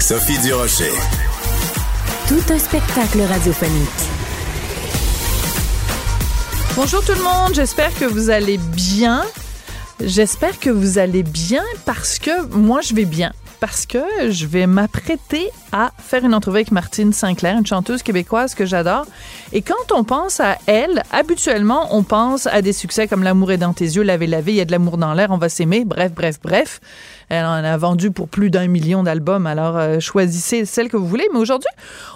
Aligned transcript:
Sophie 0.00 0.38
Durocher. 0.38 0.90
Tout 2.26 2.40
un 2.52 2.58
spectacle 2.58 3.20
radiophonique. 3.20 3.88
Bonjour 6.74 7.04
tout 7.04 7.12
le 7.12 7.22
monde, 7.22 7.54
j'espère 7.54 7.94
que 7.94 8.06
vous 8.06 8.30
allez 8.30 8.56
bien. 8.56 9.22
J'espère 10.02 10.58
que 10.58 10.70
vous 10.70 10.98
allez 10.98 11.22
bien 11.22 11.62
parce 11.84 12.18
que 12.18 12.46
moi 12.46 12.80
je 12.80 12.94
vais 12.94 13.04
bien. 13.04 13.32
Parce 13.60 13.84
que 13.84 14.30
je 14.30 14.46
vais 14.46 14.66
m'apprêter 14.66 15.50
à 15.70 15.92
faire 15.98 16.24
une 16.24 16.34
entrevue 16.34 16.56
avec 16.56 16.72
Martine 16.72 17.12
Sinclair, 17.12 17.58
une 17.58 17.66
chanteuse 17.66 18.02
québécoise 18.02 18.54
que 18.54 18.64
j'adore. 18.64 19.04
Et 19.52 19.60
quand 19.60 19.92
on 19.94 20.02
pense 20.02 20.40
à 20.40 20.56
elle, 20.66 21.02
habituellement, 21.12 21.94
on 21.94 22.02
pense 22.02 22.46
à 22.46 22.62
des 22.62 22.72
succès 22.72 23.06
comme 23.06 23.22
L'amour 23.22 23.52
est 23.52 23.58
dans 23.58 23.74
tes 23.74 23.84
yeux, 23.84 24.02
Laver 24.02 24.26
laver, 24.26 24.52
il 24.52 24.56
y 24.56 24.60
a 24.62 24.64
de 24.64 24.72
l'amour 24.72 24.96
dans 24.96 25.12
l'air, 25.12 25.30
on 25.30 25.36
va 25.36 25.50
s'aimer, 25.50 25.84
bref, 25.84 26.12
bref, 26.14 26.40
bref. 26.42 26.80
Elle 27.28 27.44
en 27.44 27.52
a 27.52 27.76
vendu 27.76 28.10
pour 28.10 28.28
plus 28.28 28.50
d'un 28.50 28.66
million 28.66 29.02
d'albums, 29.02 29.46
alors 29.46 29.76
euh, 29.76 30.00
choisissez 30.00 30.64
celle 30.64 30.88
que 30.88 30.96
vous 30.96 31.06
voulez. 31.06 31.28
Mais 31.32 31.38
aujourd'hui, 31.38 31.68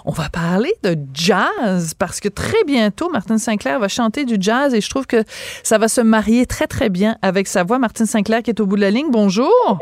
on 0.03 0.11
va 0.11 0.29
parler 0.29 0.73
de 0.83 0.97
jazz 1.13 1.93
parce 1.93 2.19
que 2.19 2.27
très 2.27 2.63
bientôt, 2.65 3.09
Martine 3.11 3.37
Sinclair 3.37 3.79
va 3.79 3.87
chanter 3.87 4.25
du 4.25 4.35
jazz 4.39 4.73
et 4.73 4.81
je 4.81 4.89
trouve 4.89 5.05
que 5.05 5.23
ça 5.63 5.77
va 5.77 5.87
se 5.87 6.01
marier 6.01 6.47
très, 6.47 6.67
très 6.67 6.89
bien 6.89 7.17
avec 7.21 7.47
sa 7.47 7.63
voix. 7.63 7.77
Martine 7.77 8.07
Sinclair 8.07 8.41
qui 8.41 8.49
est 8.49 8.59
au 8.59 8.65
bout 8.65 8.75
de 8.75 8.81
la 8.81 8.91
ligne, 8.91 9.11
bonjour. 9.11 9.79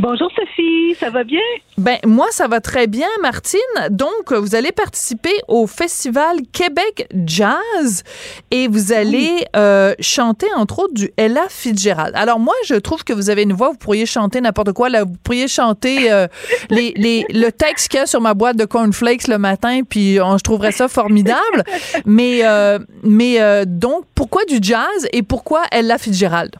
Bonjour 0.00 0.30
Sophie, 0.34 0.94
ça 0.98 1.10
va 1.10 1.24
bien? 1.24 1.42
Ben 1.76 1.98
moi 2.06 2.28
ça 2.30 2.48
va 2.48 2.62
très 2.62 2.86
bien 2.86 3.06
Martine. 3.20 3.60
Donc 3.90 4.32
vous 4.32 4.54
allez 4.54 4.72
participer 4.72 5.34
au 5.46 5.66
festival 5.66 6.38
Québec 6.54 7.06
Jazz 7.26 8.02
et 8.50 8.66
vous 8.66 8.92
allez 8.92 9.44
euh, 9.54 9.94
chanter 10.00 10.46
entre 10.56 10.78
autres 10.78 10.94
du 10.94 11.10
Ella 11.18 11.44
Fitzgerald. 11.50 12.14
Alors 12.14 12.38
moi 12.38 12.54
je 12.64 12.76
trouve 12.76 13.04
que 13.04 13.12
vous 13.12 13.28
avez 13.28 13.42
une 13.42 13.52
voix, 13.52 13.68
vous 13.72 13.76
pourriez 13.76 14.06
chanter 14.06 14.40
n'importe 14.40 14.72
quoi 14.72 14.88
là, 14.88 15.04
vous 15.04 15.16
pourriez 15.22 15.48
chanter 15.48 16.10
euh, 16.10 16.28
les, 16.70 16.94
les, 16.96 17.26
le 17.28 17.50
texte 17.50 17.88
qu'il 17.88 18.00
y 18.00 18.02
a 18.02 18.06
sur 18.06 18.22
ma 18.22 18.32
boîte 18.32 18.56
de 18.56 18.64
cornflakes 18.64 19.28
le 19.28 19.36
matin 19.36 19.80
puis 19.86 20.18
on, 20.18 20.38
je 20.38 20.42
trouverais 20.42 20.72
ça 20.72 20.88
formidable. 20.88 21.62
mais 22.06 22.40
euh, 22.44 22.78
mais 23.02 23.38
euh, 23.38 23.66
donc 23.66 24.04
pourquoi 24.14 24.46
du 24.46 24.60
jazz 24.62 25.08
et 25.12 25.22
pourquoi 25.22 25.64
Ella 25.70 25.98
Fitzgerald? 25.98 26.56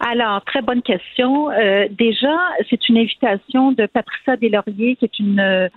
Alors, 0.00 0.42
très 0.46 0.62
bonne 0.62 0.80
question. 0.80 1.50
Euh, 1.50 1.86
déjà, 1.90 2.34
c'est 2.70 2.88
une 2.88 2.96
invitation 2.96 3.72
de 3.72 3.84
Patricia 3.84 4.34
Deslauriers, 4.36 4.96
qui 4.96 5.04
est 5.04 5.18
une, 5.18 5.40
euh, 5.40 5.68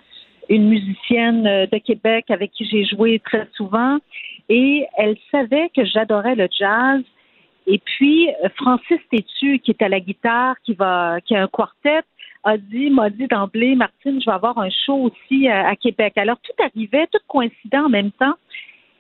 une 0.48 0.70
musicienne 0.70 1.46
euh, 1.46 1.68
de 1.68 1.78
Québec 1.78 2.26
avec 2.30 2.52
qui 2.54 2.66
j'ai 2.66 2.86
joué 2.86 3.20
très 3.20 3.48
souvent. 3.58 3.98
Et 4.48 4.86
elle 4.98 5.18
savait 5.30 5.70
que 5.76 5.84
j'adorais 5.84 6.36
le 6.36 6.48
jazz. 6.58 7.02
Et 7.68 7.80
puis, 7.80 8.30
Francis 8.56 9.00
Tétu, 9.12 9.60
qui 9.60 9.72
est 9.72 9.82
à 9.82 9.90
la 9.90 10.00
guitare, 10.00 10.56
qui 10.66 10.74
va, 10.74 11.20
qui 11.26 11.36
a 11.36 11.44
un 11.44 11.48
quartet, 11.48 12.02
a 12.46 12.58
dit, 12.58 12.90
m'a 12.90 13.10
dit 13.10 13.28
d'emblée, 13.28 13.76
Martine, 13.76 14.22
je 14.22 14.26
vais 14.26 14.36
avoir 14.36 14.58
un 14.58 14.70
show 14.70 15.10
aussi 15.10 15.50
à, 15.50 15.68
à 15.68 15.76
Québec. 15.76 16.14
Alors, 16.18 16.38
tout 16.44 16.64
arrivait, 16.64 17.08
tout 17.08 17.20
coïncidait 17.28 17.78
en 17.78 17.90
même 17.90 18.12
temps. 18.12 18.36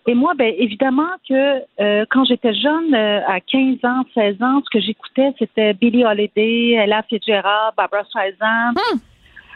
Et 0.06 0.16
moi, 0.16 0.34
ben 0.36 0.54
évidemment 0.58 1.12
que 1.28 1.62
euh, 1.80 2.06
quand 2.10 2.26
j'étais 2.26 2.54
jeune, 2.54 2.94
euh, 2.94 3.22
à 3.26 3.40
15 3.40 3.78
ans, 3.86 4.04
16 4.14 4.42
ans, 4.42 4.62
ce 4.66 4.70
que 4.70 4.84
j'écoutais, 4.84 5.34
c'était 5.40 5.74
Billie 5.74 6.06
Holiday, 6.06 6.72
Ella 6.72 7.04
Fitzgerald, 7.04 7.74
Barbara 7.78 8.04
Streisand. 8.04 8.74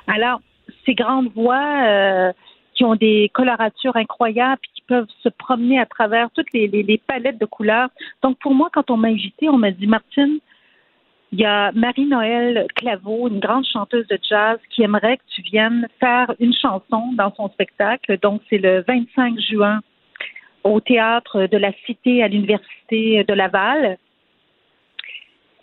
Alors, 0.07 0.39
ces 0.85 0.95
grandes 0.95 1.29
voix 1.33 1.85
euh, 1.85 2.31
qui 2.73 2.85
ont 2.85 2.95
des 2.95 3.29
coloratures 3.33 3.97
incroyables 3.97 4.61
qui 4.73 4.81
peuvent 4.87 5.09
se 5.21 5.27
promener 5.27 5.79
à 5.79 5.85
travers 5.85 6.29
toutes 6.31 6.51
les, 6.53 6.67
les, 6.67 6.83
les 6.83 6.97
palettes 6.97 7.39
de 7.39 7.45
couleurs. 7.45 7.89
Donc, 8.23 8.37
pour 8.39 8.53
moi, 8.53 8.69
quand 8.71 8.89
on 8.89 8.95
m'a 8.95 9.09
invité, 9.09 9.49
on 9.49 9.57
m'a 9.57 9.71
dit, 9.71 9.87
Martine, 9.87 10.39
il 11.33 11.41
y 11.41 11.45
a 11.45 11.73
Marie-Noël 11.73 12.67
Claveau, 12.75 13.27
une 13.27 13.39
grande 13.39 13.65
chanteuse 13.65 14.07
de 14.07 14.17
jazz, 14.29 14.59
qui 14.69 14.81
aimerait 14.81 15.17
que 15.17 15.23
tu 15.27 15.41
viennes 15.41 15.89
faire 15.99 16.33
une 16.39 16.53
chanson 16.53 17.11
dans 17.17 17.33
son 17.35 17.49
spectacle. 17.49 18.17
Donc, 18.21 18.41
c'est 18.49 18.59
le 18.59 18.85
25 18.87 19.37
juin 19.41 19.81
au 20.63 20.79
théâtre 20.79 21.47
de 21.47 21.57
la 21.57 21.71
Cité 21.85 22.23
à 22.23 22.27
l'Université 22.27 23.23
de 23.23 23.33
Laval. 23.33 23.97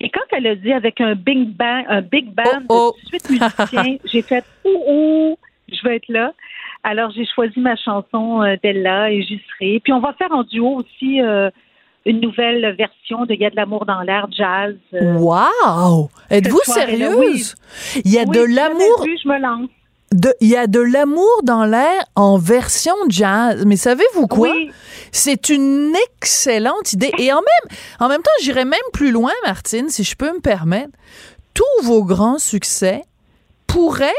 Et 0.00 0.10
quand 0.10 0.22
elle 0.32 0.46
a 0.46 0.54
dit 0.56 0.72
avec 0.72 1.00
un 1.00 1.14
big 1.14 1.48
band, 1.50 1.84
un 1.88 2.02
big 2.02 2.26
band 2.32 2.62
Oh, 2.68 2.92
oh. 2.92 2.96
de 3.02 3.06
suite 3.08 3.30
musiciens, 3.30 3.96
j'ai 4.04 4.22
fait 4.22 4.44
ouh, 4.64 4.82
ouh, 4.86 5.38
je 5.70 5.86
vais 5.88 5.96
être 5.96 6.08
là. 6.08 6.32
Alors 6.82 7.10
j'ai 7.12 7.24
choisi 7.26 7.58
ma 7.60 7.76
chanson 7.76 8.42
euh, 8.42 8.56
d'Ella 8.62 9.10
et 9.10 9.22
j'y 9.22 9.40
serai. 9.50 9.80
Puis 9.80 9.92
on 9.92 10.00
va 10.00 10.12
faire 10.14 10.32
en 10.32 10.42
duo 10.42 10.74
aussi 10.82 11.22
euh, 11.22 11.48
une 12.04 12.20
nouvelle 12.20 12.74
version 12.76 13.24
de 13.24 13.32
Il 13.34 13.40
y 13.40 13.46
a 13.46 13.50
de 13.50 13.56
l'amour 13.56 13.86
dans 13.86 14.02
l'air 14.02 14.26
jazz. 14.30 14.74
euh, 14.92 15.14
Wow! 15.14 16.10
Êtes-vous 16.28 16.60
sérieuse? 16.64 17.54
Il 18.04 18.12
y 18.12 18.18
a 18.18 18.24
oui, 18.26 18.36
de 18.36 18.54
l'amour, 18.54 19.06
je 19.06 19.28
me 19.28 19.38
lance. 19.38 19.70
Il 20.40 20.48
y 20.48 20.56
a 20.56 20.66
de 20.66 20.80
l'amour 20.80 21.42
dans 21.42 21.64
l'air 21.64 22.04
en 22.14 22.38
version 22.38 22.94
jazz. 23.08 23.64
Mais 23.66 23.76
savez-vous 23.76 24.26
quoi? 24.26 24.50
Oui. 24.50 24.70
C'est 25.12 25.48
une 25.48 25.94
excellente 26.06 26.92
idée. 26.92 27.12
Et 27.18 27.32
en 27.32 27.36
même, 27.36 27.78
en 28.00 28.08
même 28.08 28.22
temps, 28.22 28.30
j'irais 28.40 28.64
même 28.64 28.80
plus 28.92 29.10
loin, 29.10 29.32
Martine, 29.44 29.88
si 29.88 30.04
je 30.04 30.16
peux 30.16 30.32
me 30.32 30.40
permettre. 30.40 30.92
Tous 31.52 31.84
vos 31.84 32.04
grands 32.04 32.38
succès 32.38 33.02
pourraient, 33.66 34.12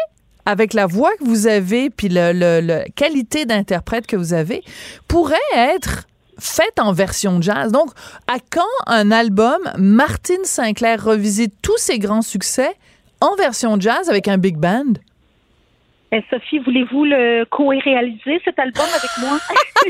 avec 0.46 0.74
la 0.74 0.86
voix 0.86 1.12
que 1.18 1.24
vous 1.24 1.48
avez, 1.48 1.90
puis 1.90 2.08
la 2.10 2.34
le, 2.34 2.62
le 2.62 2.84
qualité 2.96 3.46
d'interprète 3.46 4.08
que 4.08 4.16
vous 4.16 4.34
avez, 4.34 4.64
pourraient 5.08 5.38
être 5.54 6.08
faits 6.38 6.80
en 6.80 6.94
version 6.94 7.42
jazz. 7.42 7.72
Donc, 7.72 7.90
à 8.28 8.38
quand 8.52 8.64
un 8.88 9.12
album 9.12 9.60
Martine 9.78 10.44
Sinclair 10.44 11.04
revisite 11.04 11.54
tous 11.62 11.78
ses 11.78 12.00
grands 12.00 12.22
succès 12.22 12.74
en 13.22 13.36
version 13.36 13.80
jazz 13.80 14.10
avec 14.10 14.28
un 14.28 14.38
big 14.38 14.58
band? 14.58 14.94
Eh, 16.12 16.22
Sophie, 16.30 16.60
voulez-vous 16.60 17.04
le 17.04 17.46
co-réaliser 17.46 18.40
cet 18.46 18.58
album 18.60 18.86
avec 18.96 19.10
moi? 19.20 19.38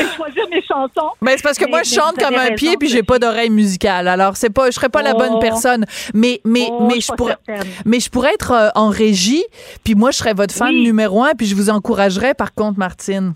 Et 0.00 0.04
choisir 0.16 0.48
mes 0.50 0.62
chansons. 0.62 1.10
Ben, 1.22 1.32
c'est 1.36 1.42
parce 1.42 1.56
que 1.58 1.64
Mais- 1.64 1.70
moi, 1.70 1.82
je 1.82 1.94
mais 1.94 2.02
chante 2.02 2.16
comme 2.18 2.34
un 2.34 2.54
pied 2.54 2.76
puis 2.78 2.88
j'ai 2.88 3.02
pas 3.02 3.18
d'oreille 3.18 3.50
musicale. 3.50 4.08
Alors, 4.08 4.36
c'est 4.36 4.50
pas, 4.52 4.66
je 4.66 4.72
serais 4.72 4.88
pas 4.88 5.02
la 5.02 5.14
bonne 5.14 5.34
Oh. 5.34 5.38
personne. 5.38 5.84
Mais, 6.14 6.40
mais, 6.44 6.66
Oh, 6.70 6.86
mais 6.88 7.00
je 7.00 7.12
pourrais, 7.12 7.36
certaine. 7.46 7.70
mais 7.84 8.00
je 8.00 8.10
pourrais 8.10 8.34
être 8.34 8.52
euh, 8.52 8.68
en 8.74 8.88
régie 8.88 9.44
puis 9.84 9.94
moi, 9.94 10.10
je 10.10 10.16
serais 10.18 10.34
votre 10.34 10.54
fan 10.54 10.68
Oui. 10.74 10.82
numéro 10.82 11.22
un 11.22 11.34
puis 11.34 11.46
je 11.46 11.54
vous 11.54 11.70
encouragerais 11.70 12.34
par 12.34 12.52
contre, 12.54 12.78
Martine. 12.78 13.34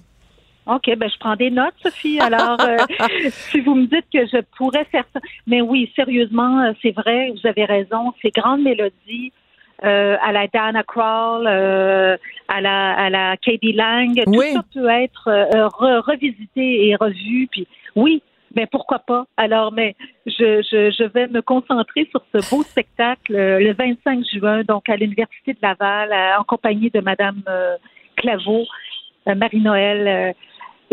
OK, 0.66 0.90
ben 0.96 1.08
je 1.10 1.18
prends 1.18 1.36
des 1.36 1.50
notes, 1.50 1.74
Sophie. 1.82 2.20
Alors, 2.20 2.56
euh, 2.60 2.76
si 3.50 3.60
vous 3.60 3.74
me 3.74 3.86
dites 3.86 4.04
que 4.12 4.24
je 4.26 4.40
pourrais 4.56 4.84
faire 4.92 5.04
ça. 5.12 5.20
Mais 5.46 5.60
oui, 5.62 5.90
sérieusement, 5.96 6.60
euh, 6.60 6.72
c'est 6.82 6.92
vrai, 6.92 7.32
vous 7.32 7.48
avez 7.48 7.64
raison. 7.64 8.12
Ces 8.22 8.30
grandes 8.30 8.62
mélodies 8.62 9.32
euh, 9.84 10.16
à 10.22 10.32
la 10.32 10.46
Dana 10.46 10.82
Crawl, 10.82 11.46
euh, 11.46 12.16
à 12.48 12.60
la 12.60 12.92
à 12.94 13.10
la 13.10 13.36
Katie 13.36 13.72
Lang, 13.72 14.22
Oui. 14.26 14.46
tout 14.48 14.54
ça 14.54 14.62
peut 14.74 14.88
être 14.88 15.28
euh, 15.28 15.66
re- 15.68 16.00
revisité 16.10 16.88
et 16.88 16.96
revu. 16.96 17.48
Puis 17.50 17.66
oui, 17.96 18.22
mais 18.56 18.66
pourquoi 18.66 18.98
pas? 19.00 19.26
Alors, 19.36 19.72
mais 19.72 19.94
je, 20.26 20.60
je, 20.70 20.90
je 20.90 21.04
vais 21.04 21.28
me 21.28 21.40
concentrer 21.42 22.08
sur 22.10 22.22
ce 22.34 22.50
beau 22.54 22.62
spectacle 22.62 23.32
le 23.34 23.72
25 23.72 24.24
juin, 24.34 24.62
donc 24.64 24.88
à 24.88 24.96
l'Université 24.96 25.52
de 25.52 25.58
Laval, 25.62 26.12
en 26.38 26.44
compagnie 26.44 26.90
de 26.90 27.00
Madame 27.00 27.42
Claveau, 28.16 28.64
Marie-Noël. 29.26 30.34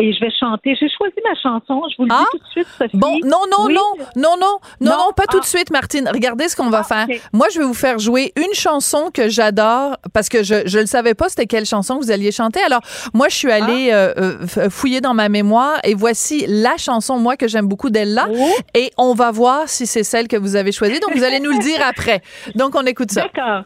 Euh, 0.00 0.02
et 0.04 0.12
je 0.12 0.20
vais 0.20 0.30
chanter. 0.38 0.76
J'ai 0.80 0.88
choisi 0.88 1.14
ma 1.24 1.34
chanson. 1.40 1.82
Je 1.90 1.96
vous 1.98 2.04
le 2.04 2.10
Ah? 2.12 2.24
dis 2.32 2.38
tout 2.38 2.44
de 2.44 2.50
suite, 2.50 2.66
Sophie. 2.78 2.96
Bon, 2.96 3.18
non, 3.24 3.40
non, 3.50 3.66
Oui. 3.66 3.74
non, 3.74 3.82
non, 4.16 4.36
non, 4.40 4.58
non, 4.80 5.12
pas 5.16 5.24
tout 5.26 5.38
Ah. 5.38 5.40
de 5.40 5.46
suite, 5.46 5.70
Martine. 5.70 6.08
Regardez 6.12 6.48
ce 6.48 6.56
qu'on 6.56 6.70
va 6.70 6.80
Ah, 6.88 7.06
faire. 7.06 7.06
Moi, 7.32 7.46
je 7.52 7.58
vais 7.58 7.64
vous 7.64 7.74
faire 7.74 7.98
jouer 7.98 8.32
une 8.36 8.54
chanson 8.54 9.10
que 9.12 9.28
j'adore 9.28 9.96
parce 10.12 10.28
que 10.28 10.42
je 10.42 10.78
le 10.78 10.86
savais 10.86 11.14
pas 11.14 11.28
c'était 11.28 11.46
quelle 11.46 11.66
chanson 11.66 11.98
que 11.98 12.04
vous 12.04 12.10
alliez 12.10 12.32
chanter. 12.32 12.60
Alors, 12.62 12.80
moi, 13.14 13.28
je 13.28 13.34
suis 13.36 13.50
allée 13.50 13.90
Ah. 13.90 13.94
euh, 13.96 14.14
euh, 14.18 14.44
f- 14.46 14.70
fouiller 14.70 15.00
dans 15.00 15.14
ma 15.14 15.28
mémoire 15.28 15.78
et 15.84 15.94
voici 15.94 16.44
la 16.48 16.76
chanson, 16.76 17.18
moi, 17.18 17.36
que 17.36 17.48
j'aime 17.48 17.66
beaucoup 17.66 17.90
d'elle-là. 17.90 18.28
Oh. 18.32 18.48
Et 18.74 18.90
on 18.98 19.14
va 19.14 19.30
voir 19.30 19.68
si 19.68 19.86
c'est 19.86 20.04
celle 20.04 20.28
que 20.28 20.36
vous 20.36 20.56
avez 20.56 20.72
choisie. 20.72 21.00
Donc, 21.00 21.16
vous 21.16 21.24
allez 21.24 21.40
nous 21.40 21.50
le 21.52 21.58
dire 21.58 21.80
après. 21.86 22.22
Donc, 22.54 22.74
on 22.76 22.82
écoute 22.86 23.10
ça. 23.10 23.22
D'accord. 23.22 23.64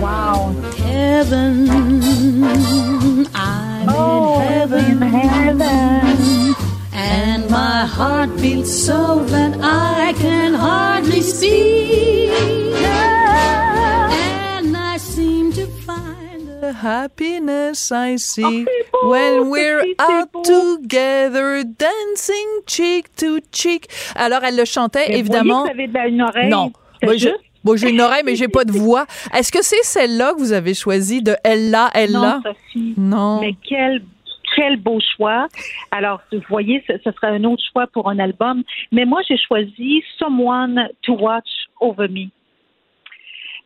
Wow. 0.00 0.54
Heaven, 0.76 1.68
I'm 3.34 3.88
Oh, 3.88 4.40
in 4.40 4.46
heaven, 4.48 5.02
heaven. 5.02 6.54
and 6.92 7.48
my 7.50 7.86
heart 7.86 8.30
beats 8.40 8.72
so 8.86 9.24
that 9.26 9.56
I 9.62 10.12
can 10.20 10.52
hardly 10.54 11.22
speak. 11.22 12.30
And 12.84 14.76
I 14.76 14.98
seem 14.98 15.52
to 15.54 15.66
find 15.86 16.60
The 16.60 16.72
happiness 16.74 17.90
I 17.90 18.16
see 18.16 18.66
Oh, 18.92 19.08
when 19.08 19.48
we're 19.50 19.82
out 19.98 20.30
beau. 20.32 20.42
together, 20.42 21.64
dancing 21.64 22.60
cheek 22.66 23.14
to 23.16 23.40
cheek. 23.52 23.88
Alors, 24.14 24.44
elle 24.44 24.56
le 24.56 24.64
chantait, 24.66 25.06
Mais 25.08 25.18
évidemment. 25.20 25.64
Vous 25.64 25.72
voyez 25.72 25.86
que 25.86 25.92
vous 25.92 25.96
avez 25.96 26.06
de 26.08 26.08
la- 26.08 26.08
une 26.08 26.22
oreille. 26.22 26.48
Non. 26.50 26.72
Moi, 27.02 27.16
je- 27.16 27.28
j'ai 27.74 27.90
une 27.90 28.00
oreille, 28.00 28.22
mais 28.24 28.36
j'ai 28.36 28.46
pas 28.48 28.64
de 28.64 28.70
voix. 28.72 29.06
Est-ce 29.34 29.50
que 29.50 29.62
c'est 29.62 29.82
celle-là 29.82 30.34
que 30.34 30.38
vous 30.38 30.52
avez 30.52 30.74
choisie 30.74 31.22
de 31.22 31.34
Elle-là, 31.42 31.86
Non, 31.86 31.90
Elle-là? 32.00 32.40
Sophie. 32.44 32.94
Non. 32.96 33.40
Mais 33.40 33.54
quel 33.68 34.02
quel 34.54 34.76
beau 34.78 34.98
choix. 35.16 35.48
Alors, 35.90 36.20
vous 36.32 36.40
voyez, 36.48 36.82
ce, 36.86 36.94
ce 37.04 37.10
serait 37.12 37.26
un 37.26 37.44
autre 37.44 37.62
choix 37.72 37.86
pour 37.88 38.08
un 38.08 38.18
album. 38.18 38.62
Mais 38.92 39.04
moi, 39.04 39.20
j'ai 39.28 39.36
choisi 39.36 40.02
Someone 40.18 40.88
to 41.02 41.14
Watch 41.14 41.48
Over 41.80 42.08
Me. 42.08 42.28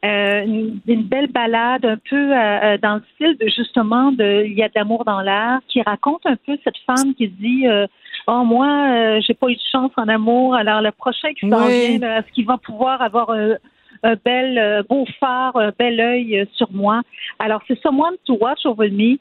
Euh, 0.02 0.42
une, 0.46 0.80
une 0.86 1.02
belle 1.02 1.26
balade 1.26 1.84
un 1.84 1.98
peu 2.08 2.16
euh, 2.16 2.34
euh, 2.74 2.78
dans 2.78 2.94
le 2.94 3.02
style 3.14 3.36
de 3.36 3.46
justement 3.54 4.10
de 4.12 4.44
Il 4.46 4.54
y 4.54 4.62
a 4.62 4.68
de 4.68 4.72
l'amour 4.74 5.04
dans 5.04 5.20
l'air 5.20 5.58
qui 5.68 5.82
raconte 5.82 6.22
un 6.24 6.36
peu 6.36 6.56
cette 6.64 6.78
femme 6.86 7.14
qui 7.14 7.28
dit 7.28 7.68
euh, 7.68 7.86
Oh 8.26 8.42
moi 8.42 9.20
j'ai 9.20 9.34
pas 9.34 9.48
eu 9.48 9.56
de 9.56 9.60
chance 9.70 9.90
en 9.98 10.08
amour 10.08 10.54
alors 10.54 10.80
le 10.80 10.90
prochain 10.90 11.34
qui 11.38 11.46
s'en 11.50 11.66
Oui. 11.66 11.98
vient 11.98 12.16
est-ce 12.16 12.32
qu'il 12.32 12.46
va 12.46 12.56
pouvoir 12.56 13.02
avoir 13.02 13.28
un, 14.02 14.16
bel 14.24 14.58
euh, 14.58 14.82
beau 14.88 15.06
phare 15.18 15.56
un 15.56 15.72
bel 15.78 16.00
œil 16.00 16.40
euh, 16.40 16.44
sur 16.54 16.70
moi. 16.72 17.02
Alors 17.38 17.62
c'est 17.66 17.80
Someone 17.80 18.16
to 18.26 18.36
Watch 18.40 18.64
Over 18.64 18.90
Me 18.90 19.18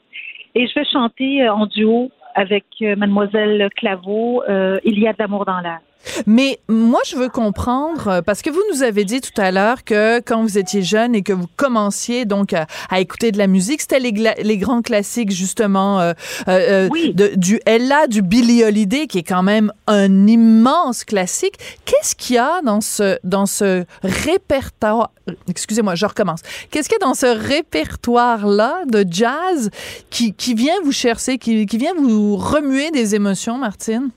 et 0.54 0.66
je 0.66 0.74
vais 0.74 0.84
chanter 0.84 1.42
euh, 1.42 1.52
en 1.52 1.66
duo 1.66 2.10
avec 2.34 2.64
Mademoiselle 2.80 3.68
Claveau 3.76 4.42
euh, 4.48 4.78
Il 4.84 4.98
y 4.98 5.08
a 5.08 5.12
de 5.12 5.18
l'amour 5.18 5.44
dans 5.44 5.60
l'air 5.60 5.80
Mais 6.26 6.58
moi, 6.68 7.00
je 7.06 7.16
veux 7.16 7.28
comprendre, 7.28 8.08
euh, 8.08 8.22
parce 8.22 8.42
que 8.42 8.50
vous 8.50 8.62
nous 8.72 8.82
avez 8.82 9.04
dit 9.04 9.20
tout 9.20 9.38
à 9.40 9.50
l'heure 9.50 9.84
que 9.84 10.20
quand 10.20 10.42
vous 10.42 10.58
étiez 10.58 10.82
jeune 10.82 11.14
et 11.14 11.22
que 11.22 11.32
vous 11.32 11.46
commenciez 11.56 12.24
donc 12.24 12.52
à, 12.52 12.66
à 12.88 13.00
écouter 13.00 13.32
de 13.32 13.38
la 13.38 13.46
musique, 13.46 13.80
c'était 13.80 14.00
les, 14.00 14.58
grands 14.58 14.82
classiques 14.82 15.30
justement 15.30 16.00
euh, 16.00 16.12
euh, 16.48 16.88
Oui. 16.90 17.12
de, 17.14 17.32
du 17.36 17.60
Ella, 17.66 18.06
du 18.06 18.22
Billie 18.22 18.64
Holiday, 18.64 19.06
qui 19.06 19.18
est 19.18 19.22
quand 19.22 19.42
même 19.42 19.72
un 19.86 20.26
immense 20.26 21.04
classique. 21.04 21.54
Qu'est-ce 21.84 22.14
qu'il 22.14 22.36
y 22.36 22.38
a 22.38 22.60
dans 22.62 22.80
ce, 22.80 23.18
dans 23.24 23.46
ce 23.46 23.84
répertoire, 24.02 25.12
excusez-moi, 25.48 25.94
je 25.94 26.06
recommence. 26.06 26.40
Qu'est-ce 26.70 26.88
qu'il 26.88 26.98
y 27.00 27.04
a 27.04 27.06
dans 27.06 27.14
ce 27.14 27.26
répertoire-là 27.26 28.82
de 28.86 29.04
jazz 29.08 29.70
qui, 30.10 30.34
qui 30.34 30.54
vient 30.54 30.80
vous 30.84 30.92
chercher, 30.92 31.38
qui, 31.38 31.66
qui 31.66 31.78
vient 31.78 31.94
vous 31.94 32.36
remuer 32.36 32.90
des 32.90 33.14
émotions, 33.14 33.58
Martine? 33.58 34.10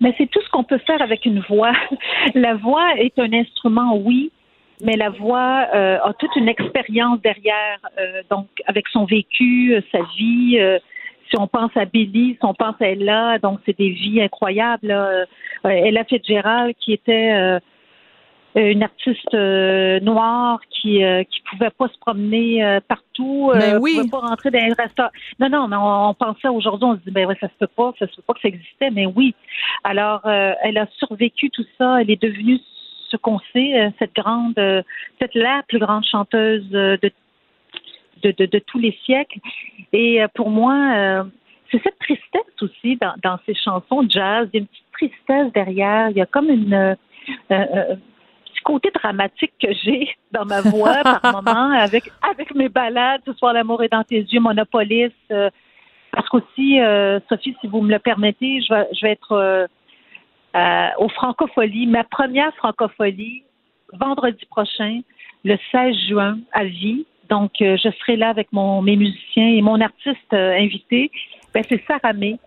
Mais 0.00 0.14
c'est 0.16 0.30
tout 0.30 0.40
ce 0.40 0.48
qu'on 0.48 0.64
peut 0.64 0.78
faire 0.78 1.02
avec 1.02 1.24
une 1.26 1.40
voix. 1.40 1.72
La 2.34 2.54
voix 2.54 2.94
est 2.96 3.18
un 3.18 3.32
instrument, 3.32 3.96
oui, 3.96 4.30
mais 4.82 4.96
la 4.96 5.10
voix 5.10 5.66
euh, 5.74 5.98
a 6.02 6.12
toute 6.14 6.34
une 6.36 6.48
expérience 6.48 7.20
derrière, 7.20 7.78
euh, 7.98 8.22
donc 8.30 8.46
avec 8.66 8.88
son 8.88 9.04
vécu, 9.04 9.74
euh, 9.74 9.80
sa 9.92 9.98
vie. 10.16 10.58
euh, 10.58 10.78
si 11.28 11.38
on 11.38 11.46
pense 11.46 11.70
à 11.76 11.84
Billy, 11.84 12.32
si 12.32 12.44
on 12.44 12.54
pense 12.54 12.74
à 12.80 12.88
Ella, 12.88 13.38
donc 13.38 13.60
c'est 13.64 13.78
des 13.78 13.90
vies 13.90 14.20
incroyables. 14.20 14.88
là. 14.88 15.26
Euh, 15.64 15.68
Ella 15.68 16.04
Fitzgerald, 16.04 16.74
qui 16.80 16.92
était 16.92 17.60
une 18.54 18.82
artiste 18.82 19.34
euh, 19.34 20.00
noire 20.00 20.60
qui 20.70 21.04
euh, 21.04 21.22
qui 21.24 21.40
pouvait 21.42 21.70
pas 21.70 21.88
se 21.88 21.98
promener 21.98 22.64
euh, 22.64 22.80
partout, 22.80 23.52
Mais 23.54 23.74
euh, 23.74 23.78
oui. 23.80 23.96
pouvait 23.96 24.10
pas 24.10 24.18
rentrer 24.18 24.50
dans 24.50 24.58
les 24.58 24.72
restaurants. 24.72 25.10
Non, 25.38 25.48
non, 25.48 25.68
mais 25.68 25.76
on, 25.76 26.08
on 26.10 26.14
pensait 26.14 26.48
aujourd'hui, 26.48 26.86
on 26.86 26.94
se 26.96 27.00
dit 27.00 27.10
ben 27.12 27.26
ouais, 27.26 27.36
ça 27.40 27.48
se 27.48 27.54
peut 27.60 27.68
pas, 27.68 27.92
ça 27.98 28.06
se 28.08 28.16
peut 28.16 28.22
pas 28.26 28.34
que 28.34 28.40
ça 28.40 28.48
existait, 28.48 28.90
mais 28.90 29.06
oui. 29.06 29.34
Alors, 29.84 30.22
euh, 30.26 30.52
elle 30.62 30.78
a 30.78 30.86
survécu 30.98 31.50
tout 31.50 31.64
ça, 31.78 32.00
elle 32.00 32.10
est 32.10 32.20
devenue 32.20 32.58
ce 33.10 33.16
qu'on 33.16 33.38
sait, 33.52 33.78
euh, 33.80 33.90
cette 33.98 34.14
grande, 34.14 34.58
euh, 34.58 34.82
cette 35.20 35.34
la 35.34 35.62
plus 35.68 35.78
grande 35.78 36.04
chanteuse 36.04 36.68
euh, 36.74 36.96
de 37.02 37.10
de, 38.22 38.32
de, 38.36 38.46
de 38.46 38.58
tous 38.58 38.78
les 38.78 38.98
siècles. 39.04 39.38
Et 39.92 40.22
euh, 40.22 40.28
pour 40.34 40.50
moi, 40.50 40.74
euh, 40.74 41.24
c'est 41.70 41.82
cette 41.82 41.98
tristesse 41.98 42.42
aussi 42.60 42.96
dans, 42.96 43.14
dans 43.22 43.38
ces 43.46 43.54
chansons 43.54 44.04
jazz. 44.08 44.48
Il 44.52 44.56
y 44.56 44.58
a 44.58 44.60
une 44.60 44.66
petite 44.66 44.92
tristesse 44.92 45.52
derrière. 45.52 46.10
Il 46.10 46.16
y 46.16 46.20
a 46.20 46.26
comme 46.26 46.50
une 46.50 46.74
euh, 46.74 46.94
euh, 47.50 47.96
petit 48.60 48.62
côté 48.64 48.90
dramatique 48.94 49.52
que 49.62 49.72
j'ai 49.72 50.08
dans 50.32 50.44
ma 50.44 50.60
voix 50.60 51.02
par 51.02 51.20
moment 51.32 51.72
avec 51.72 52.04
avec 52.22 52.54
mes 52.54 52.68
balades, 52.68 53.22
ce 53.26 53.32
soir 53.34 53.52
l'amour 53.52 53.82
est 53.82 53.88
dans 53.88 54.04
tes 54.04 54.20
yeux, 54.20 54.40
Monopolis. 54.40 55.12
euh, 55.30 55.50
parce 56.12 56.28
qu'aussi, 56.28 56.80
euh, 56.80 57.20
Sophie, 57.28 57.56
si 57.60 57.68
vous 57.68 57.82
me 57.82 57.90
le 57.92 58.00
permettez, 58.00 58.60
je 58.62 58.74
vais, 58.74 58.88
je 58.92 59.06
vais 59.06 59.12
être 59.12 59.32
euh, 59.32 59.66
euh, 60.56 60.88
au 60.98 61.08
Francophonie, 61.08 61.86
ma 61.86 62.02
première 62.02 62.52
Francophonie, 62.56 63.44
vendredi 63.92 64.44
prochain, 64.46 65.02
le 65.44 65.56
16 65.70 65.94
juin, 66.08 66.38
à 66.52 66.64
Vie. 66.64 67.06
Donc, 67.28 67.52
euh, 67.62 67.76
je 67.76 67.90
serai 68.00 68.16
là 68.16 68.28
avec 68.28 68.48
mon, 68.52 68.82
mes 68.82 68.96
musiciens 68.96 69.50
et 69.50 69.62
mon 69.62 69.80
artiste 69.80 70.32
invité, 70.32 71.12
ben, 71.54 71.62
c'est 71.68 71.80
Sarah 71.86 72.12
May. 72.12 72.40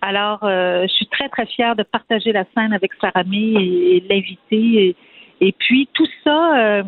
Alors, 0.00 0.44
euh, 0.44 0.82
je 0.82 0.92
suis 0.94 1.06
très, 1.06 1.28
très 1.28 1.46
fière 1.46 1.74
de 1.74 1.82
partager 1.82 2.30
la 2.30 2.44
scène 2.54 2.72
avec 2.72 2.92
Sarah 3.00 3.24
May 3.24 3.36
et, 3.36 3.96
et 3.96 4.00
l'inviter. 4.08 4.96
Et, 5.44 5.52
puis, 5.52 5.88
tout 5.92 6.06
ça, 6.24 6.58
euh, 6.58 6.82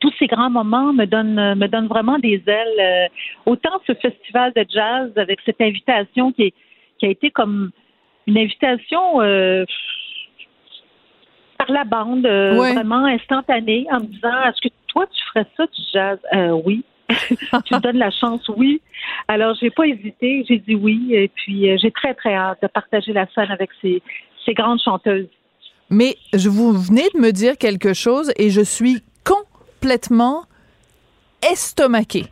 tous 0.00 0.12
ces 0.18 0.26
grands 0.26 0.50
moments 0.50 0.92
me 0.92 1.04
donnent, 1.04 1.54
me 1.54 1.66
donnent 1.68 1.86
vraiment 1.86 2.18
des 2.18 2.42
ailes. 2.46 2.80
Euh, 2.80 3.06
autant 3.46 3.80
ce 3.86 3.94
festival 3.94 4.52
de 4.54 4.64
jazz 4.68 5.12
avec 5.16 5.40
cette 5.44 5.60
invitation 5.60 6.32
qui, 6.32 6.44
est, 6.44 6.54
qui 6.98 7.06
a 7.06 7.10
été 7.10 7.30
comme 7.30 7.70
une 8.26 8.38
invitation 8.38 9.20
euh, 9.20 9.64
par 11.58 11.70
la 11.70 11.84
bande, 11.84 12.26
euh, 12.26 12.58
Ouais. 12.58 12.72
vraiment 12.74 13.04
instantanée, 13.04 13.86
en 13.90 14.00
me 14.00 14.06
disant 14.06 14.42
Est-ce 14.48 14.68
que 14.68 14.74
toi, 14.88 15.06
tu 15.06 15.22
ferais 15.32 15.46
ça 15.56 15.66
du 15.66 15.82
jazz? 15.92 16.18
Euh, 16.34 16.60
Oui. 16.64 16.84
tu 17.08 17.74
me 17.74 17.80
donnes 17.80 17.98
la 17.98 18.10
chance, 18.10 18.48
oui. 18.56 18.80
Alors, 19.28 19.54
j'ai 19.60 19.70
pas 19.70 19.86
hésité, 19.86 20.44
j'ai 20.48 20.58
dit 20.58 20.74
oui, 20.74 21.14
et 21.14 21.28
puis 21.28 21.70
euh, 21.70 21.76
j'ai 21.80 21.92
très, 21.92 22.14
très 22.14 22.34
hâte 22.34 22.58
de 22.62 22.66
partager 22.66 23.12
la 23.12 23.26
scène 23.28 23.50
avec 23.50 23.70
ces, 23.80 24.02
ces 24.44 24.54
grandes 24.54 24.80
chanteuses. 24.82 25.28
Mais 25.90 26.16
je 26.32 26.48
vous 26.48 26.72
venez 26.72 27.08
de 27.14 27.20
me 27.20 27.30
dire 27.32 27.56
quelque 27.58 27.94
chose 27.94 28.32
et 28.36 28.50
je 28.50 28.60
suis 28.60 29.02
complètement 29.24 30.44
estomaquée. 31.52 32.26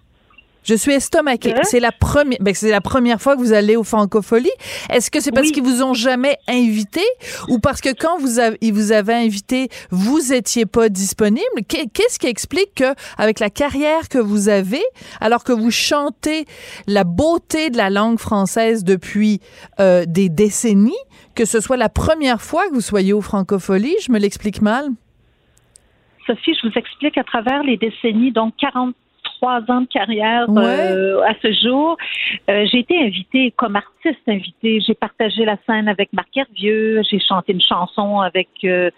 Je 0.66 0.74
suis 0.74 0.92
estomaquée. 0.94 1.52
Hein? 1.52 1.60
C'est 1.64 1.78
la 1.78 1.92
première, 1.92 2.38
ben, 2.40 2.54
c'est 2.54 2.70
la 2.70 2.80
première 2.80 3.20
fois 3.20 3.36
que 3.36 3.40
vous 3.42 3.52
allez 3.52 3.76
au 3.76 3.84
Francofolie. 3.84 4.50
Est-ce 4.88 5.10
que 5.10 5.20
c'est 5.20 5.30
parce 5.30 5.48
Oui. 5.48 5.52
qu'ils 5.52 5.62
vous 5.62 5.82
ont 5.82 5.92
jamais 5.92 6.38
invité 6.48 7.02
ou 7.48 7.58
parce 7.58 7.82
que 7.82 7.90
quand 7.94 8.16
vous 8.18 8.38
avez, 8.38 8.56
ils 8.62 8.72
vous 8.72 8.90
avaient 8.90 9.12
invité, 9.12 9.68
vous 9.90 10.32
étiez 10.32 10.64
pas 10.64 10.88
disponible? 10.88 11.44
Qu'est- 11.68 11.88
Qu'est-ce 11.92 12.18
qui 12.18 12.28
explique 12.28 12.76
que, 12.76 12.94
avec 13.18 13.40
la 13.40 13.50
carrière 13.50 14.08
que 14.08 14.16
vous 14.16 14.48
avez, 14.48 14.82
alors 15.20 15.44
que 15.44 15.52
vous 15.52 15.70
chantez 15.70 16.46
la 16.86 17.04
beauté 17.04 17.68
de 17.68 17.76
la 17.76 17.90
langue 17.90 18.18
française 18.18 18.84
depuis 18.84 19.40
euh, 19.80 20.06
des 20.08 20.30
décennies, 20.30 20.96
que 21.34 21.44
ce 21.44 21.60
soit 21.60 21.76
la 21.76 21.88
première 21.88 22.40
fois 22.40 22.68
que 22.68 22.74
vous 22.74 22.80
soyez 22.80 23.12
au 23.12 23.20
Francofolie? 23.20 23.96
Je 24.04 24.12
me 24.12 24.18
l'explique 24.18 24.62
mal? 24.62 24.86
Sophie, 26.26 26.54
je 26.60 26.68
vous 26.68 26.74
explique 26.78 27.18
à 27.18 27.24
travers 27.24 27.62
les 27.62 27.76
décennies, 27.76 28.32
donc 28.32 28.54
43 28.58 29.62
ans 29.68 29.82
de 29.82 29.86
carrière 29.86 30.48
Ouais. 30.48 30.62
euh, 30.64 31.20
à 31.22 31.34
ce 31.42 31.52
jour. 31.52 31.98
Euh, 32.48 32.64
j'ai 32.70 32.78
été 32.78 32.98
invitée 32.98 33.52
comme 33.56 33.76
artiste 33.76 34.26
invitée. 34.26 34.80
J'ai 34.86 34.94
partagé 34.94 35.44
la 35.44 35.58
scène 35.66 35.86
avec 35.88 36.12
Marc 36.14 36.34
Hervieux. 36.34 37.02
J'ai 37.10 37.20
chanté 37.20 37.52
une 37.52 37.60
chanson 37.60 38.20
avec 38.20 38.48
euh, 38.64 38.90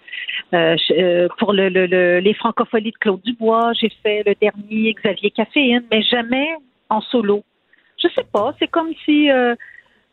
pour 1.39 1.53
le, 1.53 1.69
le- 1.69 1.87
le- 1.87 2.19
les 2.21 2.35
francopholies 2.35 2.93
de 2.93 2.97
Claude 2.99 3.21
Dubois. 3.23 3.73
J'ai 3.81 3.91
fait 4.03 4.23
le 4.25 4.35
dernier 4.41 4.95
Xavier 4.95 5.31
Caféine, 5.31 5.83
mais 5.91 6.03
jamais 6.03 6.49
en 6.91 7.01
solo. 7.01 7.43
Je 8.01 8.09
sais 8.15 8.27
pas. 8.33 8.55
C'est 8.61 8.69
comme 8.69 8.91
si 9.05 9.29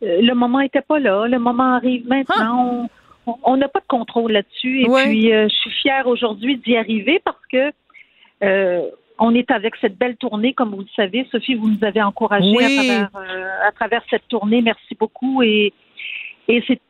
le 0.03 0.33
moment 0.33 0.59
était 0.59 0.81
pas 0.81 0.99
là. 0.99 1.27
Le 1.27 1.39
moment 1.39 1.73
arrive 1.75 2.07
maintenant. 2.07 2.83
On- 2.83 2.89
On 3.25 3.37
on 3.43 3.55
n'a 3.55 3.69
pas 3.69 3.79
de 3.79 3.87
contrôle 3.87 4.33
là-dessus. 4.33 4.81
Et 4.81 4.89
Ouais. 4.89 5.05
puis, 5.05 5.31
euh, 5.31 5.47
je 5.47 5.55
suis 5.55 5.69
fière 5.71 6.07
aujourd'hui 6.07 6.57
d'y 6.57 6.75
arriver 6.75 7.21
parce 7.23 7.39
que 7.49 7.71
euh, 8.43 8.81
on 9.17 9.33
est 9.33 9.49
avec 9.49 9.77
cette 9.77 9.97
belle 9.97 10.17
tournée, 10.17 10.53
comme 10.53 10.71
vous 10.75 10.81
le 10.81 10.93
savez. 10.93 11.25
Sophie, 11.31 11.55
vous 11.55 11.69
nous 11.69 11.83
avez 11.85 12.01
encouragés 12.01 12.53
Oui. 12.53 12.65
à, 12.65 13.07
travers, 13.07 13.09
euh, 13.15 13.67
à 13.67 13.71
travers 13.71 14.01
cette 14.09 14.27
tournée. 14.27 14.61
Merci 14.61 14.95
beaucoup. 14.99 15.41
Et, 15.41 15.71
et 16.49 16.61
c'est, 16.67 16.81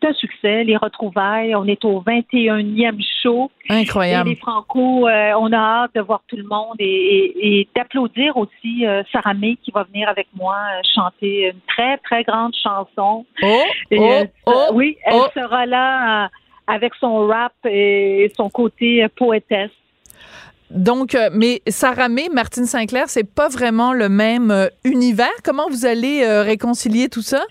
c'est 0.00 0.04
un 0.08 0.12
succès, 0.14 0.64
les 0.64 0.76
retrouvailles. 0.76 1.54
On 1.54 1.66
est 1.66 1.84
au 1.84 2.00
21e 2.02 2.98
show. 3.22 3.50
Et 3.68 3.74
Incroyable. 3.74 4.30
les 4.30 4.36
Franco, 4.36 5.06
euh, 5.08 5.32
on 5.38 5.52
a 5.52 5.56
hâte 5.56 5.90
de 5.94 6.00
voir 6.00 6.22
tout 6.28 6.36
le 6.36 6.44
monde 6.44 6.76
et, 6.78 6.84
et- 6.84 7.60
et 7.60 7.68
d'applaudir 7.76 8.36
aussi 8.36 8.86
euh, 8.86 9.02
Sarah 9.12 9.34
May 9.34 9.56
qui 9.62 9.70
va 9.70 9.84
venir 9.84 10.08
avec 10.08 10.26
moi 10.34 10.56
euh, 10.56 10.80
chanter 10.94 11.48
une 11.50 11.60
très, 11.68 11.98
très 11.98 12.24
grande 12.24 12.54
chanson. 12.62 13.24
Oh, 13.42 13.62
Et 13.90 13.98
oh, 13.98 14.04
elle- 14.10 14.30
oh, 14.46 14.66
oui, 14.72 14.96
elle 15.04 15.14
oh. 15.16 15.26
sera 15.34 15.66
là 15.66 16.24
euh, 16.24 16.28
avec 16.66 16.94
son 17.00 17.26
rap 17.26 17.52
et 17.64 18.32
son 18.36 18.48
côté 18.48 19.04
euh, 19.04 19.08
poétesse. 19.14 19.70
Donc, 20.70 21.14
euh, 21.14 21.28
mais 21.34 21.60
Sarah 21.68 22.08
May, 22.08 22.28
Martine 22.32 22.64
Sinclair, 22.64 23.04
c'est 23.08 23.30
pas 23.30 23.48
vraiment 23.48 23.92
le 23.92 24.08
même 24.08 24.50
euh, 24.50 24.68
univers. 24.84 25.28
Comment 25.44 25.68
vous 25.68 25.84
allez 25.84 26.22
euh, 26.24 26.42
réconcilier 26.42 27.08
tout 27.10 27.20
ça? 27.20 27.42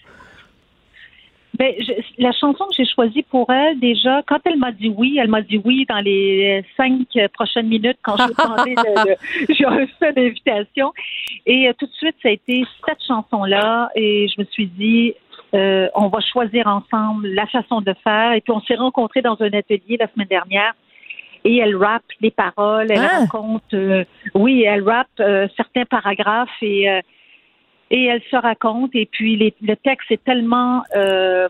Ben, 1.57 1.73
je- 1.79 1.91
la 2.23 2.31
chanson 2.31 2.63
que 2.65 2.73
j'ai 2.77 2.85
choisie 2.85 3.23
pour 3.23 3.49
elle, 3.51 3.77
déjà, 3.79 4.21
quand 4.25 4.39
elle 4.45 4.57
m'a 4.57 4.71
dit 4.71 4.91
oui, 4.95 5.17
elle 5.21 5.27
m'a 5.29 5.41
dit 5.41 5.61
oui 5.63 5.85
dans 5.89 5.99
les 5.99 6.63
cinq 6.77 7.05
euh, 7.17 7.27
prochaines 7.33 7.67
minutes 7.67 7.97
quand 8.03 8.15
je 8.17 8.23
lui 8.23 8.31
ai 8.31 8.43
demandé 8.43 8.75
de, 8.75 9.09
de- 9.09 9.53
j'ai 9.53 9.65
reçu 9.65 9.93
l'invitation. 10.15 10.93
Et 11.45 11.67
euh, 11.67 11.73
tout 11.77 11.85
de 11.87 11.91
suite, 11.91 12.15
ça 12.23 12.29
a 12.29 12.31
été 12.31 12.63
cette 12.87 13.03
chanson-là. 13.05 13.89
Et 13.95 14.27
je 14.29 14.39
me 14.41 14.45
suis 14.45 14.67
dit, 14.67 15.13
euh, 15.53 15.87
on 15.95 16.07
va 16.07 16.19
choisir 16.21 16.67
ensemble 16.67 17.27
la 17.27 17.45
façon 17.47 17.81
de 17.81 17.93
faire. 18.03 18.31
Et 18.33 18.41
puis, 18.41 18.53
on 18.53 18.61
s'est 18.61 18.75
rencontrés 18.75 19.21
dans 19.21 19.35
un 19.41 19.51
atelier 19.53 19.97
la 19.99 20.07
semaine 20.13 20.27
dernière. 20.29 20.73
Et 21.43 21.57
elle 21.57 21.75
rappe 21.75 22.03
les 22.21 22.29
paroles, 22.31 22.87
elle 22.91 22.99
Ah! 22.99 23.19
raconte, 23.21 23.73
euh, 23.73 24.05
oui, 24.35 24.61
elle 24.61 24.87
rappe 24.87 25.07
euh, 25.19 25.47
certains 25.57 25.85
paragraphes 25.85 26.49
et 26.61 26.87
euh, 26.89 27.01
et 27.91 28.05
elle 28.05 28.21
se 28.31 28.35
raconte. 28.35 28.95
Et 28.95 29.05
puis 29.05 29.37
le 29.37 29.75
texte 29.75 30.09
est 30.09 30.23
tellement 30.23 30.83
euh, 30.95 31.47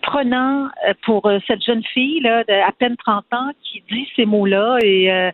prenant 0.00 0.64
euh, 0.88 0.94
pour 1.04 1.26
euh, 1.26 1.38
cette 1.46 1.62
jeune 1.62 1.84
fille 1.84 2.20
là, 2.20 2.42
à 2.66 2.72
peine 2.72 2.96
30 2.96 3.24
ans 3.32 3.50
qui 3.62 3.84
dit 3.90 4.08
ces 4.16 4.24
mots-là. 4.24 4.78
Et 4.82 5.30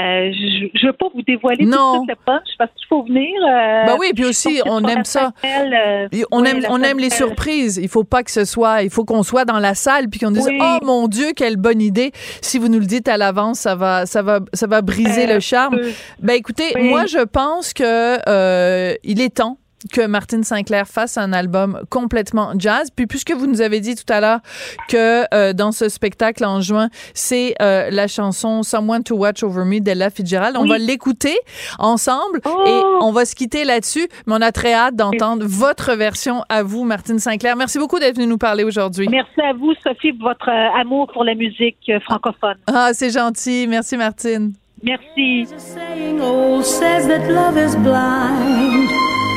euh, 0.00 0.30
je 0.32 0.64
ne 0.64 0.86
veux 0.90 0.92
pas 0.94 1.06
vous 1.14 1.22
dévoiler 1.22 1.64
Non. 1.66 1.98
tout 2.00 2.06
le 2.08 2.14
punch 2.24 2.48
parce 2.58 2.70
qu'il 2.74 2.86
faut 2.88 3.02
venir. 3.04 3.30
euh, 3.42 3.86
Ben 3.86 3.96
oui, 4.00 4.12
puis 4.14 4.24
aussi, 4.24 4.58
donc, 4.58 4.66
on 4.66 4.84
aime 4.88 5.04
ça. 5.04 5.32
euh, 5.44 6.08
On 6.30 6.42
ouais, 6.42 6.50
aime, 6.50 6.64
on 6.70 6.82
aime 6.82 6.98
les 6.98 7.10
surprises. 7.10 7.78
Il 7.82 7.88
faut 7.88 8.04
pas 8.04 8.22
que 8.22 8.30
ce 8.30 8.44
soit, 8.44 8.82
il 8.82 8.90
faut 8.90 9.04
qu'on 9.04 9.22
soit 9.22 9.44
dans 9.44 9.58
la 9.58 9.74
salle 9.74 10.08
puis 10.08 10.18
qu'on 10.20 10.30
dise 10.30 10.46
Oui. 10.48 10.58
oh 10.60 10.78
mon 10.84 11.06
Dieu 11.08 11.28
quelle 11.36 11.56
bonne 11.56 11.80
idée. 11.80 12.12
Si 12.40 12.58
vous 12.58 12.68
nous 12.68 12.80
le 12.80 12.86
dites 12.86 13.08
à 13.08 13.16
l'avance, 13.16 13.60
ça 13.60 13.74
va, 13.74 14.06
ça 14.06 14.22
va, 14.22 14.40
ça 14.52 14.66
va 14.66 14.82
briser 14.82 15.28
Euh, 15.28 15.34
le 15.34 15.40
charme. 15.40 15.76
peu. 15.76 15.90
Ben 16.20 16.34
écoutez, 16.34 16.72
Oui. 16.74 16.88
moi 16.88 17.06
je 17.06 17.22
pense 17.24 17.72
que 17.72 18.18
euh, 18.28 18.94
il 19.04 19.20
est 19.20 19.36
temps 19.36 19.58
que 19.92 20.06
Martine 20.06 20.44
Sinclair 20.44 20.86
fasse 20.86 21.16
un 21.18 21.32
album 21.32 21.80
complètement 21.90 22.52
jazz. 22.58 22.88
Puis 22.94 23.06
puisque 23.06 23.32
vous 23.32 23.46
nous 23.46 23.60
avez 23.60 23.80
dit 23.80 23.94
tout 23.94 24.10
à 24.12 24.20
l'heure 24.20 24.40
que 24.88 25.24
euh, 25.34 25.52
dans 25.52 25.72
ce 25.72 25.88
spectacle 25.88 26.44
en 26.44 26.60
juin, 26.60 26.88
c'est 27.14 27.54
euh, 27.62 27.88
la 27.90 28.06
chanson 28.08 28.62
Someone 28.62 29.02
to 29.02 29.16
Watch 29.16 29.42
Over 29.42 29.64
Me 29.64 29.80
d'Ella 29.80 30.10
Fitzgerald, 30.10 30.56
on 30.56 30.62
Oui. 30.62 30.68
va 30.68 30.78
l'écouter 30.78 31.36
ensemble 31.78 32.40
Oh! 32.44 32.64
et 32.66 32.80
on 33.02 33.12
va 33.12 33.24
se 33.24 33.34
quitter 33.34 33.64
là-dessus. 33.64 34.08
Mais 34.26 34.34
on 34.34 34.42
a 34.42 34.52
très 34.52 34.72
hâte 34.74 34.96
d'entendre 34.96 35.44
votre 35.46 35.94
version 35.94 36.42
à 36.48 36.62
vous, 36.62 36.84
Martine 36.84 37.18
Sinclair. 37.18 37.56
Merci 37.56 37.78
beaucoup 37.78 37.98
d'être 37.98 38.16
venue 38.16 38.26
nous 38.26 38.38
parler 38.38 38.64
aujourd'hui. 38.64 39.08
Merci 39.08 39.40
à 39.40 39.52
vous, 39.52 39.72
Sophie, 39.82 40.12
pour 40.12 40.28
votre 40.28 40.48
euh, 40.48 40.80
amour 40.80 41.10
pour 41.12 41.24
la 41.24 41.34
musique 41.34 41.78
euh, 41.88 42.00
francophone. 42.00 42.56
Ah, 42.66 42.90
c'est 42.92 43.10
gentil. 43.10 43.66
Merci, 43.68 43.96
Martine. 43.96 44.52
Merci. 44.82 45.46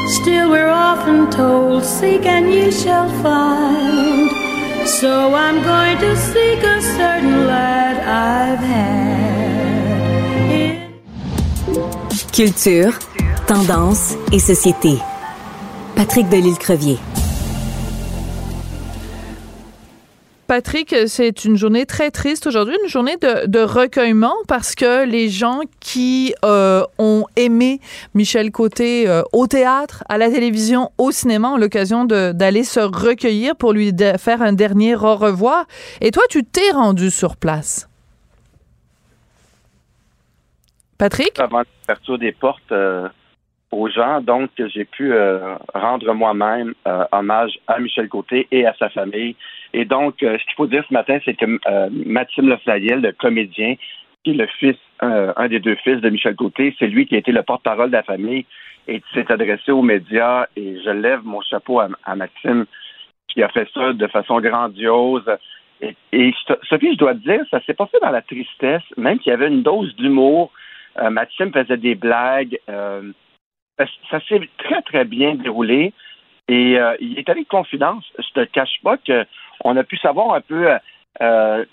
Still, 0.08 0.50
we're 0.50 0.70
often 0.70 1.30
told, 1.32 1.84
Seek 1.84 2.26
and 2.26 2.52
ye 2.52 2.72
shall 2.72 3.10
find. 3.22 4.30
So 4.88 5.34
I'm 5.34 5.64
going 5.64 5.98
to 6.00 6.16
seek 6.18 6.64
a 6.64 6.82
certain 6.82 7.48
lad 7.48 7.98
I've 8.04 8.60
had. 8.60 9.04
Culture, 12.32 12.92
tendance 13.48 14.16
et 14.32 14.40
société. 14.40 15.02
Patrick 15.96 16.28
Delisle-Crevier. 16.30 17.13
Patrick, 20.56 20.96
c'est 21.08 21.46
une 21.46 21.56
journée 21.56 21.88
très 21.88 22.12
triste 22.12 22.46
aujourd'hui, 22.46 22.78
une 22.84 22.88
journée 22.88 23.18
de, 23.18 23.60
recueillement 23.64 24.36
parce 24.48 24.76
que 24.76 25.04
les 25.04 25.28
gens 25.28 25.62
qui 25.80 26.36
euh, 26.46 26.84
ont 27.00 27.26
aimé 27.36 27.80
Michel 28.14 28.52
Côté 28.52 29.10
euh, 29.10 29.24
au 29.34 29.48
théâtre, 29.48 30.04
à 30.10 30.20
la 30.20 30.30
télévision, 30.30 30.92
au 31.00 31.10
cinéma 31.10 31.54
ont 31.54 31.58
l'occasion 31.58 32.06
d'aller 32.06 32.64
se 32.64 32.80
recueillir 32.80 33.56
pour 33.56 33.74
lui 33.74 33.92
faire 34.20 34.44
un 34.44 34.54
dernier 34.54 34.94
revoir. 34.94 35.66
Et 36.02 36.12
toi, 36.12 36.22
tu 36.30 36.44
t'es 36.44 36.70
rendu 36.70 37.10
sur 37.10 37.36
place? 37.36 37.90
Patrick? 41.00 41.40
avant 41.40 41.64
l'ouverture 41.64 42.20
des 42.20 42.32
portes 42.32 42.72
euh, 42.72 43.10
aux 43.72 43.90
gens. 43.90 44.22
Donc, 44.22 44.52
j'ai 44.60 44.86
pu 44.86 45.12
rendre 45.74 46.14
moi-même 46.14 46.76
hommage 47.12 47.54
à 47.66 47.80
Michel 47.80 48.08
Côté 48.08 48.48
et 48.52 48.68
à 48.68 48.76
sa 48.78 48.92
famille. 48.92 49.36
Et 49.74 49.86
donc, 49.86 50.22
euh, 50.22 50.38
ce 50.38 50.46
qu'il 50.46 50.56
faut 50.56 50.68
dire 50.68 50.86
ce 50.88 50.94
matin, 50.94 51.18
c'est 51.26 51.34
que 51.34 51.46
euh, 51.46 51.90
Maxime 52.06 52.48
Leflayel, 52.48 53.02
le 53.02 53.12
comédien, 53.12 53.76
qui 54.24 54.32
est 54.32 54.36
le 54.36 54.48
fils, 54.48 54.78
euh, 55.02 55.34
un 55.36 55.48
des 55.48 55.60
deux 55.60 55.76
fils 55.76 56.00
de 56.00 56.10
Michel 56.10 56.36
Côté, 56.36 56.76
c'est 56.78 56.88
lui 56.88 57.06
qui 57.06 57.16
a 57.16 57.18
été 57.18 57.32
le 57.32 57.42
porte-parole 57.44 57.90
de 57.90 57.96
la 57.96 58.04
famille 58.04 58.46
et 58.88 59.00
qui 59.02 59.14
s'est 59.14 59.32
adressé 59.32 59.72
aux 59.72 59.82
médias. 59.82 60.46
Et 60.56 60.80
je 60.84 60.90
lève 60.92 61.22
mon 61.24 61.42
chapeau 61.42 61.80
à, 61.80 61.90
à 62.04 62.16
Maxime, 62.16 62.66
qui 63.28 63.42
a 63.42 63.50
fait 63.50 63.68
ça 63.74 63.94
de 63.94 64.08
façon 64.08 64.40
grandiose. 64.40 65.30
Et, 65.82 65.96
et 66.12 66.34
Sophie, 66.70 66.94
je 66.94 66.98
dois 66.98 67.16
te 67.16 67.20
dire, 67.20 67.44
ça 67.50 67.60
s'est 67.66 67.74
pas 67.74 67.88
fait 67.88 68.00
dans 68.00 68.12
la 68.12 68.22
tristesse, 68.22 68.84
même 68.96 69.18
qu'il 69.20 69.32
y 69.32 69.34
avait 69.34 69.48
une 69.48 69.64
dose 69.64 69.96
d'humour. 69.96 70.52
Euh, 71.00 71.10
Maxime 71.10 71.52
faisait 71.52 71.78
des 71.78 71.96
blagues. 71.96 72.60
ça 72.68 74.20
s'est 74.30 74.50
très, 74.60 74.84
très 74.84 75.04
bien 75.04 75.34
déroulé. 75.34 75.94
Et 76.48 76.78
euh, 76.78 76.96
il 77.00 77.18
est 77.18 77.28
de 77.28 77.48
confidence. 77.48 78.04
Je 78.18 78.42
te 78.42 78.46
cache 78.46 78.82
pas 78.84 78.98
que 78.98 79.26
on 79.64 79.78
a 79.78 79.84
pu 79.84 79.98
savoir 79.98 80.34
un 80.34 80.42
peu 80.42 80.70
euh, 80.70 80.78
euh, 81.22 81.66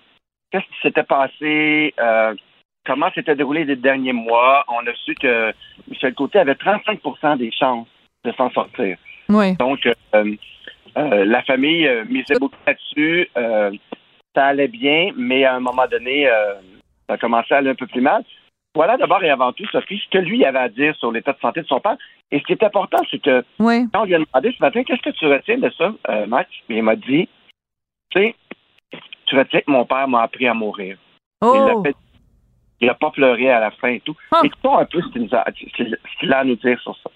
qu'est-ce 0.50 0.64
qui 0.64 0.80
s'était 0.82 1.02
passé, 1.02 1.94
euh, 1.98 2.34
comment 2.86 3.10
s'était 3.12 3.34
déroulé 3.34 3.64
les 3.64 3.76
derniers 3.76 4.12
mois. 4.12 4.64
On 4.68 4.86
a 4.86 4.94
su 5.04 5.14
que 5.14 5.52
Michel 5.88 6.14
Côté 6.14 6.38
avait 6.38 6.54
35% 6.54 7.38
des 7.38 7.50
chances 7.50 7.88
de 8.24 8.32
s'en 8.32 8.50
sortir. 8.50 8.96
Oui. 9.28 9.56
Donc, 9.56 9.88
la 10.96 11.42
famille 11.42 11.88
misait 12.08 12.38
beaucoup 12.38 12.56
là-dessus. 12.66 13.28
Euh, 13.36 13.70
ça 14.34 14.46
allait 14.46 14.68
bien, 14.68 15.10
mais 15.16 15.44
à 15.44 15.54
un 15.54 15.60
moment 15.60 15.86
donné, 15.90 16.28
ça 17.08 17.14
a 17.14 17.18
commencé 17.18 17.54
à 17.54 17.58
aller 17.58 17.70
un 17.70 17.74
peu 17.74 17.86
plus 17.86 18.00
mal. 18.00 18.22
Voilà 18.74 18.96
d'abord 18.96 19.22
et 19.24 19.30
avant 19.30 19.52
tout, 19.52 19.66
Sophie, 19.72 20.00
ce 20.04 20.10
que 20.18 20.22
lui 20.22 20.44
avait 20.44 20.58
à 20.58 20.68
dire 20.68 20.94
sur 20.96 21.10
l'état 21.10 21.32
de 21.32 21.38
santé 21.40 21.62
de 21.62 21.66
son 21.66 21.80
père. 21.80 21.96
Et 22.30 22.38
ce 22.38 22.44
qui 22.44 22.52
est 22.52 22.62
important, 22.62 22.98
c'est 23.10 23.20
que 23.20 23.44
Oui. 23.58 23.86
quand 23.92 24.02
on 24.02 24.04
lui 24.04 24.14
a 24.14 24.18
demandé 24.18 24.54
ce 24.56 24.62
matin, 24.62 24.84
qu'est-ce 24.84 25.02
que 25.02 25.10
tu 25.10 25.26
retiens 25.26 25.58
de 25.58 25.70
ça, 25.76 25.92
euh, 26.08 26.26
Max? 26.26 26.48
Et 26.68 26.76
il 26.76 26.82
m'a 26.84 26.94
dit, 26.94 27.28
tu 28.10 28.20
sais, 28.22 28.36
tu 29.26 29.36
retiens 29.36 29.60
que 29.60 29.70
mon 29.70 29.84
père 29.84 30.06
m'a 30.06 30.22
appris 30.22 30.46
à 30.46 30.54
mourir. 30.54 30.96
Il 31.42 31.48
Oh! 31.48 31.82
Il 32.82 32.86
n'a 32.86 32.94
pas 32.94 33.10
pleuré 33.10 33.50
à 33.50 33.60
la 33.60 33.70
fin 33.72 33.88
et 33.88 34.00
tout. 34.00 34.16
Ah. 34.32 34.40
Écoutons 34.44 34.78
un 34.78 34.86
peu 34.86 35.02
ce 35.02 35.08
qu'il 35.08 35.34
a- 35.34 36.38
à 36.38 36.44
nous 36.44 36.56
dire 36.56 36.80
sur 36.80 36.96
ça. 37.02 37.10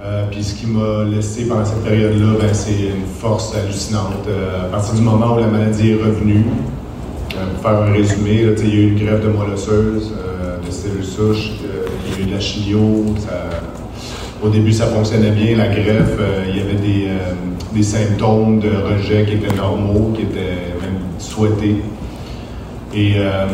Euh, 0.00 0.26
puis 0.30 0.42
ce 0.42 0.58
qui 0.60 0.66
m'a 0.66 1.04
laissé 1.04 1.48
pendant 1.48 1.64
cette 1.64 1.84
période-là, 1.84 2.34
ben, 2.40 2.52
c'est 2.52 2.88
une 2.88 3.06
force 3.06 3.54
hallucinante. 3.56 4.26
Euh, 4.26 4.66
à 4.66 4.70
partir 4.70 4.94
du 4.96 5.02
moment 5.02 5.36
où 5.36 5.38
la 5.38 5.46
maladie 5.46 5.92
est 5.92 6.02
revenue, 6.02 6.42
pour 7.54 7.62
faire 7.70 7.82
un 7.82 7.92
résumé, 7.92 8.44
il 8.58 8.68
y 8.68 8.72
a 8.72 8.74
eu 8.82 8.88
une 8.90 9.04
greffe 9.04 9.22
de 9.22 9.28
moelle 9.28 9.50
osseuse, 9.54 10.12
euh, 10.18 10.58
de 10.64 10.70
cellules 10.70 11.04
souches, 11.04 11.52
euh, 11.64 11.86
il 12.06 12.12
y 12.12 12.22
a 12.22 12.26
eu 12.26 12.30
de 12.30 12.34
la 12.34 12.40
chimio. 12.40 13.04
ça- 13.18 13.48
au 14.44 14.48
début, 14.48 14.72
ça 14.72 14.86
fonctionnait 14.86 15.30
bien, 15.30 15.56
la 15.56 15.68
greffe. 15.68 16.16
euh, 16.18 16.44
il 16.48 16.56
y 16.56 16.60
avait 16.60 16.74
des, 16.74 17.06
euh, 17.08 17.32
des 17.72 17.82
symptômes 17.82 18.58
de 18.58 18.70
rejet 18.70 19.24
qui 19.24 19.34
étaient 19.34 19.54
normaux, 19.56 20.12
qui 20.16 20.22
étaient 20.22 20.74
même 20.82 20.98
souhaités. 21.18 21.76
Et 22.94 23.14
euh, 23.18 23.46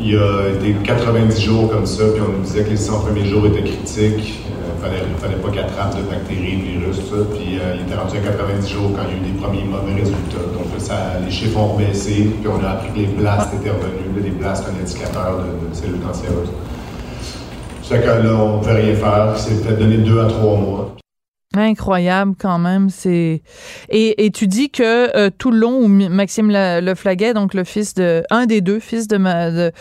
il 0.00 0.10
y 0.10 0.16
a 0.16 0.48
été 0.50 0.74
90 0.84 1.40
jours 1.42 1.70
comme 1.70 1.86
ça, 1.86 2.04
puis 2.12 2.22
on 2.26 2.36
nous 2.38 2.44
disait 2.44 2.64
que 2.64 2.70
les 2.70 2.76
100 2.76 3.00
premiers 3.00 3.24
jours 3.24 3.46
étaient 3.46 3.62
critiques. 3.62 4.40
Il 4.76 4.82
fallait, 4.82 5.02
fallait 5.18 5.36
pas 5.36 5.48
qu'il 5.50 5.60
attrape 5.60 5.96
de 5.96 6.02
bactéries, 6.02 6.56
de 6.56 6.80
virus, 6.80 6.96
tout 6.98 7.16
ça. 7.16 7.24
Puis 7.34 7.58
euh, 7.58 7.76
il 7.76 7.82
était 7.82 7.94
rendu 7.94 8.18
à 8.18 8.20
90 8.20 8.68
jours 8.68 8.90
quand 8.94 9.02
il 9.08 9.10
y 9.10 9.14
a 9.14 9.16
eu 9.16 9.32
des 9.32 9.38
premiers 9.38 9.64
mauvais 9.64 9.94
résultats. 9.94 10.46
Donc 10.52 10.66
ça, 10.78 11.18
les 11.24 11.30
chiffres 11.30 11.58
ont 11.58 11.76
baissé, 11.76 12.30
puis 12.40 12.48
on 12.48 12.62
a 12.64 12.70
appris 12.70 12.92
que 12.92 12.98
les 12.98 13.06
blasts 13.06 13.54
étaient 13.54 13.70
revenus. 13.70 14.22
Les 14.22 14.30
blasts, 14.30 14.64
c'est 14.64 14.70
un 14.70 14.82
indicateur 14.82 15.38
de, 15.38 15.68
de 15.68 15.74
cellules 15.74 16.00
cancéreuses. 16.00 16.50
Fait 17.82 18.00
que 18.00 18.06
là, 18.06 18.34
on 18.34 18.56
ne 18.56 18.62
pouvait 18.62 18.82
rien 18.82 18.94
faire. 18.94 19.34
C'est 19.36 19.62
peut-être 19.62 19.78
donné 19.78 19.98
deux 19.98 20.20
à 20.20 20.26
trois 20.26 20.56
mois. 20.56 20.96
Incroyable 21.54 22.34
quand 22.38 22.58
même. 22.58 22.90
C'est 22.90 23.42
et, 23.88 24.30
tu 24.34 24.46
dis 24.46 24.70
que 24.70 25.16
euh, 25.16 25.30
tout 25.36 25.50
le 25.50 25.58
long 25.58 25.78
où 25.78 25.88
Maxime 25.88 26.50
Le 26.52 26.94
Flaguet, 26.94 27.32
donc 27.32 27.54
le 27.54 27.64
fils 27.64 27.94
de 27.94 28.22
un 28.30 28.46
des 28.46 28.60
deux 28.60 28.80
fils 28.80 29.08
de, 29.08 29.16
ma, 29.16 29.50
de 29.50 29.72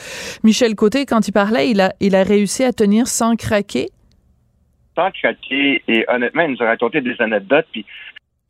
Michel 0.43 0.75
Côté, 0.75 1.05
quand 1.05 1.27
il 1.27 1.31
parlait, 1.31 1.69
il 1.69 1.81
a 1.81 1.93
il 1.99 2.15
a 2.15 2.23
réussi 2.23 2.63
à 2.63 2.71
tenir 2.71 3.07
sans 3.07 3.35
craquer. 3.35 3.89
Craquer 5.11 5.83
et 5.87 6.05
honnêtement, 6.07 6.43
il 6.43 6.51
nous 6.51 6.63
a 6.63 6.67
raconté 6.67 7.01
des 7.01 7.19
anecdotes. 7.21 7.67
Puis 7.71 7.85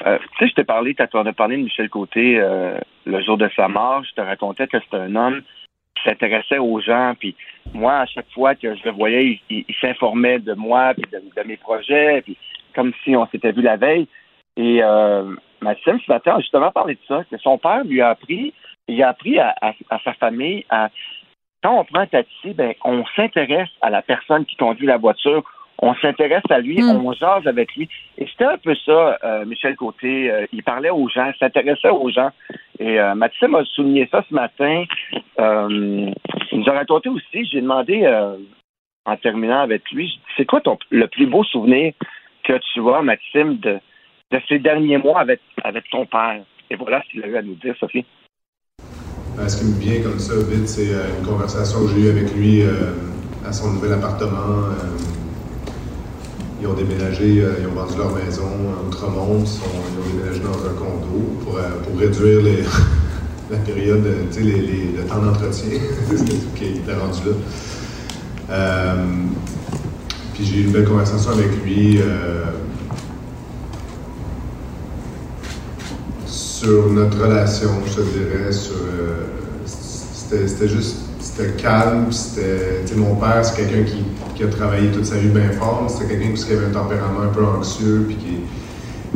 euh, 0.06 0.18
tu 0.18 0.40
sais, 0.40 0.50
je 0.50 0.56
t'ai 0.56 0.64
parlé, 0.64 0.94
tu 0.94 1.02
as 1.02 1.34
parlé 1.34 1.58
de 1.58 1.64
Michel 1.64 1.90
Côté 1.90 2.40
euh, 2.40 2.78
le 3.06 3.22
jour 3.22 3.38
de 3.38 3.50
sa 3.56 3.68
mort. 3.68 4.04
Je 4.04 4.14
te 4.14 4.22
racontais 4.22 4.68
que 4.68 4.80
c'était 4.80 4.98
un 4.98 5.16
homme 5.16 5.42
qui 5.96 6.04
s'intéressait 6.04 6.58
aux 6.58 6.80
gens. 6.82 7.14
Puis 7.18 7.36
moi, 7.74 8.00
à 8.00 8.06
chaque 8.06 8.32
fois 8.34 8.56
que 8.56 8.76
je 8.76 8.84
le 8.84 8.92
voyais, 8.92 9.40
il, 9.50 9.66
s'informait 9.80 10.40
de 10.40 10.54
moi 10.54 10.94
puis 10.94 11.10
de, 11.12 11.44
mes 11.48 11.58
projets. 11.58 12.22
Puis 12.22 12.38
comme 12.74 12.92
si 13.04 13.16
on 13.16 13.26
s'était 13.28 13.54
vu 13.54 13.62
la 13.62 13.78
veille. 13.78 14.08
Et 14.58 14.82
euh, 14.84 15.36
Maxime, 15.62 16.00
ce 16.06 16.12
matin, 16.12 16.36
a 16.36 16.40
justement 16.40 16.72
parlé 16.72 16.96
de 16.96 17.00
ça, 17.08 17.24
que 17.30 17.38
son 17.38 17.58
père 17.58 17.84
lui 17.84 18.02
a 18.02 18.10
appris, 18.10 18.54
il 18.88 19.02
a 19.02 19.10
appris 19.10 19.40
à, 19.40 19.56
sa 20.04 20.14
famille 20.14 20.66
à 20.70 20.90
quand 21.64 21.80
on 21.80 21.84
prend 21.86 22.02
un 22.02 22.08
taxi, 22.08 22.54
ben, 22.54 22.76
on 22.84 23.04
s'intéresse 23.16 23.70
à 23.82 23.90
la 23.90 24.04
personne 24.04 24.46
qui 24.46 24.56
conduit 24.56 24.86
la 24.86 24.98
voiture, 24.98 25.44
on 25.82 25.94
s'intéresse 25.96 26.44
à 26.50 26.60
lui, 26.60 26.82
hmm. 26.82 27.06
on 27.06 27.14
jase 27.14 27.46
avec 27.48 27.76
lui. 27.76 27.90
Et 28.18 28.26
c'était 28.28 28.46
un 28.46 28.58
peu 28.58 28.76
ça, 28.86 29.18
euh, 29.24 29.46
Michel 29.46 29.76
Côté. 29.76 30.32
Euh, 30.32 30.46
il 30.52 30.64
parlait 30.64 30.90
aux 30.90 31.10
gens, 31.10 31.32
s'intéressait 31.40 31.90
aux 31.90 32.10
gens. 32.10 32.32
Et 32.80 33.00
euh, 33.00 33.16
Maxime 33.16 33.56
a 33.56 33.64
souligné 33.66 34.08
ça 34.12 34.24
ce 34.28 34.34
matin. 34.34 34.84
Euh, 35.40 36.12
il 36.52 36.60
nous 36.60 36.70
a 36.70 36.74
raconté 36.74 37.10
aussi, 37.10 37.46
j'ai 37.46 37.62
demandé 37.62 38.08
en 39.06 39.18
terminant 39.18 39.62
avec 39.62 39.90
lui, 39.92 40.20
c'est 40.36 40.46
quoi 40.46 40.62
ton, 40.62 40.78
le 40.90 41.08
plus 41.08 41.28
beau 41.28 41.44
souvenir 41.44 41.94
que 42.44 42.54
tu 42.74 42.80
vois, 42.80 43.02
Maxime, 43.02 43.58
de, 43.58 43.80
de 44.32 44.42
ces 44.48 44.60
derniers 44.60 44.98
mois 44.98 45.20
avec, 45.20 45.42
avec 45.64 45.90
ton 45.90 46.06
père? 46.06 46.42
Et 46.70 46.76
voilà 46.76 47.02
ce 47.04 47.12
qu'il 47.12 47.24
a 47.24 47.28
eu 47.28 47.38
à 47.38 47.42
nous 47.42 47.56
dire, 47.56 47.76
Sophie. 47.80 48.06
Euh, 49.38 49.48
ce 49.48 49.60
qui 49.60 49.66
me 49.66 49.80
vient 49.80 50.02
comme 50.02 50.20
ça 50.20 50.34
vite, 50.50 50.68
c'est 50.68 50.94
euh, 50.94 51.20
une 51.20 51.26
conversation 51.26 51.86
que 51.86 51.94
j'ai 51.94 52.08
eue 52.08 52.10
avec 52.10 52.34
lui 52.36 52.62
euh, 52.62 52.94
à 53.46 53.52
son 53.52 53.74
nouvel 53.74 53.94
appartement. 53.94 54.70
Ils 56.66 56.72
ont 56.72 56.74
déménagé, 56.74 57.28
ils 57.28 57.68
ont 57.68 57.76
vendu 57.80 57.98
leur 57.98 58.12
maison 58.14 58.50
à 58.74 58.88
Outremont, 58.88 59.44
ils, 59.44 60.02
ont 60.02 60.18
déménagé 60.18 60.40
dans 60.40 60.58
un 60.68 60.74
condo 60.74 61.38
pour, 61.44 61.60
pour 61.60 62.00
réduire 62.00 62.42
la 63.52 63.58
période, 63.58 64.04
les, 64.36 64.44
les, 64.44 64.92
le 64.98 65.04
temps 65.08 65.22
d'entretien 65.22 65.80
qui 66.56 66.66
était 66.66 66.96
rendu 66.96 67.20
là. 68.50 68.96
Puis 70.36 70.46
j'ai 70.46 70.58
eu 70.58 70.64
une 70.66 70.72
belle 70.72 70.86
conversation 70.86 71.32
avec 71.32 71.64
lui 71.64 71.98
euh, 72.02 72.44
sur 76.28 76.92
notre 76.92 77.22
relation, 77.22 77.70
je 77.88 77.94
te 77.94 78.02
dirais. 78.02 78.52
Sur, 78.52 78.76
euh, 78.76 79.28
c'était, 79.66 80.68
juste, 80.68 81.05
c'était 81.36 81.62
calme. 81.62 82.12
C'était, 82.12 82.96
mon 82.96 83.16
père, 83.16 83.44
c'est 83.44 83.56
quelqu'un 83.56 83.84
qui, 83.84 84.04
qui, 84.36 84.44
a 84.44 84.48
travaillé 84.48 84.90
toute 84.90 85.06
sa 85.06 85.18
vie 85.18 85.30
bien 85.30 85.52
fort. 85.52 85.86
C'était 85.90 86.16
quelqu'un 86.16 86.34
qui 86.34 86.54
avait 86.54 86.66
un 86.66 86.70
tempérament 86.70 87.22
un 87.22 87.34
peu 87.34 87.46
anxieux, 87.46 88.06
puis 88.08 88.18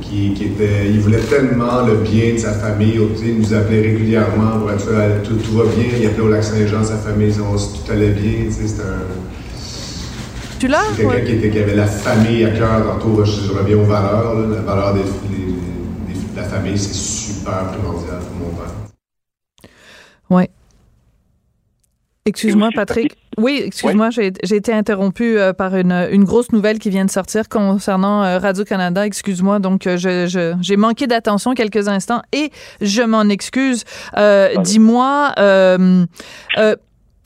qui, 0.01 0.33
qui, 0.33 0.43
était, 0.43 0.89
il 0.89 0.99
voulait 0.99 1.19
tellement 1.19 1.85
le 1.85 1.95
bien 1.95 2.33
de 2.33 2.37
sa 2.37 2.53
famille. 2.53 2.99
Il 3.23 3.39
nous 3.39 3.53
appelait 3.53 3.81
régulièrement 3.81 4.59
pour 4.59 4.71
être 4.71 4.81
sûr, 4.81 4.91
tout, 5.23 5.35
tout 5.35 5.57
va 5.57 5.65
bien. 5.65 5.85
Il 5.99 6.05
appelait 6.07 6.23
au 6.23 6.29
lac 6.29 6.43
Saint-Jean 6.43 6.83
sa 6.83 6.97
famille, 6.97 7.33
on, 7.39 7.55
tout 7.55 7.91
allait 7.91 8.11
bien. 8.11 8.49
C'était 8.49 8.81
un 8.81 9.05
tu 10.59 10.67
l'as? 10.67 10.83
Quelqu'un 10.97 11.21
qui, 11.21 11.49
qui, 11.49 11.57
avait 11.57 11.75
la 11.75 11.87
famille 11.87 12.43
à 12.43 12.51
cœur. 12.51 12.83
Tantôt, 12.85 13.23
je, 13.23 13.47
je 13.47 13.51
reviens 13.53 13.77
aux 13.77 13.85
valeurs. 13.85 14.33
Là. 14.33 14.55
La 14.57 14.61
valeur 14.61 14.93
des, 14.93 15.03
de 15.03 16.35
la 16.35 16.43
famille, 16.43 16.77
c'est 16.77 16.93
super 16.93 17.67
primordial 17.71 18.19
pour 18.19 18.47
mon 18.47 18.53
père. 18.53 18.73
Oui. 20.29 20.43
Excuse-moi, 22.25 22.69
Patrick. 22.75 23.15
Oui, 23.37 23.61
excuse-moi, 23.65 24.09
j'ai 24.11 24.55
été 24.55 24.73
interrompu 24.73 25.39
euh, 25.39 25.53
par 25.53 25.75
une, 25.75 25.93
une, 26.11 26.25
grosse 26.25 26.51
nouvelle 26.51 26.77
qui 26.77 26.89
vient 26.89 27.05
de 27.05 27.09
sortir 27.09 27.47
concernant 27.47 28.23
euh, 28.23 28.37
Radio-Canada. 28.37 29.05
Excuse-moi, 29.05 29.59
donc 29.59 29.87
euh, 29.87 29.97
j'ai 29.97 30.27
je, 30.27 30.75
manqué 30.75 31.07
d'attention 31.07 31.53
quelques 31.53 31.87
instants 31.87 32.21
et 32.33 32.51
je 32.81 33.01
m'en 33.01 33.29
excuse. 33.29 33.83
Dis-moi, 34.63 35.33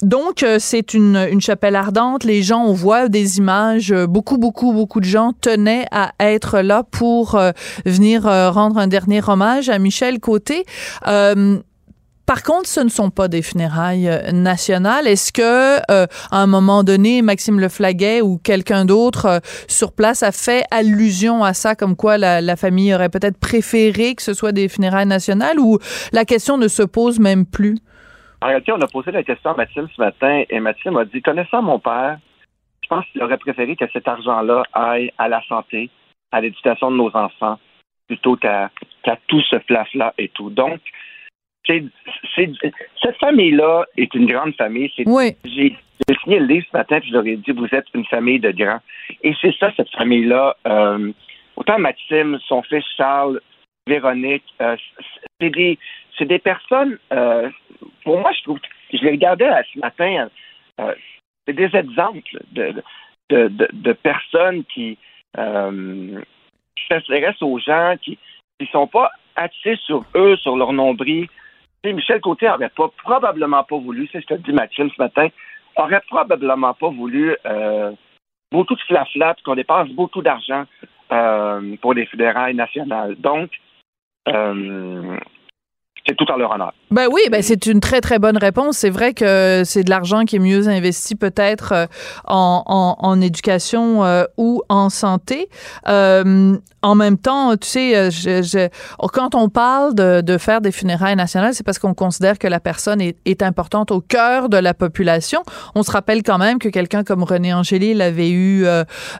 donc, 0.03 0.43
euh, 0.43 0.57
c'est 0.59 0.93
une, 0.93 1.15
une, 1.31 1.39
chapelle 1.39 1.77
ardente. 1.77 2.25
Les 2.25 2.43
gens, 2.43 2.63
on 2.65 2.73
voit 2.73 3.07
des 3.07 3.37
images. 3.37 3.91
Euh, 3.91 4.05
beaucoup, 4.05 4.37
beaucoup, 4.37 4.73
beaucoup 4.73 4.99
de 4.99 5.05
gens 5.05 5.31
tenaient 5.39 5.85
à 5.91 6.11
être 6.19 6.59
là 6.59 6.83
pour 6.83 7.35
euh, 7.35 7.51
venir 7.85 8.23
rendre 8.23 8.77
un 8.77 8.87
dernier 8.87 9.21
hommage 9.25 9.69
à 9.69 9.79
Michel 9.79 10.19
Côté. 10.19 10.65
Par 12.25 12.43
contre, 12.43 12.67
ce 12.67 12.79
ne 12.79 12.89
sont 12.89 13.09
pas 13.09 13.27
des 13.27 13.41
funérailles 13.41 14.09
nationales. 14.31 15.07
Est-ce 15.07 15.33
que, 15.33 15.79
à 15.89 16.07
un 16.31 16.47
moment 16.47 16.83
donné, 16.83 17.21
Maxime 17.21 17.59
Leflaguet 17.59 18.21
ou 18.21 18.37
quelqu'un 18.37 18.85
d'autre 18.85 19.41
sur 19.67 19.91
place 19.93 20.23
a 20.23 20.31
fait 20.31 20.63
allusion 20.71 21.43
à 21.43 21.53
ça, 21.53 21.75
comme 21.75 21.95
quoi 21.95 22.17
la, 22.17 22.39
la 22.39 22.55
famille 22.55 22.93
aurait 22.93 23.09
peut-être 23.09 23.39
préféré 23.39 24.15
que 24.15 24.21
ce 24.21 24.33
soit 24.33 24.53
des 24.53 24.69
funérailles 24.69 25.05
nationales, 25.05 25.59
ou 25.59 25.79
la 26.13 26.23
question 26.23 26.57
ne 26.57 26.67
se 26.67 26.83
pose 26.83 27.19
même 27.19 27.45
plus? 27.45 27.77
En 28.41 28.47
réalité, 28.47 28.73
on 28.73 28.81
a 28.81 28.87
posé 28.87 29.11
la 29.11 29.23
question 29.23 29.51
à 29.51 29.55
Maxime 29.55 29.87
ce 29.95 30.01
matin 30.01 30.43
et 30.49 30.59
Maxime 30.59 30.97
a 30.97 31.05
dit 31.05 31.21
Connaissant 31.21 31.61
mon 31.61 31.79
père, 31.79 32.17
je 32.83 32.87
pense 32.89 33.05
qu'il 33.11 33.23
aurait 33.23 33.37
préféré 33.37 33.75
que 33.77 33.85
cet 33.93 34.07
argent-là 34.07 34.63
aille 34.73 35.11
à 35.17 35.29
la 35.29 35.41
santé, 35.47 35.89
à 36.31 36.41
l'éducation 36.41 36.91
de 36.91 36.97
nos 36.97 37.15
enfants, 37.15 37.57
plutôt 38.07 38.35
qu'à 38.35 38.69
tout 39.27 39.41
ce 39.49 39.59
flaf-là 39.59 40.13
et 40.17 40.27
tout. 40.29 40.49
Donc, 40.49 40.81
cette 41.65 43.17
famille-là 43.19 43.85
est 43.97 44.13
une 44.13 44.25
grande 44.25 44.55
famille. 44.55 44.91
Oui. 45.05 45.35
J'ai 45.45 45.75
signé 46.23 46.39
le 46.39 46.45
livre 46.45 46.65
ce 46.71 46.77
matin 46.77 46.97
et 46.97 47.07
je 47.07 47.13
leur 47.13 47.25
ai 47.25 47.37
dit 47.37 47.51
Vous 47.51 47.67
êtes 47.71 47.85
une 47.93 48.05
famille 48.05 48.39
de 48.39 48.51
grands. 48.51 48.81
Et 49.21 49.33
c'est 49.41 49.55
ça, 49.57 49.71
cette 49.75 49.91
famille-là. 49.91 50.55
Euh, 50.67 51.11
autant 51.55 51.79
Maxime, 51.79 52.39
son 52.47 52.61
fils 52.63 52.83
Charles, 52.97 53.39
Véronique, 53.87 54.43
euh, 54.61 54.75
c'est 55.39 55.49
des, 55.49 55.77
des 56.19 56.39
personnes. 56.39 56.97
Euh, 57.11 57.49
pour 58.03 58.19
moi, 58.19 58.31
je 58.37 58.43
trouve, 58.43 58.59
je 58.91 59.03
les 59.03 59.11
regardais 59.11 59.49
ce 59.73 59.79
matin, 59.79 60.29
c'est 61.45 61.53
des 61.53 61.75
exemples 61.75 62.21
de, 62.51 62.83
de, 63.29 63.67
de, 63.71 63.93
personnes 63.93 64.63
qui, 64.65 64.97
s'intéressent 65.35 67.41
aux 67.41 67.59
gens, 67.59 67.95
qui 68.01 68.17
ne 68.59 68.65
sont 68.67 68.87
pas 68.87 69.11
axés 69.35 69.77
sur 69.85 70.03
eux, 70.15 70.35
sur 70.37 70.55
leur 70.55 70.73
nombril. 70.73 71.27
Michel 71.91 72.21
Côté 72.21 72.47
n'aurait 72.47 72.69
pas, 72.69 72.89
probablement 73.03 73.63
pas 73.63 73.77
voulu, 73.77 74.07
c'est 74.11 74.21
ce 74.21 74.25
que 74.27 74.35
dit 74.35 74.53
Maxime 74.53 74.89
ce 74.89 75.01
matin, 75.01 75.27
aurait 75.75 76.01
probablement 76.07 76.73
pas 76.73 76.89
voulu 76.89 77.35
euh, 77.45 77.91
beaucoup 78.51 78.75
de 78.75 78.81
flafla, 78.81 79.35
qu'on 79.43 79.55
dépense 79.55 79.89
beaucoup 79.89 80.21
d'argent 80.21 80.63
euh, 81.11 81.75
pour 81.81 81.93
les 81.93 82.05
fédérales 82.05 82.55
nationales. 82.55 83.15
Donc, 83.15 83.51
euh, 84.29 85.17
c'est 86.05 86.15
tout 86.17 86.29
en 86.29 86.35
leur 86.35 86.51
honneur. 86.51 86.73
Ben 86.91 87.07
oui, 87.11 87.21
ben 87.31 87.41
c'est 87.41 87.65
une 87.65 87.79
très 87.79 88.01
très 88.01 88.19
bonne 88.19 88.37
réponse. 88.37 88.77
C'est 88.77 88.89
vrai 88.89 89.13
que 89.13 89.63
c'est 89.65 89.83
de 89.83 89.89
l'argent 89.89 90.25
qui 90.25 90.35
est 90.35 90.39
mieux 90.39 90.67
investi 90.67 91.15
peut-être 91.15 91.71
euh, 91.71 91.85
en, 92.25 92.63
en, 92.65 92.95
en, 92.99 93.21
éducation 93.21 94.03
euh, 94.03 94.25
ou 94.37 94.61
en 94.69 94.89
santé. 94.89 95.47
Euh, 95.87 96.57
en 96.81 96.95
même 96.95 97.17
temps, 97.17 97.55
tu 97.55 97.67
sais, 97.67 97.95
euh, 97.95 98.11
je, 98.11 98.41
je, 98.41 98.67
quand 99.13 99.33
on 99.33 99.47
parle 99.47 99.95
de, 99.95 100.19
de, 100.19 100.37
faire 100.37 100.59
des 100.59 100.73
funérailles 100.73 101.15
nationales, 101.15 101.53
c'est 101.53 101.63
parce 101.63 101.79
qu'on 101.79 101.93
considère 101.93 102.37
que 102.37 102.47
la 102.47 102.59
personne 102.59 102.99
est, 102.99 103.17
est, 103.25 103.41
importante 103.41 103.91
au 103.91 104.01
cœur 104.01 104.49
de 104.49 104.57
la 104.57 104.73
population. 104.73 105.41
On 105.75 105.83
se 105.83 105.91
rappelle 105.91 106.21
quand 106.21 106.37
même 106.37 106.59
que 106.59 106.67
quelqu'un 106.67 107.03
comme 107.03 107.23
René 107.23 107.53
Angélil 107.53 108.01
avait 108.01 108.31
eu 108.31 108.65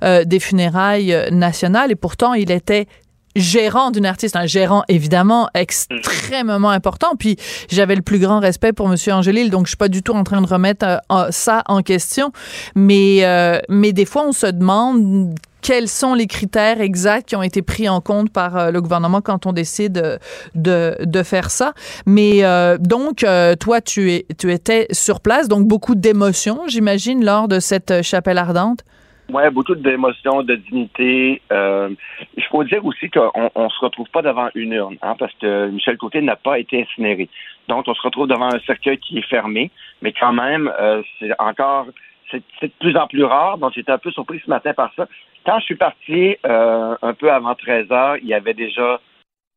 des 0.01 0.39
funérailles 0.39 1.15
nationales 1.31 1.91
et 1.91 1.95
pourtant 1.95 2.33
il 2.33 2.51
était 2.51 2.87
gérant 3.35 3.91
d'une 3.91 4.05
artiste, 4.05 4.35
un 4.35 4.45
gérant 4.45 4.83
évidemment 4.87 5.49
extrêmement 5.53 6.69
important. 6.69 7.15
Puis 7.17 7.37
j'avais 7.69 7.95
le 7.95 8.01
plus 8.01 8.19
grand 8.19 8.39
respect 8.39 8.73
pour 8.73 8.87
Monsieur 8.87 9.13
Angélil, 9.13 9.49
donc 9.49 9.65
je 9.65 9.71
suis 9.71 9.77
pas 9.77 9.89
du 9.89 10.03
tout 10.03 10.13
en 10.13 10.23
train 10.23 10.41
de 10.41 10.47
remettre 10.47 10.85
euh, 11.11 11.27
ça 11.31 11.63
en 11.67 11.81
question. 11.81 12.31
Mais 12.75 13.19
euh, 13.21 13.59
mais 13.69 13.93
des 13.93 14.05
fois 14.05 14.25
on 14.27 14.31
se 14.31 14.47
demande 14.47 15.35
quels 15.61 15.87
sont 15.87 16.13
les 16.13 16.27
critères 16.27 16.81
exacts 16.81 17.29
qui 17.29 17.37
ont 17.37 17.43
été 17.43 17.61
pris 17.61 17.87
en 17.87 18.01
compte 18.01 18.29
par 18.29 18.57
euh, 18.57 18.71
le 18.71 18.81
gouvernement 18.81 19.21
quand 19.21 19.45
on 19.45 19.53
décide 19.53 20.19
de, 20.55 20.97
de 20.99 21.23
faire 21.23 21.49
ça. 21.49 21.73
Mais 22.05 22.43
donc, 22.79 23.25
toi, 23.59 23.79
tu, 23.79 24.11
es, 24.11 24.25
tu 24.37 24.51
étais 24.51 24.87
sur 24.91 25.21
place, 25.21 25.47
donc 25.47 25.65
beaucoup 25.65 25.95
d'émotions, 25.95 26.63
j'imagine, 26.67 27.23
lors 27.23 27.47
de 27.47 27.61
cette 27.61 28.01
chapelle 28.01 28.37
ardente? 28.37 28.81
Oui, 29.29 29.43
beaucoup 29.51 29.75
d'émotions, 29.75 30.43
de 30.43 30.55
dignité. 30.55 31.41
Euh, 31.51 31.89
il 32.35 32.43
faut 32.43 32.63
dire 32.63 32.85
aussi 32.85 33.09
qu'on 33.09 33.49
ne 33.55 33.69
se 33.69 33.79
retrouve 33.79 34.09
pas 34.09 34.21
devant 34.21 34.49
une 34.53 34.73
urne, 34.73 34.97
hein, 35.01 35.15
parce 35.17 35.33
que 35.41 35.69
Michel 35.69 35.97
Côté 35.97 36.21
n'a 36.21 36.35
pas 36.35 36.59
été 36.59 36.81
incinéré. 36.81 37.29
Donc, 37.67 37.87
on 37.87 37.93
se 37.93 38.01
retrouve 38.01 38.27
devant 38.27 38.53
un 38.53 38.59
cercueil 38.59 38.97
qui 38.97 39.17
est 39.17 39.27
fermé, 39.27 39.71
mais 40.01 40.11
quand 40.11 40.33
même, 40.33 40.71
euh, 40.79 41.01
c'est 41.19 41.31
encore, 41.39 41.87
c'est 42.29 42.43
de 42.61 42.71
plus 42.79 42.97
en 42.97 43.07
plus 43.07 43.23
rare. 43.23 43.57
Donc, 43.57 43.73
j'étais 43.73 43.91
un 43.91 43.97
peu 43.97 44.11
surpris 44.11 44.41
ce 44.43 44.49
matin 44.49 44.73
par 44.73 44.91
ça. 44.95 45.07
quand 45.45 45.59
je 45.59 45.65
suis 45.65 45.75
parti, 45.75 46.35
euh, 46.45 46.95
un 47.01 47.13
peu 47.13 47.31
avant 47.31 47.55
13 47.55 47.91
heures, 47.91 48.17
il 48.17 48.27
y 48.27 48.33
avait 48.33 48.53
déjà 48.53 48.99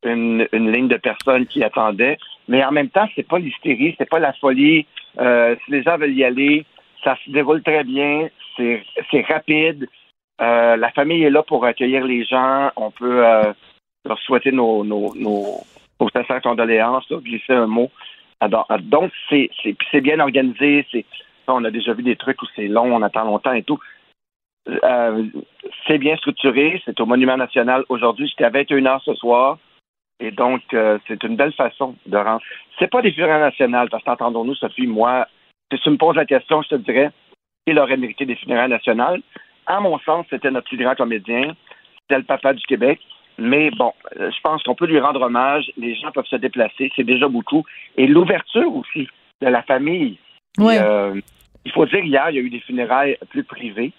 une, 0.04 0.46
une 0.52 0.72
ligne 0.72 0.88
de 0.88 0.96
personnes 0.96 1.46
qui 1.46 1.64
attendaient. 1.64 2.18
Mais 2.48 2.64
en 2.64 2.70
même 2.70 2.90
temps, 2.90 3.08
c'est 3.16 3.26
pas 3.26 3.38
l'hystérie, 3.38 3.94
c'est 3.98 4.08
pas 4.08 4.20
la 4.20 4.32
folie. 4.34 4.86
Euh, 5.18 5.56
si 5.64 5.72
les 5.72 5.82
gens 5.82 5.98
veulent 5.98 6.14
y 6.14 6.24
aller, 6.24 6.64
ça 7.02 7.16
se 7.24 7.30
déroule 7.30 7.62
très 7.62 7.84
bien, 7.84 8.28
c'est 8.56 9.26
rapide. 9.26 9.88
Euh, 10.40 10.76
la 10.76 10.90
famille 10.90 11.22
est 11.22 11.30
là 11.30 11.42
pour 11.42 11.64
accueillir 11.64 12.04
les 12.04 12.24
gens. 12.24 12.70
On 12.76 12.90
peut 12.90 13.26
euh, 13.26 13.52
leur 14.04 14.18
souhaiter 14.18 14.52
nos, 14.52 14.84
nos, 14.84 15.14
nos, 15.14 15.64
sincères 16.12 16.42
condoléances, 16.42 17.08
là, 17.10 17.18
glisser 17.18 17.54
un 17.54 17.66
mot. 17.66 17.90
Donc, 18.80 19.12
c'est 19.30 20.00
bien 20.00 20.20
organisé. 20.20 20.86
On 21.48 21.64
a 21.64 21.70
déjà 21.70 21.94
vu 21.94 22.02
des 22.02 22.16
trucs 22.16 22.42
où 22.42 22.46
c'est 22.54 22.68
long, 22.68 22.94
on 22.94 23.02
attend 23.02 23.24
longtemps 23.24 23.52
et 23.52 23.62
tout. 23.62 23.78
Euh, 24.68 25.24
c'est 25.86 25.98
bien 25.98 26.16
structuré. 26.16 26.82
C'est 26.84 27.00
au 27.00 27.06
Monument 27.06 27.36
National 27.36 27.84
aujourd'hui. 27.88 28.28
J'étais 28.28 28.44
à 28.44 28.50
21 28.50 28.86
heures 28.86 29.02
ce 29.04 29.14
soir. 29.14 29.58
Et 30.18 30.30
donc, 30.30 30.62
c'est 31.06 31.22
une 31.24 31.36
belle 31.36 31.52
façon 31.52 31.94
de 32.06 32.16
rendre. 32.16 32.40
C'est 32.78 32.90
pas 32.90 33.02
des 33.02 33.12
funérailles 33.12 33.40
nationales, 33.40 33.90
parce 33.90 34.02
qu'entendons-nous, 34.02 34.54
Sophie, 34.54 34.86
moi, 34.86 35.26
si 35.70 35.78
tu 35.78 35.90
me 35.90 35.98
poses 35.98 36.16
la 36.16 36.24
question, 36.24 36.62
je 36.62 36.68
te 36.68 36.74
dirais 36.76 37.10
il 37.66 37.78
aurait 37.78 37.96
mérité 37.96 38.24
des 38.24 38.36
funérailles 38.36 38.70
nationales. 38.70 39.20
À 39.66 39.80
mon 39.80 39.98
sens, 40.00 40.26
c'était 40.30 40.50
notre 40.50 40.68
plus 40.68 40.76
grand 40.78 40.94
comédien. 40.94 41.54
C'était 42.02 42.18
le 42.18 42.24
papa 42.24 42.52
du 42.54 42.64
Québec. 42.66 43.00
Mais 43.38 43.70
bon, 43.70 43.92
euh, 44.18 44.30
je 44.30 44.40
pense 44.40 44.62
qu'on 44.62 44.74
peut 44.76 44.86
lui 44.86 45.00
rendre 45.00 45.20
hommage. 45.20 45.70
Les 45.76 45.94
gens 45.96 46.10
peuvent 46.12 46.26
se 46.26 46.36
déplacer, 46.36 46.90
c'est 46.96 47.04
déjà 47.04 47.28
beaucoup. 47.28 47.64
Et 47.96 48.06
l'ouverture 48.06 48.74
aussi 48.74 49.08
de 49.42 49.48
la 49.48 49.62
famille. 49.62 50.16
Ouais. 50.58 50.76
Et, 50.76 50.80
euh, 50.80 51.20
il 51.64 51.72
faut 51.72 51.84
dire, 51.86 52.04
hier, 52.04 52.30
il 52.30 52.36
y 52.36 52.38
a 52.38 52.42
eu 52.42 52.48
des 52.50 52.60
funérailles 52.60 53.18
plus 53.30 53.44
privées 53.44 53.92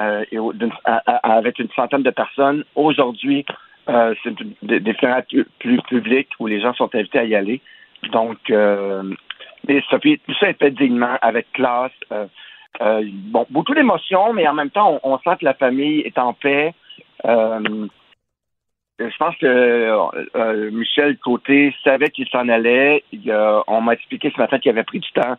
euh, 0.00 0.24
et 0.32 0.38
au- 0.38 0.52
d'une- 0.54 0.72
à- 0.84 1.02
à- 1.06 1.36
avec 1.36 1.58
une 1.58 1.68
centaine 1.76 2.02
de 2.02 2.10
personnes. 2.10 2.64
Aujourd'hui, 2.74 3.44
euh, 3.88 4.14
c'est 4.24 4.34
des, 4.62 4.80
des 4.80 4.94
funérailles 4.94 5.24
plus, 5.28 5.46
plus 5.60 5.82
publiques 5.82 6.30
où 6.40 6.46
les 6.46 6.60
gens 6.60 6.72
sont 6.74 6.92
invités 6.94 7.18
à 7.18 7.24
y 7.24 7.34
aller. 7.34 7.60
Donc, 8.12 8.38
mais 9.68 9.82
Sophie, 9.90 10.18
tout 10.26 10.34
ça 10.40 10.48
est 10.48 10.58
fait 10.58 10.70
dignement, 10.70 11.16
avec 11.20 11.52
classe. 11.52 11.92
Euh, 12.80 13.02
bon, 13.12 13.46
beaucoup 13.50 13.74
d'émotions, 13.74 14.32
mais 14.32 14.46
en 14.48 14.54
même 14.54 14.70
temps, 14.70 15.00
on, 15.02 15.14
on 15.14 15.18
sent 15.18 15.38
que 15.40 15.44
la 15.44 15.54
famille 15.54 16.00
est 16.00 16.18
en 16.18 16.32
paix. 16.32 16.72
Euh, 17.26 17.88
je 18.98 19.16
pense 19.18 19.36
que 19.36 19.46
euh, 20.36 20.70
Michel 20.70 21.16
Côté 21.18 21.74
savait 21.82 22.10
qu'il 22.10 22.28
s'en 22.28 22.48
allait. 22.48 23.02
Il 23.12 23.32
on 23.66 23.80
m'a 23.80 23.94
expliqué 23.94 24.30
ce 24.34 24.40
matin 24.40 24.58
qu'il 24.58 24.70
avait 24.70 24.84
pris 24.84 25.00
du 25.00 25.10
temps 25.12 25.36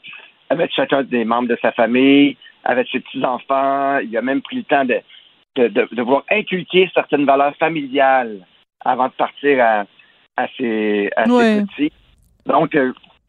avec 0.49 0.71
chacun 0.73 1.03
des 1.03 1.23
membres 1.23 1.47
de 1.47 1.57
sa 1.61 1.71
famille, 1.71 2.37
avec 2.63 2.87
ses 2.91 2.99
petits-enfants. 2.99 3.99
Il 3.99 4.15
a 4.17 4.21
même 4.21 4.41
pris 4.41 4.57
le 4.57 4.63
temps 4.63 4.85
de, 4.85 5.01
de, 5.55 5.67
de, 5.67 6.05
inculquer 6.31 6.89
certaines 6.93 7.25
valeurs 7.25 7.55
familiales 7.55 8.45
avant 8.83 9.07
de 9.07 9.13
partir 9.13 9.63
à, 9.63 9.85
à 10.37 10.47
ses, 10.57 11.09
à 11.15 11.25
ses 11.25 11.63
petits. 11.65 11.91
Donc, 12.45 12.77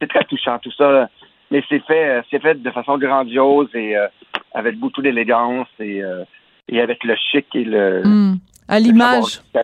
c'est 0.01 0.07
très 0.07 0.23
touchant 0.25 0.59
tout 0.59 0.71
ça. 0.71 1.09
Mais 1.53 1.63
c'est 1.69 1.83
fait, 1.85 2.09
euh, 2.09 2.21
c'est 2.31 2.41
fait 2.41 2.61
de 2.61 2.71
façon 2.71 2.97
grandiose 2.97 3.69
et 3.75 3.95
euh, 3.95 4.07
avec 4.55 4.77
beaucoup 4.79 5.03
d'élégance 5.03 5.67
et, 5.79 6.03
euh, 6.03 6.23
et 6.67 6.81
avec 6.81 7.03
le 7.03 7.15
chic 7.31 7.45
et 7.53 7.63
le. 7.63 8.01
Hmm. 8.03 8.37
À 8.67 8.79
le 8.79 8.85
l'image. 8.87 9.39
savoir- 9.53 9.63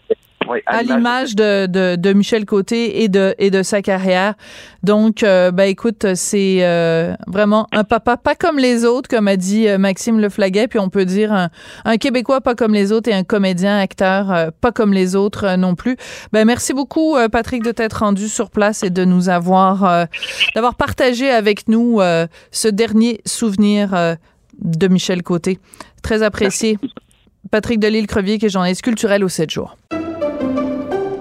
Oui, 0.50 0.60
à 0.66 0.84
l'image 0.84 1.36
de, 1.36 1.68
de, 1.68 1.96
de 1.96 2.14
Michel 2.14 2.46
Côté 2.46 3.04
et 3.04 3.08
de, 3.08 3.36
et 3.38 3.52
de 3.52 3.64
sa 3.64 3.82
carrière. 3.82 4.34
Donc, 4.84 5.24
euh, 5.24 5.52
ben 5.52 5.66
écoute, 5.66 6.16
c'est 6.16 6.60
euh, 6.62 7.14
vraiment 7.28 7.68
un 7.72 7.84
papa 7.84 8.18
pas 8.18 8.36
comme 8.36 8.58
les 8.58 8.86
autres, 8.86 9.10
comme 9.10 9.28
a 9.28 9.36
dit 9.36 9.68
euh, 9.68 9.78
Maxime 9.78 10.20
Leflaguet, 10.20 10.68
puis 10.68 10.80
on 10.80 10.90
peut 10.90 11.06
dire 11.06 11.32
un, 11.34 11.50
un 11.86 11.98
Québécois 11.98 12.42
pas 12.42 12.56
comme 12.56 12.74
les 12.74 12.92
autres 12.92 13.10
et 13.10 13.14
un 13.14 13.24
comédien, 13.24 13.78
acteur 13.78 14.32
euh, 14.32 14.50
pas 14.60 14.72
comme 14.72 14.94
les 14.94 15.16
autres 15.16 15.56
non 15.56 15.76
plus. 15.76 15.98
Ben 16.34 16.46
merci 16.46 16.74
beaucoup, 16.74 17.16
Patrick, 17.32 17.64
de 17.64 17.72
t'être 17.72 18.00
rendu 18.00 18.28
sur 18.28 18.50
place 18.50 18.84
et 18.84 18.90
de 18.90 19.06
nous 19.06 19.30
avoir, 19.30 20.08
d'avoir 20.56 20.76
partagé 20.76 21.30
avec 21.30 21.68
nous 21.68 22.00
euh, 22.02 22.28
ce 22.52 22.68
dernier 22.68 23.22
souvenir 23.26 23.94
euh, 23.94 24.16
de 24.60 24.88
Michel 24.88 25.24
Côté. 25.24 25.60
Très 26.04 26.24
apprécié. 26.24 26.78
Patrick 27.52 27.80
Delisle-Crevier, 27.80 28.38
qui 28.38 28.48
est 28.48 28.50
journaliste 28.50 28.82
culturel 28.82 29.24
au 29.24 29.30
7 29.30 29.50
jours. 29.50 29.78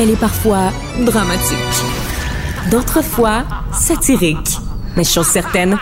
Elle 0.00 0.10
est 0.10 0.20
parfois 0.20 0.70
dramatique. 1.00 1.58
D'autres 2.70 3.02
fois, 3.02 3.42
satirique. 3.72 4.58
Mais 4.96 5.02
chose 5.02 5.26
certaine, 5.26 5.76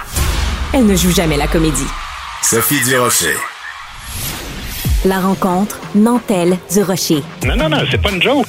elle 0.72 0.86
ne 0.86 0.96
joue 0.96 1.10
jamais 1.10 1.36
la 1.36 1.46
comédie. 1.46 1.86
Sophie 2.42 2.82
Durocher. 2.82 3.36
La 5.04 5.20
rencontre 5.20 5.78
Nantel 5.94 6.56
du 6.72 6.82
Rocher. 6.82 7.22
Non, 7.44 7.56
non, 7.56 7.68
non, 7.68 7.82
c'est 7.90 8.00
pas 8.00 8.10
une 8.10 8.22
joke. 8.22 8.46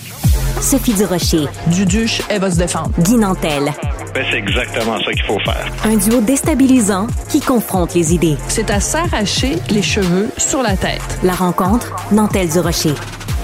Sophie 0.61 0.93
du 0.93 1.03
Rocher. 1.03 1.47
Duduche, 1.67 2.21
elle 2.29 2.39
va 2.39 2.49
se 2.49 2.57
défendre. 2.57 2.91
Guy 2.99 3.15
Nantel. 3.15 3.73
Ben, 4.13 4.25
c'est 4.31 4.37
exactement 4.37 4.97
ça 5.03 5.11
qu'il 5.11 5.25
faut 5.25 5.39
faire. 5.39 5.67
Un 5.83 5.97
duo 5.97 6.21
déstabilisant 6.21 7.07
qui 7.27 7.41
confronte 7.41 7.93
les 7.93 8.13
idées. 8.13 8.37
C'est 8.47 8.71
à 8.71 8.79
s'arracher 8.79 9.57
les 9.69 9.81
cheveux 9.83 10.29
sur 10.37 10.63
la 10.63 10.77
tête. 10.77 11.19
La 11.23 11.33
rencontre 11.33 11.93
Nantel 12.13 12.47
du 12.47 12.59
Rocher. 12.59 12.93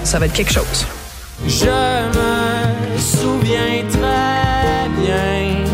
Ça 0.04 0.18
va 0.18 0.24
être 0.24 0.32
quelque 0.32 0.52
chose. 0.52 0.86
Je 1.46 1.66
me 1.66 2.98
souviens 2.98 3.84
très 3.90 4.88
bien 5.00 5.64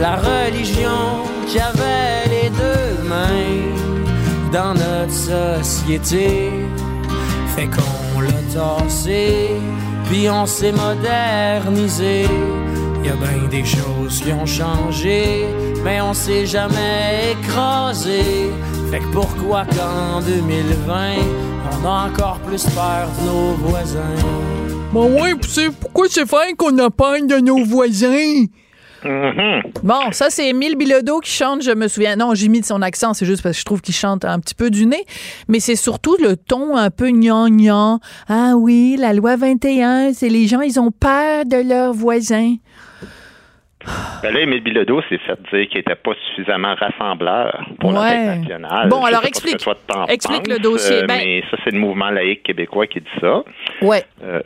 la 0.00 0.16
religion 0.16 1.24
qui 1.46 1.58
avait 1.58 2.24
les 2.30 2.48
deux 2.50 3.08
mains 3.08 4.50
dans 4.52 4.74
notre 4.74 5.12
société. 5.64 6.50
Fait 7.54 7.68
qu'on 7.68 8.20
l'a 8.20 8.42
tassé, 8.52 9.50
puis 10.06 10.30
on 10.30 10.46
s'est 10.46 10.72
modernisé. 10.72 12.26
Y 13.04 13.08
a 13.08 13.16
bien 13.16 13.48
des 13.50 13.64
choses 13.64 14.20
qui 14.22 14.32
ont 14.32 14.46
changé, 14.46 15.46
mais 15.84 16.00
on 16.00 16.14
s'est 16.14 16.46
jamais 16.46 17.32
écrasé. 17.32 18.50
Fait 18.90 18.98
que 18.98 19.12
pourquoi 19.12 19.64
qu'en 19.66 20.20
2020, 20.20 21.14
on 21.80 21.86
a 21.86 22.08
encore 22.08 22.40
plus 22.40 22.64
peur 22.64 23.08
de 23.20 23.26
nos 23.26 23.54
voisins? 23.68 24.00
Bon, 24.92 25.22
ouais, 25.22 25.34
pourquoi 25.80 26.06
c'est 26.08 26.28
fait 26.28 26.56
qu'on 26.56 26.76
a 26.78 26.90
peur 26.90 27.18
de 27.22 27.36
nos 27.36 27.64
voisins? 27.64 28.46
Bon, 29.84 30.10
ça, 30.10 30.26
c'est 30.28 30.48
Émile 30.48 30.74
Bilodeau 30.76 31.20
qui 31.20 31.30
chante, 31.30 31.62
je 31.62 31.70
me 31.70 31.86
souviens. 31.86 32.16
Non, 32.16 32.34
j'ai 32.34 32.48
mis 32.48 32.60
de 32.60 32.66
son 32.66 32.82
accent, 32.82 33.14
c'est 33.14 33.26
juste 33.26 33.44
parce 33.44 33.54
que 33.54 33.60
je 33.60 33.64
trouve 33.64 33.80
qu'il 33.80 33.94
chante 33.94 34.24
un 34.24 34.40
petit 34.40 34.56
peu 34.56 34.70
du 34.70 34.86
nez. 34.86 35.04
Mais 35.46 35.60
c'est 35.60 35.76
surtout 35.76 36.16
le 36.20 36.36
ton 36.36 36.76
un 36.76 36.90
peu 36.90 37.10
gnangnan. 37.10 38.00
Ah 38.28 38.54
oui, 38.56 38.96
la 38.98 39.12
loi 39.12 39.36
21, 39.36 40.14
c'est 40.14 40.28
les 40.28 40.48
gens, 40.48 40.62
ils 40.62 40.80
ont 40.80 40.90
peur 40.90 41.44
de 41.46 41.56
leurs 41.56 41.92
voisins. 41.92 42.56
Ben 44.22 44.34
là, 44.34 44.40
Émile 44.40 44.62
Bilodeau 44.62 45.00
s'est 45.08 45.18
fait 45.18 45.38
dire 45.52 45.68
qu'il 45.68 45.78
était 45.78 45.94
pas 45.94 46.12
suffisamment 46.28 46.74
rassembleur 46.74 47.64
pour 47.80 47.92
la 47.92 48.00
Ouais. 48.00 48.36
nationale. 48.36 48.88
Bon, 48.90 49.02
Je 49.02 49.06
alors 49.08 49.24
explique. 49.24 49.54
le 50.48 50.58
dossier. 50.58 50.96
euh, 51.02 51.06
Ben- 51.06 51.18
mais 51.24 51.42
ça, 51.50 51.56
c'est 51.64 51.70
le 51.70 51.78
mouvement 51.78 52.10
laïque 52.10 52.42
québécois 52.42 52.86
qui 52.86 53.00
dit 53.00 53.06
ça. 53.20 53.42
Ouais. 53.80 54.04
Euh, 54.22 54.40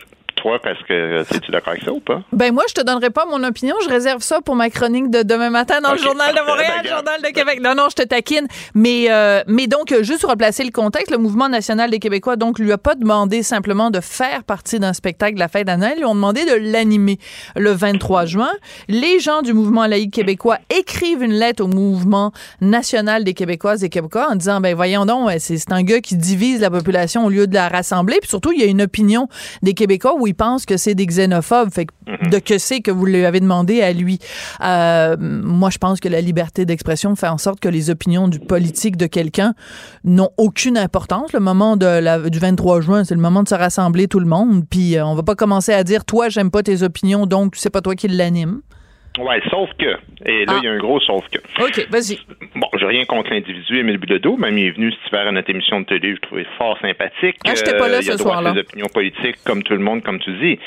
parce 0.62 0.82
que 0.82 1.20
es-tu 1.20 1.50
d'accord 1.50 1.72
avec 1.72 1.84
ça 1.84 1.92
ou 1.92 2.00
pas? 2.00 2.22
Ben 2.32 2.52
moi, 2.52 2.64
je 2.68 2.74
te 2.74 2.82
donnerai 2.82 3.10
pas 3.10 3.24
mon 3.26 3.42
opinion. 3.42 3.74
Je 3.82 3.88
réserve 3.88 4.22
ça 4.22 4.40
pour 4.40 4.54
ma 4.54 4.70
chronique 4.70 5.10
de 5.10 5.22
demain 5.22 5.50
matin 5.50 5.80
dans 5.80 5.92
le 5.92 5.98
Journal 5.98 6.34
de. 6.34 6.40
Montréal, 6.46 6.80
regarde. 6.80 6.86
Journal 6.86 7.22
de 7.22 7.28
Québec. 7.28 7.60
Non, 7.62 7.74
non, 7.74 7.88
je 7.90 7.96
te 7.96 8.02
taquine. 8.02 8.46
Mais, 8.74 9.06
euh, 9.10 9.42
mais 9.46 9.66
donc, 9.66 9.92
euh, 9.92 10.02
juste 10.02 10.20
pour 10.20 10.30
replacer 10.30 10.64
le 10.64 10.70
contexte, 10.70 11.10
le 11.10 11.18
Mouvement 11.18 11.48
national 11.48 11.90
des 11.90 11.98
Québécois, 11.98 12.36
donc, 12.36 12.58
lui 12.58 12.70
a 12.72 12.78
pas 12.78 12.94
demandé 12.94 13.42
simplement 13.42 13.90
de 13.90 14.00
faire 14.00 14.44
partie 14.44 14.78
d'un 14.78 14.92
spectacle 14.92 15.34
de 15.34 15.40
la 15.40 15.48
fête 15.48 15.66
d'Annoël. 15.66 15.94
Ils 15.96 16.00
lui 16.00 16.06
ont 16.06 16.14
demandé 16.14 16.44
de 16.44 16.54
l'animer 16.54 17.18
le 17.56 17.72
23 17.72 18.26
juin. 18.26 18.52
Les 18.88 19.20
gens 19.20 19.42
du 19.42 19.54
Mouvement 19.54 19.86
laïque 19.86 20.12
québécois 20.12 20.58
écrivent 20.70 21.22
une 21.22 21.32
lettre 21.32 21.64
au 21.64 21.68
Mouvement 21.68 22.32
national 22.60 23.24
des 23.24 23.34
Québécoises 23.34 23.82
et 23.82 23.88
Québécois 23.88 24.28
en 24.30 24.36
disant, 24.36 24.60
ben 24.60 24.74
voyons 24.74 25.06
donc, 25.06 25.30
c'est 25.38 25.58
c'est 25.64 25.72
un 25.72 25.82
gars 25.82 26.00
qui 26.00 26.16
divise 26.16 26.60
la 26.60 26.70
population 26.70 27.24
au 27.24 27.30
lieu 27.30 27.46
de 27.46 27.54
la 27.54 27.68
rassembler. 27.68 28.18
Puis 28.20 28.28
surtout, 28.28 28.52
il 28.52 28.60
y 28.60 28.62
a 28.62 28.66
une 28.66 28.82
opinion 28.82 29.28
des 29.62 29.72
Québécois 29.72 30.14
où 30.18 30.26
ils 30.26 30.33
pense 30.34 30.66
que 30.66 30.76
c'est 30.76 30.94
des 30.94 31.06
xénophobes. 31.06 31.72
Fait 31.72 31.86
que 31.86 31.92
de 32.28 32.38
que 32.38 32.58
c'est 32.58 32.80
que 32.80 32.90
vous 32.90 33.06
lui 33.06 33.24
avez 33.24 33.40
demandé 33.40 33.82
à 33.82 33.92
lui. 33.92 34.18
Euh, 34.62 35.16
moi, 35.18 35.70
je 35.70 35.78
pense 35.78 36.00
que 36.00 36.08
la 36.08 36.20
liberté 36.20 36.64
d'expression 36.64 37.16
fait 37.16 37.28
en 37.28 37.38
sorte 37.38 37.60
que 37.60 37.68
les 37.68 37.90
opinions 37.90 38.28
du 38.28 38.38
politique 38.38 38.96
de 38.96 39.06
quelqu'un 39.06 39.54
n'ont 40.04 40.30
aucune 40.36 40.76
importance. 40.76 41.32
Le 41.32 41.40
moment 41.40 41.76
de 41.76 41.86
la, 41.86 42.18
du 42.30 42.38
23 42.38 42.80
juin, 42.80 43.04
c'est 43.04 43.14
le 43.14 43.20
moment 43.20 43.42
de 43.42 43.48
se 43.48 43.54
rassembler 43.54 44.08
tout 44.08 44.20
le 44.20 44.26
monde. 44.26 44.64
Puis 44.68 44.96
euh, 44.96 45.06
on 45.06 45.14
va 45.14 45.22
pas 45.22 45.34
commencer 45.34 45.72
à 45.72 45.84
dire, 45.84 46.04
toi, 46.04 46.28
j'aime 46.28 46.50
pas 46.50 46.62
tes 46.62 46.82
opinions, 46.82 47.26
donc 47.26 47.54
c'est 47.56 47.70
pas 47.70 47.80
toi 47.80 47.94
qui 47.94 48.08
l'anime. 48.08 48.60
Ouais, 49.18 49.40
sauf 49.48 49.70
que, 49.78 49.96
et 50.26 50.44
là, 50.44 50.54
il 50.60 50.64
y 50.64 50.68
a 50.68 50.72
un 50.72 50.78
gros 50.78 50.98
sauf 50.98 51.24
que. 51.28 51.38
OK, 51.62 51.86
vas-y. 51.88 52.18
Bon, 52.56 52.66
j'ai 52.76 52.86
rien 52.86 53.04
contre 53.04 53.30
l'individu 53.30 53.78
Émile 53.78 53.98
Bilodeau, 53.98 54.36
même 54.36 54.58
il 54.58 54.66
est 54.66 54.70
venu 54.72 54.90
cet 54.90 55.12
hiver 55.12 55.28
à 55.28 55.30
notre 55.32 55.48
émission 55.50 55.80
de 55.80 55.86
télé, 55.86 56.16
je 56.16 56.20
trouvais 56.20 56.44
fort 56.58 56.76
sympathique. 56.80 57.36
Ah, 57.46 57.54
j'étais 57.54 57.76
pas 57.76 57.86
là 57.88 57.98
Euh, 57.98 58.00
il 58.02 58.10
a 58.10 58.16
ce 58.16 58.18
soir-là. 58.18 58.52
ses 58.54 58.60
opinions 58.60 58.88
politiques, 58.92 59.36
comme 59.46 59.62
tout 59.62 59.74
le 59.74 59.78
monde, 59.78 60.02
comme 60.02 60.18
tu 60.18 60.32
dis. 60.38 60.58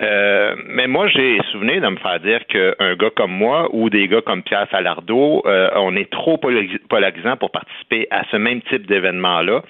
Euh, 0.00 0.54
mais 0.68 0.86
moi, 0.86 1.08
j'ai 1.08 1.40
souvenir 1.50 1.80
de 1.82 1.88
me 1.88 1.96
faire 1.96 2.20
dire 2.20 2.46
qu'un 2.46 2.94
gars 2.94 3.10
comme 3.16 3.32
moi 3.32 3.68
ou 3.72 3.90
des 3.90 4.06
gars 4.06 4.20
comme 4.22 4.42
Pierre 4.44 4.68
Falardeau, 4.68 5.42
euh, 5.46 5.68
on 5.74 5.96
est 5.96 6.08
trop 6.10 6.36
polaris- 6.36 6.78
polarisant 6.88 7.36
pour 7.36 7.50
participer 7.50 8.06
à 8.12 8.22
ce 8.30 8.36
même 8.36 8.62
type 8.62 8.86
d'événement-là 8.86 9.62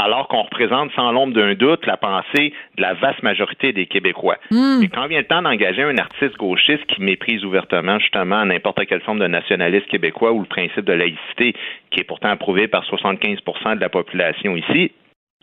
alors 0.00 0.28
qu'on 0.28 0.42
représente 0.42 0.92
sans 0.92 1.12
l'ombre 1.12 1.34
d'un 1.34 1.54
doute 1.54 1.86
la 1.86 1.96
pensée 1.96 2.52
de 2.76 2.82
la 2.82 2.94
vaste 2.94 3.22
majorité 3.22 3.72
des 3.72 3.86
Québécois. 3.86 4.38
Mais 4.50 4.88
quand 4.88 5.06
vient 5.06 5.18
le 5.18 5.26
temps 5.26 5.42
d'engager 5.42 5.82
un 5.82 5.96
artiste 5.98 6.36
gauchiste 6.36 6.84
qui 6.86 7.02
méprise 7.02 7.44
ouvertement 7.44 7.98
justement 7.98 8.44
n'importe 8.44 8.84
quelle 8.86 9.02
forme 9.02 9.18
de 9.18 9.26
nationalisme 9.26 9.86
québécois 9.86 10.32
ou 10.32 10.40
le 10.40 10.46
principe 10.46 10.84
de 10.84 10.92
laïcité, 10.92 11.54
qui 11.90 12.00
est 12.00 12.04
pourtant 12.04 12.30
approuvé 12.30 12.68
par 12.68 12.84
75 12.84 13.38
de 13.76 13.80
la 13.80 13.88
population 13.88 14.56
ici, 14.56 14.92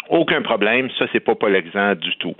aucun 0.09 0.41
problème, 0.41 0.89
ça 0.97 1.05
c'est 1.11 1.19
pas 1.19 1.35
polarisant 1.35 1.95
du 1.95 2.15
tout. 2.17 2.35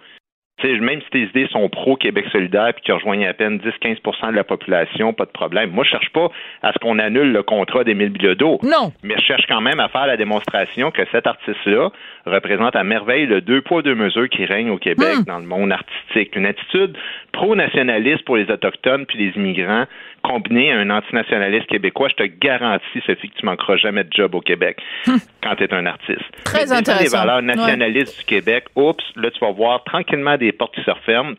Tu 0.58 0.68
sais, 0.68 0.80
même 0.80 1.02
si 1.02 1.10
tes 1.12 1.22
idées 1.24 1.48
sont 1.52 1.70
pro-Québec 1.70 2.26
solidaire 2.32 2.74
puis 2.74 2.84
qui 2.84 2.92
rejoignent 2.92 3.28
à 3.28 3.34
peine 3.34 3.60
10-15% 3.60 4.32
de 4.32 4.36
la 4.36 4.44
population, 4.44 5.14
pas 5.14 5.26
de 5.26 5.32
problème. 5.32 5.70
Moi, 5.70 5.84
je 5.84 5.92
cherche 5.92 6.10
pas 6.10 6.30
à 6.64 6.74
ce 6.74 6.80
qu'on 6.80 6.98
annule 6.98 7.32
le 7.32 7.44
contrat 7.44 7.84
d'Émile 7.84 8.10
Bilodeau. 8.10 8.60
Non. 8.64 8.92
Mais 9.04 9.16
je 9.18 9.24
cherche 9.24 9.46
quand 9.48 9.62
même 9.62 9.80
à 9.80 9.88
faire 9.88 10.08
la 10.08 10.18
démonstration 10.18 10.90
que 10.90 11.04
cet 11.12 11.28
artiste-là 11.28 11.92
représente 12.28 12.76
à 12.76 12.84
merveille 12.84 13.26
le 13.26 13.42
deux 13.42 13.62
poids, 13.62 13.82
deux 13.82 13.96
mesures 13.96 14.30
qui 14.30 14.46
règne 14.46 14.70
au 14.70 14.78
Québec 14.78 15.18
dans 15.26 15.40
le 15.40 15.46
monde 15.46 15.72
artistique. 15.72 16.36
Une 16.36 16.46
attitude 16.46 16.96
pro-nationaliste 17.32 18.26
pour 18.26 18.38
les 18.38 18.50
Autochtones 18.52 19.06
puis 19.06 19.18
les 19.18 19.32
immigrants, 19.36 19.86
combinée 20.24 20.72
à 20.72 20.78
un 20.80 20.90
antinationaliste 20.90 21.68
québécois, 21.68 22.10
je 22.10 22.16
te 22.16 22.24
garantis, 22.24 23.02
Sophie, 23.06 23.30
que 23.30 23.38
tu 23.38 23.46
manqueras 23.46 23.78
jamais 23.78 24.04
de 24.04 24.10
job 24.12 24.36
au 24.36 24.42
Québec 24.42 24.78
quand 25.06 25.56
tu 25.56 25.64
es 25.64 25.74
un 25.74 25.86
artiste. 25.86 26.22
Très 26.44 26.66
Mais 26.66 26.74
intéressant. 26.74 27.04
les 27.04 27.10
valeurs 27.10 27.36
Ouais. 27.38 27.42
nationalistes 27.56 28.20
du 28.20 28.26
Québec, 28.26 28.66
oups, 28.76 29.04
là, 29.16 29.30
tu 29.32 29.40
vas 29.40 29.52
voir 29.52 29.84
tranquillement 29.84 30.38
des 30.38 30.52
portes 30.52 30.76
qui 30.76 30.84
se 30.84 30.92
referment. 30.92 31.36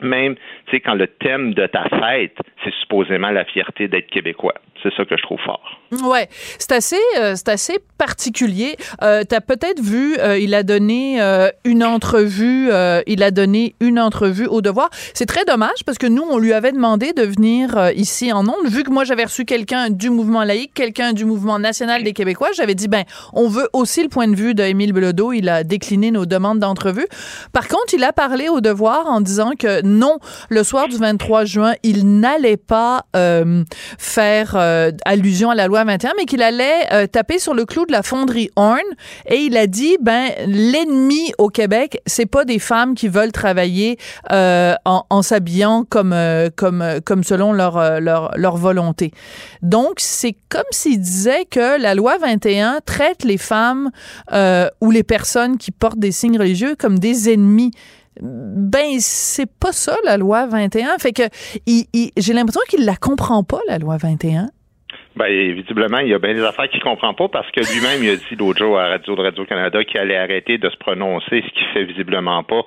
Même, 0.00 0.34
tu 0.66 0.76
sais, 0.76 0.80
quand 0.80 0.94
le 0.94 1.06
thème 1.06 1.54
de 1.54 1.66
ta 1.66 1.84
fête, 1.88 2.36
c'est 2.64 2.72
supposément 2.80 3.30
la 3.30 3.44
fierté 3.44 3.88
d'être 3.88 4.08
québécois. 4.08 4.54
C'est 4.82 4.92
ça 4.94 5.04
que 5.04 5.16
je 5.16 5.22
trouve 5.22 5.40
fort. 5.40 5.78
Ouais, 6.02 6.28
c'est 6.58 6.72
assez, 6.72 6.96
euh, 7.18 7.34
c'est 7.36 7.48
assez 7.48 7.78
particulier. 7.98 8.76
Euh, 9.02 9.24
T'as 9.28 9.40
peut-être 9.40 9.80
vu, 9.80 10.16
euh, 10.18 10.38
il 10.38 10.54
a 10.54 10.62
donné 10.62 11.20
euh, 11.20 11.50
une 11.64 11.84
entrevue, 11.84 12.70
il 13.06 13.22
a 13.22 13.30
donné 13.30 13.74
une 13.80 14.00
entrevue 14.00 14.46
au 14.46 14.62
Devoir. 14.62 14.88
C'est 15.14 15.26
très 15.26 15.44
dommage 15.44 15.84
parce 15.84 15.98
que 15.98 16.06
nous, 16.06 16.22
on 16.22 16.38
lui 16.38 16.52
avait 16.52 16.72
demandé 16.72 17.12
de 17.12 17.22
venir 17.22 17.90
ici 17.94 18.32
en 18.32 18.46
ondes. 18.48 18.66
Vu 18.66 18.84
que 18.84 18.90
moi, 18.90 19.04
j'avais 19.04 19.24
reçu 19.24 19.44
quelqu'un 19.44 19.90
du 19.90 20.08
mouvement 20.10 20.44
laïque, 20.44 20.72
quelqu'un 20.74 21.12
du 21.12 21.24
mouvement 21.24 21.58
national 21.58 22.02
des 22.02 22.12
Québécois, 22.12 22.48
j'avais 22.56 22.74
dit 22.74 22.88
ben, 22.88 23.04
on 23.32 23.48
veut 23.48 23.68
aussi 23.72 24.02
le 24.02 24.08
point 24.08 24.28
de 24.28 24.36
vue 24.36 24.54
d'Émile 24.54 24.92
Belodeau. 24.92 25.32
Il 25.32 25.48
a 25.48 25.64
décliné 25.64 26.10
nos 26.10 26.24
demandes 26.26 26.58
d'entrevue. 26.58 27.06
Par 27.52 27.68
contre, 27.68 27.92
il 27.92 28.04
a 28.04 28.12
parlé 28.12 28.48
au 28.48 28.60
Devoir 28.60 29.06
en 29.06 29.20
disant 29.20 29.52
que 29.58 29.82
non, 29.90 30.18
le 30.48 30.64
soir 30.64 30.88
du 30.88 30.96
23 30.96 31.44
juin, 31.44 31.74
il 31.82 32.20
n'allait 32.20 32.56
pas 32.56 33.04
euh, 33.16 33.64
faire 33.98 34.52
euh, 34.54 34.92
allusion 35.04 35.50
à 35.50 35.54
la 35.54 35.66
loi 35.66 35.84
21, 35.84 36.12
mais 36.16 36.24
qu'il 36.24 36.42
allait 36.42 36.86
euh, 36.92 37.06
taper 37.06 37.38
sur 37.38 37.54
le 37.54 37.64
clou 37.64 37.86
de 37.86 37.92
la 37.92 38.02
fonderie 38.02 38.50
Horn. 38.56 38.78
Et 39.26 39.36
il 39.36 39.56
a 39.56 39.66
dit, 39.66 39.96
ben, 40.00 40.30
l'ennemi 40.46 41.32
au 41.38 41.48
Québec, 41.48 42.00
c'est 42.06 42.26
pas 42.26 42.44
des 42.44 42.58
femmes 42.58 42.94
qui 42.94 43.08
veulent 43.08 43.32
travailler 43.32 43.98
en, 44.30 45.04
en 45.10 45.22
s'habillant 45.22 45.84
comme, 45.88 46.14
comme, 46.56 46.84
comme 47.04 47.24
selon 47.24 47.52
leur, 47.52 48.00
leur, 48.00 48.32
leur 48.36 48.56
volonté. 48.56 49.12
Donc, 49.62 49.94
c'est 49.98 50.36
comme 50.48 50.62
s'il 50.70 51.00
disait 51.00 51.44
que 51.44 51.80
la 51.80 51.94
loi 51.94 52.18
21 52.18 52.80
traite 52.84 53.24
les 53.24 53.38
femmes 53.38 53.90
ou 54.80 54.90
les 54.90 55.02
personnes 55.02 55.58
qui 55.58 55.70
portent 55.70 55.98
des 55.98 56.12
signes 56.12 56.38
religieux 56.38 56.76
comme 56.78 56.98
des 56.98 57.32
ennemis. 57.32 57.72
Ben, 58.22 58.96
c'est 58.98 59.48
pas 59.58 59.72
ça, 59.72 59.96
la 60.04 60.16
loi 60.16 60.46
21. 60.46 60.98
Fait 60.98 61.12
que, 61.12 61.22
il- 61.66 61.86
j'ai 62.16 62.32
l'impression 62.32 62.60
qu'il 62.68 62.84
la 62.84 62.96
comprend 62.96 63.42
pas, 63.44 63.60
la 63.68 63.78
loi 63.78 63.96
21. 63.96 64.48
Ben, 65.16 65.26
visiblement, 65.54 65.98
il 65.98 66.08
y 66.08 66.14
a 66.14 66.18
bien 66.18 66.34
des 66.34 66.42
affaires 66.44 66.68
qu'il 66.70 66.80
comprend 66.82 67.12
pas 67.14 67.28
parce 67.28 67.50
que 67.50 67.60
lui-même, 67.60 68.02
il 68.02 68.10
a 68.10 68.16
dit 68.16 68.36
l'autre 68.38 68.58
jour 68.60 68.78
à 68.78 68.88
Radio 68.88 69.16
de 69.16 69.22
Radio-Canada 69.22 69.82
qu'il 69.84 69.98
allait 70.00 70.16
arrêter 70.16 70.56
de 70.56 70.70
se 70.70 70.76
prononcer, 70.76 71.42
ce 71.46 71.52
qu'il 71.52 71.66
fait 71.74 71.84
visiblement 71.84 72.42
pas 72.44 72.62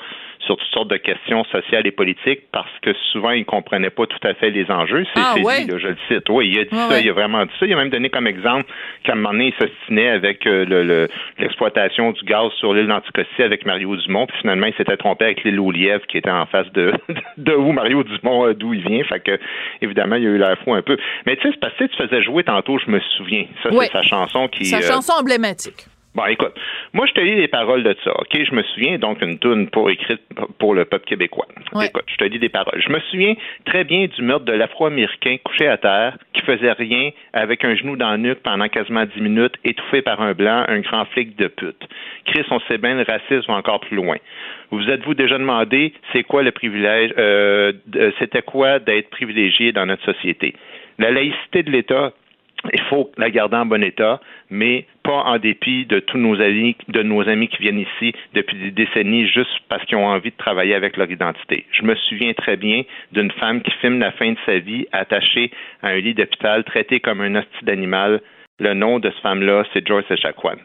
sur 0.45 0.57
toutes 0.57 0.67
sortes 0.73 0.89
de 0.89 0.97
questions 0.97 1.43
sociales 1.45 1.87
et 1.87 1.91
politiques 1.91 2.41
parce 2.51 2.69
que 2.81 2.91
souvent, 3.11 3.31
il 3.31 3.45
comprenait 3.45 3.89
pas 3.89 4.05
tout 4.05 4.19
à 4.27 4.33
fait 4.33 4.49
les 4.49 4.69
enjeux. 4.69 5.05
C'est 5.15 5.21
Ah, 5.23 5.35
ouais? 5.43 5.65
là, 5.65 5.77
je 5.77 5.87
le 5.87 5.97
cite. 6.07 6.29
Oui, 6.29 6.49
il 6.49 6.59
a 6.59 6.63
dit 6.65 6.75
ça, 6.75 6.87
ouais. 6.89 7.01
il 7.01 7.09
a 7.09 7.13
vraiment 7.13 7.45
dit 7.45 7.51
ça. 7.59 7.65
Il 7.65 7.73
a 7.73 7.77
même 7.77 7.89
donné 7.89 8.09
comme 8.09 8.27
exemple 8.27 8.65
qu'à 9.03 9.13
un 9.13 9.15
moment 9.15 9.31
donné, 9.31 9.47
il 9.47 9.53
s'ostinait 9.53 10.09
avec 10.09 10.45
euh, 10.47 10.65
le- 10.65 10.83
le- 10.83 11.07
l'exploitation 11.39 12.11
du 12.11 12.23
gaz 12.25 12.51
sur 12.59 12.73
l'île 12.73 12.87
d'Anticosti 12.87 13.41
avec 13.43 13.65
Mario 13.65 13.95
Dumont, 13.97 14.25
puis 14.27 14.37
finalement, 14.41 14.67
il 14.67 14.73
s'était 14.75 14.97
trompé 14.97 15.25
avec 15.25 15.43
l'île 15.43 15.59
aux 15.59 15.71
Lièvres 15.71 16.05
qui 16.07 16.17
était 16.17 16.29
en 16.31 16.45
face 16.45 16.71
de, 16.73 16.93
de 17.37 17.53
où 17.53 17.71
Mario 17.71 18.03
Dumont, 18.03 18.47
euh, 18.47 18.53
d'où 18.53 18.73
il 18.73 18.81
vient. 18.87 19.03
Fait 19.05 19.19
que, 19.19 19.39
évidemment, 19.81 20.15
il 20.15 20.25
a 20.27 20.29
eu 20.29 20.37
l'air 20.37 20.57
fou 20.63 20.73
un 20.73 20.81
peu. 20.81 20.97
Mais 21.25 21.35
tu 21.35 21.43
sais, 21.43 21.49
c'est 21.53 21.59
parce 21.59 21.73
que 21.75 21.85
tu 21.85 21.95
faisais 21.97 22.21
jouer 22.23 22.43
tantôt, 22.43 22.77
je 22.79 22.89
me 22.89 22.99
souviens. 23.17 23.45
Ça, 23.63 23.69
Ouais. 23.73 23.85
c'est 23.91 23.97
sa 23.97 24.03
chanson 24.03 24.47
qui. 24.47 24.65
Sa 24.65 24.77
euh, 24.77 24.81
chanson 24.81 25.13
emblématique. 25.19 25.85
Bon, 26.15 26.25
écoute, 26.25 26.53
moi, 26.93 27.07
je 27.07 27.13
te 27.13 27.21
lis 27.21 27.35
les 27.35 27.47
paroles 27.47 27.81
de 27.81 27.95
ça, 28.03 28.11
OK? 28.19 28.29
Je 28.33 28.53
me 28.53 28.61
souviens, 28.61 28.99
donc, 28.99 29.19
une 29.21 29.39
tune 29.39 29.67
pour 29.69 29.89
écrite 29.89 30.21
pour 30.59 30.75
le 30.75 30.85
peuple 30.85 31.05
québécois. 31.05 31.47
Ouais. 31.73 31.87
Écoute, 31.87 32.03
je 32.07 32.17
te 32.17 32.23
lis 32.23 32.37
des 32.37 32.49
paroles. 32.49 32.79
Je 32.85 32.91
me 32.91 32.99
souviens 33.11 33.33
très 33.65 33.83
bien 33.83 34.05
du 34.05 34.21
meurtre 34.21 34.45
de 34.45 34.53
l'Afro-Américain 34.53 35.37
couché 35.43 35.67
à 35.67 35.77
terre, 35.77 36.17
qui 36.33 36.43
faisait 36.43 36.71
rien, 36.71 37.09
avec 37.33 37.65
un 37.65 37.75
genou 37.75 37.95
dans 37.95 38.11
le 38.11 38.17
nuque 38.17 38.43
pendant 38.43 38.67
quasiment 38.67 39.05
dix 39.05 39.21
minutes, 39.21 39.55
étouffé 39.63 40.03
par 40.03 40.21
un 40.21 40.33
blanc, 40.33 40.65
un 40.67 40.81
grand 40.81 41.05
flic 41.05 41.35
de 41.35 41.47
pute. 41.47 41.83
Chris, 42.25 42.45
on 42.51 42.59
sait 42.67 42.77
bien, 42.77 42.93
le 42.93 43.03
racisme 43.03 43.51
va 43.51 43.55
encore 43.55 43.79
plus 43.79 43.95
loin. 43.95 44.17
Vous 44.69 44.87
êtes-vous 44.87 45.15
déjà 45.15 45.39
demandé, 45.39 45.93
c'est 46.11 46.23
quoi 46.23 46.43
le 46.43 46.51
privilège, 46.51 47.11
euh, 47.17 47.73
c'était 48.19 48.43
quoi 48.43 48.77
d'être 48.77 49.09
privilégié 49.09 49.71
dans 49.71 49.87
notre 49.87 50.03
société? 50.05 50.53
La 50.99 51.09
laïcité 51.09 51.63
de 51.63 51.71
l'État, 51.71 52.13
il 52.71 52.81
faut 52.83 53.11
la 53.17 53.29
garder 53.29 53.57
en 53.57 53.65
bon 53.65 53.83
état, 53.83 54.21
mais 54.49 54.85
pas 55.03 55.23
en 55.23 55.37
dépit 55.37 55.85
de 55.85 55.99
tous 55.99 56.17
nos 56.17 56.39
amis, 56.39 56.77
de 56.87 57.03
nos 57.03 57.27
amis 57.27 57.49
qui 57.49 57.61
viennent 57.61 57.79
ici 57.79 58.13
depuis 58.33 58.57
des 58.57 58.71
décennies 58.71 59.27
juste 59.27 59.59
parce 59.67 59.83
qu'ils 59.85 59.97
ont 59.97 60.07
envie 60.07 60.31
de 60.31 60.37
travailler 60.37 60.73
avec 60.73 60.95
leur 60.95 61.11
identité. 61.11 61.65
Je 61.71 61.83
me 61.83 61.95
souviens 61.95 62.33
très 62.33 62.55
bien 62.55 62.83
d'une 63.11 63.31
femme 63.31 63.61
qui 63.61 63.71
filme 63.81 63.99
la 63.99 64.11
fin 64.11 64.31
de 64.31 64.37
sa 64.45 64.59
vie 64.59 64.87
attachée 64.91 65.51
à 65.81 65.89
un 65.89 65.97
lit 65.97 66.13
d'hôpital, 66.13 66.63
traitée 66.63 66.99
comme 66.99 67.21
un 67.21 67.35
hostie 67.35 67.65
d'animal. 67.65 68.21
Le 68.59 68.73
nom 68.73 68.99
de 68.99 69.09
cette 69.09 69.19
femme-là, 69.19 69.65
c'est 69.73 69.85
Joyce 69.85 70.09
Echaquan. 70.09 70.55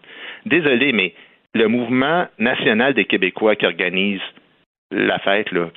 Désolé, 0.47 0.93
mais 0.93 1.15
le 1.55 1.67
mouvement 1.67 2.27
national 2.39 2.95
des 2.95 3.07
Québécois 3.07 3.57
qui 3.57 3.67
organise 3.67 4.21
la 4.91 5.19
fête, 5.19 5.51
là, 5.53 5.71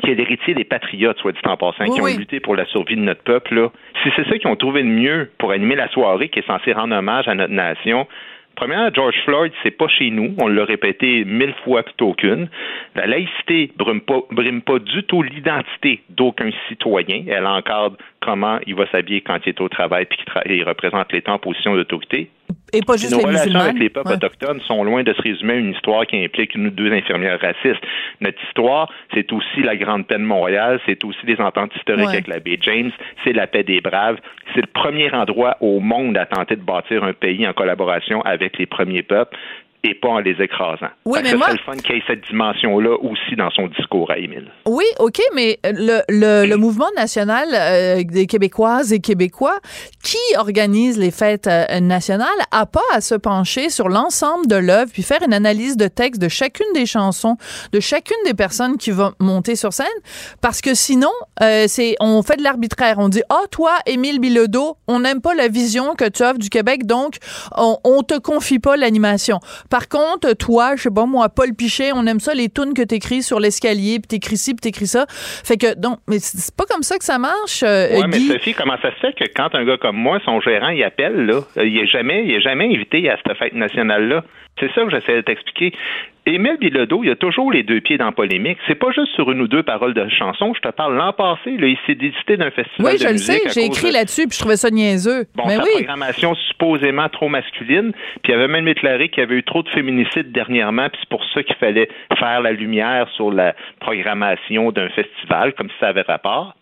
qui 0.00 0.10
est 0.10 0.14
l'héritier 0.14 0.54
des 0.54 0.64
patriotes, 0.64 1.18
soit 1.18 1.32
dit 1.32 1.38
en 1.44 1.56
passant, 1.56 1.84
Oui, 1.84 1.90
qui 1.94 2.00
ont 2.00 2.04
oui. 2.04 2.16
lutté 2.16 2.40
pour 2.40 2.56
la 2.56 2.64
survie 2.66 2.96
de 2.96 3.00
notre 3.02 3.22
peuple, 3.22 3.54
là, 3.54 3.68
si 4.02 4.10
c'est 4.16 4.26
ça 4.28 4.38
qu'ils 4.38 4.48
ont 4.50 4.56
trouvé 4.56 4.82
de 4.82 4.88
mieux 4.88 5.30
pour 5.38 5.52
animer 5.52 5.74
la 5.76 5.88
soirée 5.88 6.28
qui 6.28 6.38
est 6.40 6.46
censée 6.46 6.72
rendre 6.72 6.96
hommage 6.96 7.28
à 7.28 7.34
notre 7.34 7.52
nation, 7.52 8.06
Premièrement, 8.54 8.90
George 8.92 9.14
Floyd, 9.24 9.50
c'est 9.62 9.70
pas 9.70 9.88
chez 9.88 10.10
nous. 10.10 10.34
On 10.38 10.46
l'a 10.46 10.66
répété 10.66 11.24
mille 11.24 11.54
fois 11.64 11.82
plutôt 11.84 12.12
qu'une. 12.12 12.50
La 12.94 13.06
laïcité 13.06 13.72
brime 13.78 14.02
pas, 14.02 14.20
brime 14.30 14.60
pas 14.60 14.78
du 14.78 15.02
tout 15.04 15.22
l'identité 15.22 16.02
d'aucun 16.10 16.50
citoyen. 16.68 17.24
Elle 17.28 17.46
encadre 17.46 17.96
comment 18.20 18.58
il 18.66 18.74
va 18.74 18.86
s'habiller 18.90 19.22
quand 19.22 19.38
il 19.46 19.48
est 19.48 19.60
au 19.62 19.70
travail 19.70 20.04
puis 20.04 20.18
qu'il 20.18 20.26
tra- 20.26 20.64
représente 20.68 21.10
l'État 21.14 21.32
en 21.32 21.38
position 21.38 21.74
d'autorité. 21.74 22.28
Et 22.72 22.80
pas 22.82 22.96
juste 22.96 23.12
Nos 23.12 23.18
les 23.18 23.24
relations 23.24 23.44
musulmans. 23.46 23.64
avec 23.68 23.78
les 23.78 23.88
peuples 23.90 24.08
Ouais. 24.08 24.14
autochtones 24.16 24.60
sont 24.62 24.82
loin 24.84 25.02
de 25.02 25.12
se 25.12 25.22
résumer 25.22 25.54
à 25.54 25.56
une 25.56 25.72
histoire 25.72 26.06
qui 26.06 26.22
implique 26.24 26.54
une 26.54 26.66
ou 26.68 26.70
deux 26.70 26.92
infirmières 26.92 27.40
racistes. 27.40 27.82
Notre 28.20 28.42
histoire, 28.48 28.90
c'est 29.14 29.30
aussi 29.32 29.62
la 29.62 29.76
Grande 29.76 30.06
Paix 30.06 30.16
de 30.16 30.22
Montréal, 30.24 30.80
c'est 30.86 31.02
aussi 31.04 31.18
les 31.26 31.40
ententes 31.40 31.74
historiques 31.76 32.06
Ouais. 32.06 32.12
avec 32.14 32.28
la 32.28 32.40
baie 32.40 32.58
James, 32.62 32.90
c'est 33.24 33.32
la 33.32 33.46
paix 33.46 33.62
des 33.62 33.80
braves. 33.80 34.18
C'est 34.54 34.60
le 34.62 34.66
premier 34.72 35.12
endroit 35.12 35.56
au 35.60 35.80
monde 35.80 36.16
à 36.16 36.26
tenter 36.26 36.56
de 36.56 36.62
bâtir 36.62 37.04
un 37.04 37.12
pays 37.12 37.46
en 37.46 37.52
collaboration 37.52 38.22
avec 38.22 38.58
les 38.58 38.66
premiers 38.66 39.02
peuples. 39.02 39.36
Et 39.84 39.94
pas 39.94 40.08
en 40.10 40.18
les 40.20 40.36
écrasant. 40.40 40.86
Oui, 41.04 41.18
mais 41.24 41.34
moi- 41.34 41.46
c'est 41.48 41.54
le 41.54 41.58
fun 41.64 41.72
qu'il 41.76 41.96
y 41.96 41.98
ait 41.98 42.02
cette 42.06 42.24
dimension-là 42.30 42.96
aussi 43.02 43.34
dans 43.36 43.50
son 43.50 43.66
discours 43.66 44.10
à 44.12 44.18
Émile. 44.18 44.48
Oui, 44.66 44.84
OK, 45.00 45.20
mais 45.34 45.58
le, 45.64 46.00
le, 46.08 46.46
le 46.46 46.56
mouvement 46.56 46.90
national 46.96 47.48
euh, 47.52 48.02
des 48.04 48.26
Québécoises 48.26 48.92
et 48.92 49.00
Québécois 49.00 49.58
qui 50.04 50.18
organise 50.36 50.98
les 50.98 51.10
fêtes 51.10 51.48
euh, 51.48 51.80
nationales 51.80 52.28
a 52.52 52.64
pas 52.66 52.80
à 52.94 53.00
se 53.00 53.16
pencher 53.16 53.70
sur 53.70 53.88
l'ensemble 53.88 54.46
de 54.46 54.54
l'œuvre 54.56 54.90
puis 54.92 55.02
faire 55.02 55.22
une 55.26 55.34
analyse 55.34 55.76
de 55.76 55.88
texte 55.88 56.22
de 56.22 56.28
chacune 56.28 56.66
des 56.74 56.86
chansons, 56.86 57.36
de 57.72 57.80
chacune 57.80 58.16
des 58.24 58.34
personnes 58.34 58.76
qui 58.76 58.92
vont 58.92 59.12
monter 59.18 59.56
sur 59.56 59.72
scène, 59.72 59.86
parce 60.40 60.60
que 60.60 60.74
sinon, 60.74 61.10
euh, 61.42 61.64
c'est 61.66 61.96
on 61.98 62.22
fait 62.22 62.36
de 62.36 62.44
l'arbitraire. 62.44 62.96
On 62.98 63.08
dit, 63.08 63.22
ah, 63.30 63.42
toi, 63.50 63.72
Émile 63.86 64.20
Bilodeau, 64.20 64.76
on 64.86 65.00
n'aime 65.00 65.20
pas 65.20 65.34
la 65.34 65.48
vision 65.48 65.94
que 65.96 66.08
tu 66.08 66.22
offres 66.22 66.38
du 66.38 66.50
Québec, 66.50 66.86
donc 66.86 67.16
on, 67.56 67.78
on 67.82 68.02
te 68.02 68.18
confie 68.18 68.60
pas 68.60 68.76
l'animation. 68.76 69.40
Par 69.72 69.88
contre, 69.88 70.34
toi, 70.34 70.76
je 70.76 70.82
sais 70.82 70.90
pas 70.90 71.06
moi, 71.06 71.30
Paul 71.30 71.54
Pichet, 71.56 71.92
on 71.94 72.06
aime 72.06 72.20
ça 72.20 72.34
les 72.34 72.50
tunes 72.50 72.74
que 72.74 72.82
t'écris 72.82 73.22
sur 73.22 73.40
l'escalier, 73.40 74.00
puis 74.00 74.06
t'écris 74.06 74.36
ci, 74.36 74.52
puis 74.52 74.60
t'écris 74.60 74.86
ça. 74.86 75.06
Fait 75.08 75.56
que 75.56 75.80
donc, 75.80 75.96
mais 76.06 76.18
c'est 76.18 76.54
pas 76.54 76.66
comme 76.68 76.82
ça 76.82 76.98
que 76.98 77.04
ça 77.04 77.18
marche, 77.18 77.62
euh, 77.62 77.88
Oui, 77.94 78.02
mais. 78.06 78.18
Sophie, 78.18 78.52
comment 78.52 78.76
ça 78.82 78.90
se 78.90 79.00
fait 79.00 79.14
que 79.14 79.24
quand 79.34 79.54
un 79.54 79.64
gars 79.64 79.78
comme 79.78 79.96
moi, 79.96 80.18
son 80.26 80.42
gérant, 80.42 80.68
il 80.68 80.84
appelle, 80.84 81.24
là, 81.24 81.40
il 81.56 81.78
est 81.78 81.86
jamais, 81.86 82.22
il 82.26 82.34
est 82.34 82.42
jamais 82.42 82.66
invité 82.66 83.08
à 83.08 83.16
cette 83.16 83.34
fête 83.38 83.54
nationale-là. 83.54 84.22
C'est 84.60 84.70
ça 84.74 84.84
que 84.84 84.90
j'essaie 84.90 85.16
de 85.16 85.20
t'expliquer. 85.22 85.72
Émile 86.24 86.56
Bilodeau, 86.60 87.02
il 87.02 87.10
a 87.10 87.16
toujours 87.16 87.50
les 87.50 87.64
deux 87.64 87.80
pieds 87.80 87.98
dans 87.98 88.04
la 88.06 88.12
polémique. 88.12 88.58
C'est 88.68 88.76
pas 88.76 88.92
juste 88.92 89.12
sur 89.14 89.32
une 89.32 89.40
ou 89.40 89.48
deux 89.48 89.64
paroles 89.64 89.92
de 89.94 90.06
chansons. 90.08 90.52
Je 90.54 90.60
te 90.60 90.68
parle 90.68 90.94
l'an 90.96 91.12
passé, 91.12 91.56
là, 91.56 91.66
il 91.66 91.76
s'est 91.84 91.96
désisté 91.96 92.36
d'un 92.36 92.50
festival 92.52 92.92
Oui, 92.92 92.98
de 92.98 93.02
je 93.04 93.12
le 93.12 93.16
sais, 93.18 93.40
j'ai 93.52 93.64
écrit 93.64 93.88
de- 93.88 93.94
là-dessus, 93.94 94.28
puis 94.28 94.34
je 94.36 94.38
trouvais 94.38 94.56
ça 94.56 94.70
niaiseux. 94.70 95.24
Bon, 95.34 95.44
mais 95.48 95.56
sa 95.56 95.62
oui. 95.64 95.70
programmation 95.74 96.34
supposément 96.36 97.08
trop 97.08 97.28
masculine, 97.28 97.90
puis 98.22 98.32
il 98.32 98.34
avait 98.34 98.46
même 98.46 98.66
déclaré 98.66 99.08
qu'il 99.08 99.20
y 99.22 99.24
avait 99.24 99.34
eu 99.36 99.42
trop 99.42 99.64
de 99.64 99.68
féminicides 99.70 100.30
dernièrement, 100.30 100.88
puis 100.90 101.00
c'est 101.00 101.08
pour 101.08 101.24
ça 101.34 101.42
qu'il 101.42 101.56
fallait 101.56 101.88
faire 102.16 102.40
la 102.40 102.52
lumière 102.52 103.08
sur 103.16 103.32
la 103.32 103.54
programmation 103.80 104.70
d'un 104.70 104.90
festival, 104.90 105.54
comme 105.54 105.68
si 105.70 105.74
ça 105.80 105.88
avait 105.88 106.02
rapport. 106.02 106.54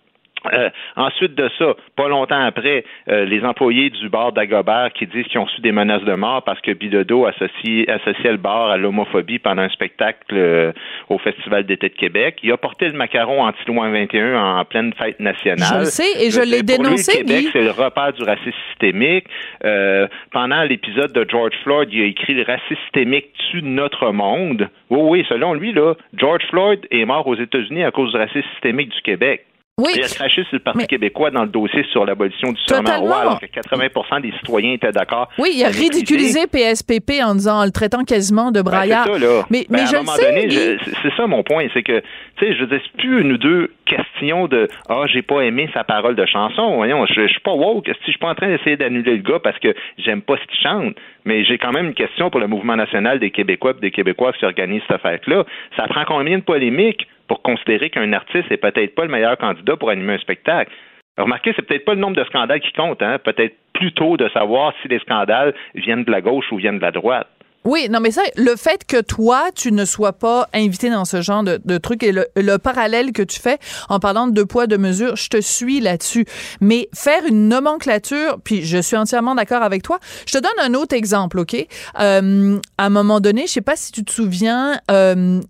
Euh, 0.52 0.70
ensuite 0.96 1.34
de 1.34 1.50
ça, 1.58 1.74
pas 1.96 2.08
longtemps 2.08 2.40
après, 2.40 2.84
euh, 3.08 3.24
les 3.24 3.44
employés 3.44 3.90
du 3.90 4.08
bar 4.08 4.32
d'Agobert 4.32 4.90
qui 4.94 5.06
disent 5.06 5.26
qu'ils 5.26 5.38
ont 5.38 5.44
reçu 5.44 5.60
des 5.60 5.72
menaces 5.72 6.04
de 6.04 6.14
mort 6.14 6.42
parce 6.44 6.60
que 6.60 6.72
Bilodeau 6.72 7.26
associe, 7.26 7.88
associait 7.88 8.32
le 8.32 8.38
bar 8.38 8.70
à 8.70 8.76
l'homophobie 8.76 9.38
pendant 9.38 9.62
un 9.62 9.68
spectacle 9.68 10.24
euh, 10.32 10.72
au 11.08 11.18
Festival 11.18 11.64
d'été 11.64 11.88
de 11.88 11.94
Québec. 11.94 12.38
Il 12.42 12.52
a 12.52 12.56
porté 12.56 12.88
le 12.88 12.94
macaron 12.94 13.42
anti-loin 13.44 13.90
21 13.90 14.42
en 14.42 14.64
pleine 14.64 14.92
fête 14.94 15.20
nationale. 15.20 15.68
Je 15.68 15.78
le 15.80 15.84
sais, 15.84 16.24
et 16.24 16.30
je 16.30 16.40
l'ai 16.40 16.58
lui, 16.58 16.64
dénoncé, 16.64 17.18
le 17.18 17.26
Québec, 17.26 17.46
c'est 17.52 17.64
le 17.64 17.70
repère 17.70 18.12
du 18.12 18.22
racisme 18.22 18.52
systémique. 18.70 19.26
Euh, 19.64 20.08
pendant 20.32 20.62
l'épisode 20.62 21.12
de 21.12 21.26
George 21.28 21.54
Floyd, 21.62 21.88
il 21.92 22.02
a 22.02 22.06
écrit 22.06 22.34
le 22.34 22.44
racisme 22.44 22.76
systémique 22.84 23.32
tue 23.50 23.62
notre 23.62 24.10
monde. 24.12 24.68
Oui, 24.88 25.00
oui, 25.02 25.26
selon 25.28 25.54
lui, 25.54 25.72
là, 25.72 25.94
George 26.14 26.42
Floyd 26.50 26.86
est 26.90 27.04
mort 27.04 27.26
aux 27.26 27.36
États-Unis 27.36 27.84
à 27.84 27.90
cause 27.90 28.12
du 28.12 28.16
racisme 28.16 28.48
systémique 28.54 28.90
du 28.90 29.02
Québec. 29.02 29.44
Oui. 29.80 29.92
Il 29.96 30.04
a 30.04 30.08
craché 30.08 30.42
sur 30.44 30.54
le 30.54 30.58
Parti 30.60 30.86
québécois 30.86 31.30
dans 31.30 31.42
le 31.42 31.48
dossier 31.48 31.84
sur 31.90 32.04
l'abolition 32.04 32.52
du 32.52 32.60
serment 32.66 33.00
roi, 33.00 33.20
alors 33.20 33.40
que 33.40 33.46
80% 33.46 34.20
des 34.20 34.32
citoyens 34.32 34.72
étaient 34.72 34.92
d'accord. 34.92 35.28
Oui, 35.38 35.50
il 35.54 35.64
a 35.64 35.68
ridiculisé 35.68 36.46
PSPP 36.46 37.22
en 37.24 37.34
disant, 37.34 37.60
en 37.60 37.64
le 37.64 37.70
traitant 37.70 38.04
quasiment 38.04 38.50
de 38.50 38.60
Ben, 38.62 38.70
braillard. 38.70 39.06
c'est 39.06 39.12
ça, 39.12 39.18
là. 39.18 39.42
Mais, 39.50 39.60
Ben, 39.68 39.76
mais 39.76 39.80
à 39.80 39.84
je 39.86 39.96
un 39.96 39.98
moment 40.00 40.12
sais, 40.12 40.26
donné, 40.32 40.50
c'est- 40.50 41.16
ça 41.16 41.26
mon 41.26 41.42
point, 41.42 41.66
c'est 41.72 41.82
que, 41.82 42.00
tu 42.00 42.46
sais, 42.46 42.54
je 42.54 42.60
veux 42.60 42.66
dire, 42.66 42.80
c'est 42.84 43.00
plus 43.00 43.20
une 43.22 43.32
ou 43.32 43.38
deux 43.38 43.72
questions 43.86 44.46
de 44.46 44.68
ah 44.88 45.02
j'ai 45.12 45.22
pas 45.22 45.40
aimé 45.42 45.68
sa 45.74 45.82
parole 45.84 46.14
de 46.14 46.24
chanson. 46.26 46.76
Voyons, 46.76 47.06
je, 47.06 47.22
je 47.22 47.26
suis 47.28 47.40
pas 47.40 47.52
woke, 47.52 47.86
si 47.86 47.92
je 48.06 48.10
suis 48.10 48.18
pas 48.18 48.28
en 48.28 48.34
train 48.34 48.48
d'essayer 48.48 48.76
d'annuler 48.76 49.16
le 49.16 49.22
gars 49.22 49.38
parce 49.42 49.58
que 49.58 49.74
j'aime 49.98 50.22
pas 50.22 50.36
ce 50.36 50.46
qu'il 50.46 50.60
chante, 50.60 50.94
mais 51.24 51.44
j'ai 51.44 51.58
quand 51.58 51.72
même 51.72 51.86
une 51.86 51.94
question 51.94 52.30
pour 52.30 52.40
le 52.40 52.46
mouvement 52.46 52.76
national 52.76 53.18
des 53.18 53.30
Québécois 53.30 53.72
et 53.76 53.80
des 53.80 53.90
Québécois 53.90 54.32
qui 54.32 54.44
organisent 54.44 54.82
cette 54.88 55.00
fête-là. 55.02 55.44
Ça 55.76 55.86
prend 55.88 56.04
combien 56.06 56.38
de 56.38 56.42
polémiques? 56.42 57.06
Pour 57.30 57.42
considérer 57.42 57.90
qu'un 57.90 58.12
artiste 58.12 58.50
est 58.50 58.56
peut-être 58.56 58.96
pas 58.96 59.04
le 59.04 59.08
meilleur 59.08 59.38
candidat 59.38 59.76
pour 59.76 59.88
animer 59.90 60.14
un 60.14 60.18
spectacle? 60.18 60.72
Remarquez, 61.16 61.52
c'est 61.54 61.62
peut-être 61.62 61.84
pas 61.84 61.94
le 61.94 62.00
nombre 62.00 62.16
de 62.16 62.24
scandales 62.24 62.58
qui 62.58 62.72
compte, 62.72 63.00
hein? 63.02 63.18
Peut-être 63.22 63.54
plutôt 63.72 64.16
de 64.16 64.28
savoir 64.30 64.72
si 64.82 64.88
les 64.88 64.98
scandales 64.98 65.54
viennent 65.76 66.02
de 66.02 66.10
la 66.10 66.22
gauche 66.22 66.50
ou 66.50 66.56
viennent 66.56 66.78
de 66.78 66.82
la 66.82 66.90
droite. 66.90 67.28
Oui, 67.64 67.88
non, 67.88 68.00
mais 68.00 68.10
ça, 68.10 68.22
le 68.36 68.56
fait 68.56 68.84
que 68.84 69.00
toi, 69.00 69.50
tu 69.54 69.70
ne 69.70 69.84
sois 69.84 70.14
pas 70.14 70.48
invité 70.54 70.90
dans 70.90 71.04
ce 71.04 71.20
genre 71.20 71.44
de, 71.44 71.78
truc 71.78 72.02
et 72.02 72.10
le, 72.10 72.26
le 72.34 72.56
parallèle 72.56 73.12
que 73.12 73.22
tu 73.22 73.38
fais 73.38 73.58
en 73.88 74.00
parlant 74.00 74.26
de 74.26 74.32
deux 74.32 74.46
poids, 74.46 74.66
deux 74.66 74.78
mesures, 74.78 75.14
je 75.14 75.28
te 75.28 75.40
suis 75.40 75.78
là-dessus. 75.78 76.24
Mais 76.60 76.88
faire 76.92 77.24
une 77.28 77.46
nomenclature, 77.46 78.38
puis 78.42 78.62
je 78.62 78.78
suis 78.78 78.96
entièrement 78.96 79.36
d'accord 79.36 79.62
avec 79.62 79.84
toi. 79.84 80.00
Je 80.26 80.32
te 80.32 80.42
donne 80.42 80.50
un 80.58 80.74
autre 80.74 80.96
exemple, 80.96 81.38
OK? 81.38 81.54
Euh, 82.00 82.58
à 82.76 82.86
un 82.86 82.90
moment 82.90 83.20
donné, 83.20 83.42
je 83.42 83.52
sais 83.52 83.60
pas 83.60 83.76
si 83.76 83.92
tu 83.92 84.04
te 84.04 84.10
souviens, 84.10 84.80
euh, 84.90 85.40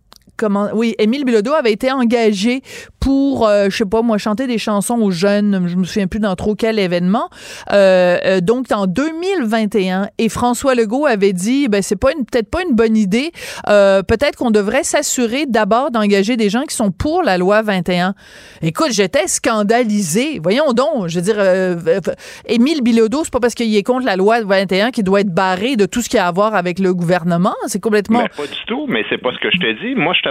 oui 0.75 0.95
Émile 0.99 1.25
Bilodeau 1.25 1.53
avait 1.53 1.73
été 1.73 1.91
engagé 1.93 2.63
pour 3.01 3.47
euh, 3.47 3.67
je 3.71 3.77
sais 3.77 3.85
pas 3.85 4.03
moi 4.03 4.19
chanter 4.19 4.47
des 4.47 4.59
chansons 4.59 5.01
aux 5.01 5.11
jeunes 5.11 5.69
je 5.69 5.77
me 5.77 5.85
souviens 5.85 6.07
plus 6.07 6.21
dans 6.21 6.35
trop 6.37 6.55
quel 6.55 6.79
événement. 6.79 7.29
Euh, 7.73 8.19
euh, 8.25 8.41
donc 8.41 8.71
en 8.73 8.87
2021 8.87 10.09
et 10.19 10.29
François 10.29 10.75
Legault 10.75 11.07
avait 11.07 11.33
dit 11.33 11.69
ben 11.69 11.83
c'est 11.83 11.97
pas 11.97 12.11
peut-être 12.13 12.51
pas 12.51 12.63
une 12.63 12.75
bonne 12.75 12.97
idée. 12.97 13.33
Euh, 13.69 14.03
peut-être 14.03 14.37
qu'on 14.37 14.51
devrait 14.51 14.85
s'assurer 14.85 15.47
d'abord 15.47 15.91
d'engager 15.91 16.37
des 16.37 16.51
gens 16.51 16.63
qui 16.63 16.75
sont 16.75 16.91
pour 16.91 17.23
la 17.23 17.39
loi 17.39 17.63
21 17.63 18.15
écoute 18.63 18.93
j'étais 18.93 19.27
scandalisé 19.27 20.41
voyons 20.43 20.73
donc 20.73 21.09
je 21.09 21.21
veux 21.21 21.25
dire 21.25 22.15
Émile 22.47 22.83
Bilodeau 22.83 23.25
c'est 23.25 23.33
pas 23.33 23.41
parce 23.41 23.55
qu'il 23.55 23.75
est 23.75 23.83
contre 23.83 24.07
la 24.07 24.17
loi 24.17 24.41
21 24.43 24.91
qu'il 24.91 25.05
doit 25.05 25.21
être 25.21 25.33
barré 25.33 25.77
de 25.77 25.87
tout 25.87 26.03
ce 26.03 26.09
qui 26.09 26.19
a 26.19 26.27
à 26.27 26.33
voir 26.33 26.55
avec 26.55 26.79
le 26.79 26.95
gouvernement. 26.95 27.55
C'est 27.67 27.81
complètement 27.81 28.23
Mais 28.23 28.29
pas 28.29 28.47
du 28.47 28.65
tout, 28.67 28.87
mais 28.89 29.05
c'est 29.09 29.19
pas 29.19 29.33
ce 29.33 29.39
que 29.39 29.51
je 29.51 29.59
te 29.59 29.85
dis. 29.85 29.95
Moi, 29.95 30.15
je 30.15 30.23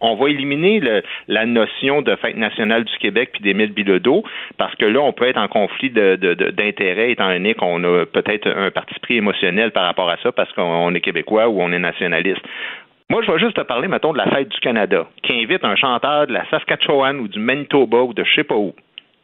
on, 0.00 0.14
va 0.14 0.28
éliminer 0.28 0.80
la 1.28 1.46
notion 1.46 2.02
de 2.02 2.16
fête 2.16 2.36
nationale 2.36 2.84
du 2.84 2.96
Québec 2.98 3.30
puis 3.32 3.42
d'Émile 3.42 3.72
Bilodeau, 3.72 4.24
parce 4.58 4.74
que 4.76 4.84
là, 4.84 5.00
on 5.00 5.12
peut 5.12 5.28
être 5.28 5.38
en 5.38 5.48
conflit 5.48 5.90
d'intérêts 5.90 7.12
étant 7.12 7.28
donné 7.32 7.54
qu'on 7.54 7.82
a 7.84 8.06
peut-être 8.06 8.48
un 8.48 8.70
parti 8.70 8.94
pris 9.00 9.16
émotionnel 9.16 9.70
par 9.70 9.84
rapport 9.84 10.08
à 10.08 10.16
ça, 10.22 10.32
parce 10.32 10.52
qu'on 10.52 10.94
est 10.94 11.00
québécois 11.00 11.48
ou 11.48 11.60
on 11.60 11.72
est 11.72 11.78
nationaliste. 11.78 12.42
Moi, 13.08 13.22
je 13.24 13.30
vais 13.30 13.38
juste 13.38 13.56
te 13.56 13.60
parler, 13.60 13.86
mettons, 13.86 14.12
de 14.12 14.18
la 14.18 14.26
fête 14.26 14.48
du 14.48 14.58
Canada, 14.58 15.06
qui 15.22 15.32
invite 15.32 15.64
un 15.64 15.76
chanteur 15.76 16.26
de 16.26 16.32
la 16.32 16.44
Saskatchewan 16.50 17.20
ou 17.20 17.28
du 17.28 17.38
Manitoba 17.38 18.02
ou 18.02 18.12
de 18.12 18.24
je 18.24 18.34
sais 18.34 18.44
pas 18.44 18.56
où, 18.56 18.74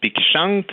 puis 0.01 0.13
qui 0.13 0.23
chante 0.33 0.71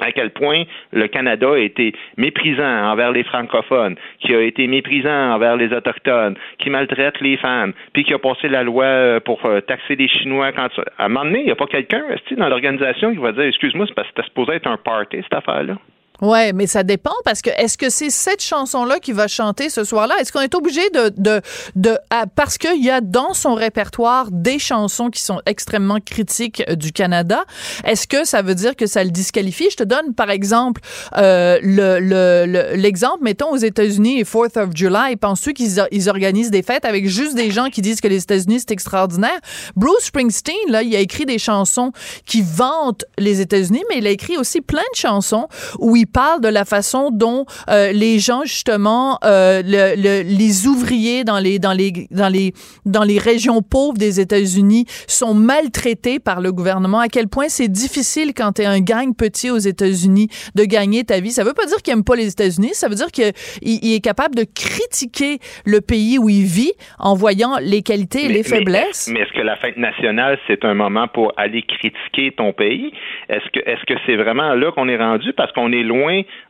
à 0.00 0.12
quel 0.12 0.30
point 0.30 0.64
le 0.92 1.06
Canada 1.08 1.52
a 1.52 1.58
été 1.58 1.92
méprisant 2.16 2.90
envers 2.90 3.12
les 3.12 3.24
francophones, 3.24 3.96
qui 4.20 4.34
a 4.34 4.40
été 4.42 4.66
méprisant 4.66 5.34
envers 5.34 5.56
les 5.56 5.72
autochtones, 5.72 6.36
qui 6.58 6.70
maltraite 6.70 7.20
les 7.20 7.36
femmes, 7.36 7.72
puis 7.92 8.04
qui 8.04 8.14
a 8.14 8.18
passé 8.18 8.48
la 8.48 8.62
loi 8.62 8.84
euh, 8.84 9.20
pour 9.20 9.44
euh, 9.44 9.60
taxer 9.60 9.96
les 9.96 10.08
Chinois 10.08 10.52
quand 10.52 10.68
à 10.98 11.04
un 11.04 11.08
moment 11.08 11.24
donné, 11.24 11.40
il 11.40 11.46
n'y 11.46 11.50
a 11.50 11.56
pas 11.56 11.66
quelqu'un 11.66 12.04
dans 12.36 12.48
l'organisation 12.48 13.12
qui 13.12 13.18
va 13.18 13.32
dire 13.32 13.44
excuse-moi, 13.44 13.86
c'est 13.86 13.94
parce 13.94 14.08
que 14.08 14.14
c'était 14.16 14.28
supposé 14.28 14.52
être 14.54 14.68
un 14.68 14.76
party 14.76 15.18
cette 15.22 15.34
affaire-là. 15.34 15.76
Ouais, 16.20 16.52
mais 16.52 16.66
ça 16.66 16.82
dépend 16.82 17.12
parce 17.24 17.42
que 17.42 17.50
est-ce 17.50 17.78
que 17.78 17.90
c'est 17.90 18.10
cette 18.10 18.42
chanson-là 18.42 18.98
qui 18.98 19.12
va 19.12 19.28
chanter 19.28 19.70
ce 19.70 19.84
soir-là? 19.84 20.16
Est-ce 20.20 20.32
qu'on 20.32 20.40
est 20.40 20.54
obligé 20.56 20.80
de 20.90 21.12
de 21.16 21.40
de 21.76 21.96
à- 22.10 22.26
parce 22.26 22.58
qu'il 22.58 22.82
y 22.84 22.90
a 22.90 23.00
dans 23.00 23.34
son 23.34 23.54
répertoire 23.54 24.26
des 24.32 24.58
chansons 24.58 25.10
qui 25.10 25.22
sont 25.22 25.40
extrêmement 25.46 25.98
critiques 26.04 26.64
euh, 26.68 26.74
du 26.74 26.90
Canada 26.90 27.44
Est-ce 27.84 28.08
que 28.08 28.24
ça 28.24 28.42
veut 28.42 28.56
dire 28.56 28.74
que 28.74 28.86
ça 28.88 29.04
le 29.04 29.10
disqualifie? 29.10 29.68
Je 29.70 29.76
te 29.76 29.84
donne 29.84 30.12
par 30.12 30.30
exemple 30.30 30.80
euh, 31.16 31.58
le 31.62 32.00
le- 32.00 32.74
l'exemple 32.74 33.22
mettons 33.22 33.50
aux 33.52 33.56
États-Unis 33.56 34.18
et 34.18 34.24
4th 34.24 34.58
of 34.58 34.70
July. 34.74 35.14
Penses-tu 35.14 35.52
qu'ils 35.54 35.84
ils 35.92 36.08
organisent 36.08 36.50
des 36.50 36.62
fêtes 36.62 36.84
avec 36.84 37.06
juste 37.08 37.36
des 37.36 37.52
gens 37.52 37.68
qui 37.68 37.80
disent 37.80 38.00
que 38.00 38.08
les 38.08 38.22
États-Unis 38.22 38.58
c'est 38.58 38.72
extraordinaire? 38.72 39.38
Bruce 39.76 40.06
Springsteen 40.06 40.56
là, 40.68 40.82
il 40.82 40.96
a 40.96 41.00
écrit 41.00 41.26
des 41.26 41.38
chansons 41.38 41.92
qui 42.26 42.42
vantent 42.42 43.04
les 43.18 43.40
États-Unis, 43.40 43.84
mais 43.88 43.98
il 43.98 44.06
a 44.08 44.10
écrit 44.10 44.36
aussi 44.36 44.60
plein 44.60 44.82
de 44.92 44.96
chansons 44.98 45.46
où 45.78 45.94
il 45.94 46.07
parle 46.12 46.40
de 46.40 46.48
la 46.48 46.64
façon 46.64 47.10
dont 47.12 47.44
euh, 47.70 47.92
les 47.92 48.18
gens 48.18 48.42
justement 48.44 49.18
euh, 49.24 49.62
le- 49.64 49.94
le- 49.96 50.22
les 50.22 50.66
ouvriers 50.66 51.24
dans 51.24 51.38
les 51.38 51.58
dans 51.58 51.72
les 51.72 52.06
dans 52.10 52.28
les 52.28 52.52
dans 52.84 53.04
les 53.04 53.18
régions 53.18 53.62
pauvres 53.62 53.98
des 53.98 54.20
États-Unis 54.20 54.86
sont 55.06 55.34
maltraités 55.34 56.18
par 56.18 56.40
le 56.40 56.52
gouvernement 56.52 56.98
à 57.00 57.08
quel 57.08 57.28
point 57.28 57.48
c'est 57.48 57.68
difficile 57.68 58.32
quand 58.34 58.52
tu 58.52 58.62
es 58.62 58.66
un 58.66 58.80
gang 58.80 59.14
petit 59.14 59.50
aux 59.50 59.58
États-Unis 59.58 60.28
de 60.54 60.64
gagner 60.64 61.04
ta 61.04 61.20
vie 61.20 61.30
ça 61.30 61.44
veut 61.44 61.54
pas 61.54 61.66
dire 61.66 61.76
qu'il 61.82 61.92
aime 61.92 62.04
pas 62.04 62.16
les 62.16 62.28
États-Unis 62.28 62.70
ça 62.74 62.88
veut 62.88 62.94
dire 62.94 63.10
qu'il 63.12 63.32
il 63.62 63.94
est 63.94 64.00
capable 64.00 64.34
de 64.34 64.44
critiquer 64.44 65.38
le 65.64 65.80
pays 65.80 66.18
où 66.18 66.28
il 66.28 66.44
vit 66.44 66.72
en 66.98 67.14
voyant 67.14 67.56
les 67.60 67.82
qualités 67.82 68.24
et 68.24 68.28
les 68.28 68.42
faiblesses 68.42 69.08
Mais, 69.12 69.20
est-ce 69.20 69.32
que 69.32 69.42
la 69.42 69.56
fête 69.56 69.76
nationale, 69.76 70.38
c'est 70.46 70.64
un 70.64 70.74
moment 70.74 71.06
pour 71.08 71.32
aller 71.36 71.62
critiquer 71.62 72.32
ton 72.36 72.52
pays? 72.52 72.92
Est-ce 73.28 73.48
que 73.52 73.60
est-ce 73.68 73.84
que 73.86 73.94
c'est 74.06 74.16
vraiment 74.16 74.54
là 74.54 74.70
qu'on 74.72 74.88
est 74.88 74.96
rendu? 74.96 75.32
Parce 75.36 75.52
qu'on 75.52 75.72
est 75.72 75.82
loin 75.82 75.97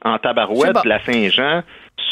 en 0.04 0.18
tabarouette 0.18 0.84
de 0.84 0.88
la 0.88 1.00
Saint-Jean 1.00 1.62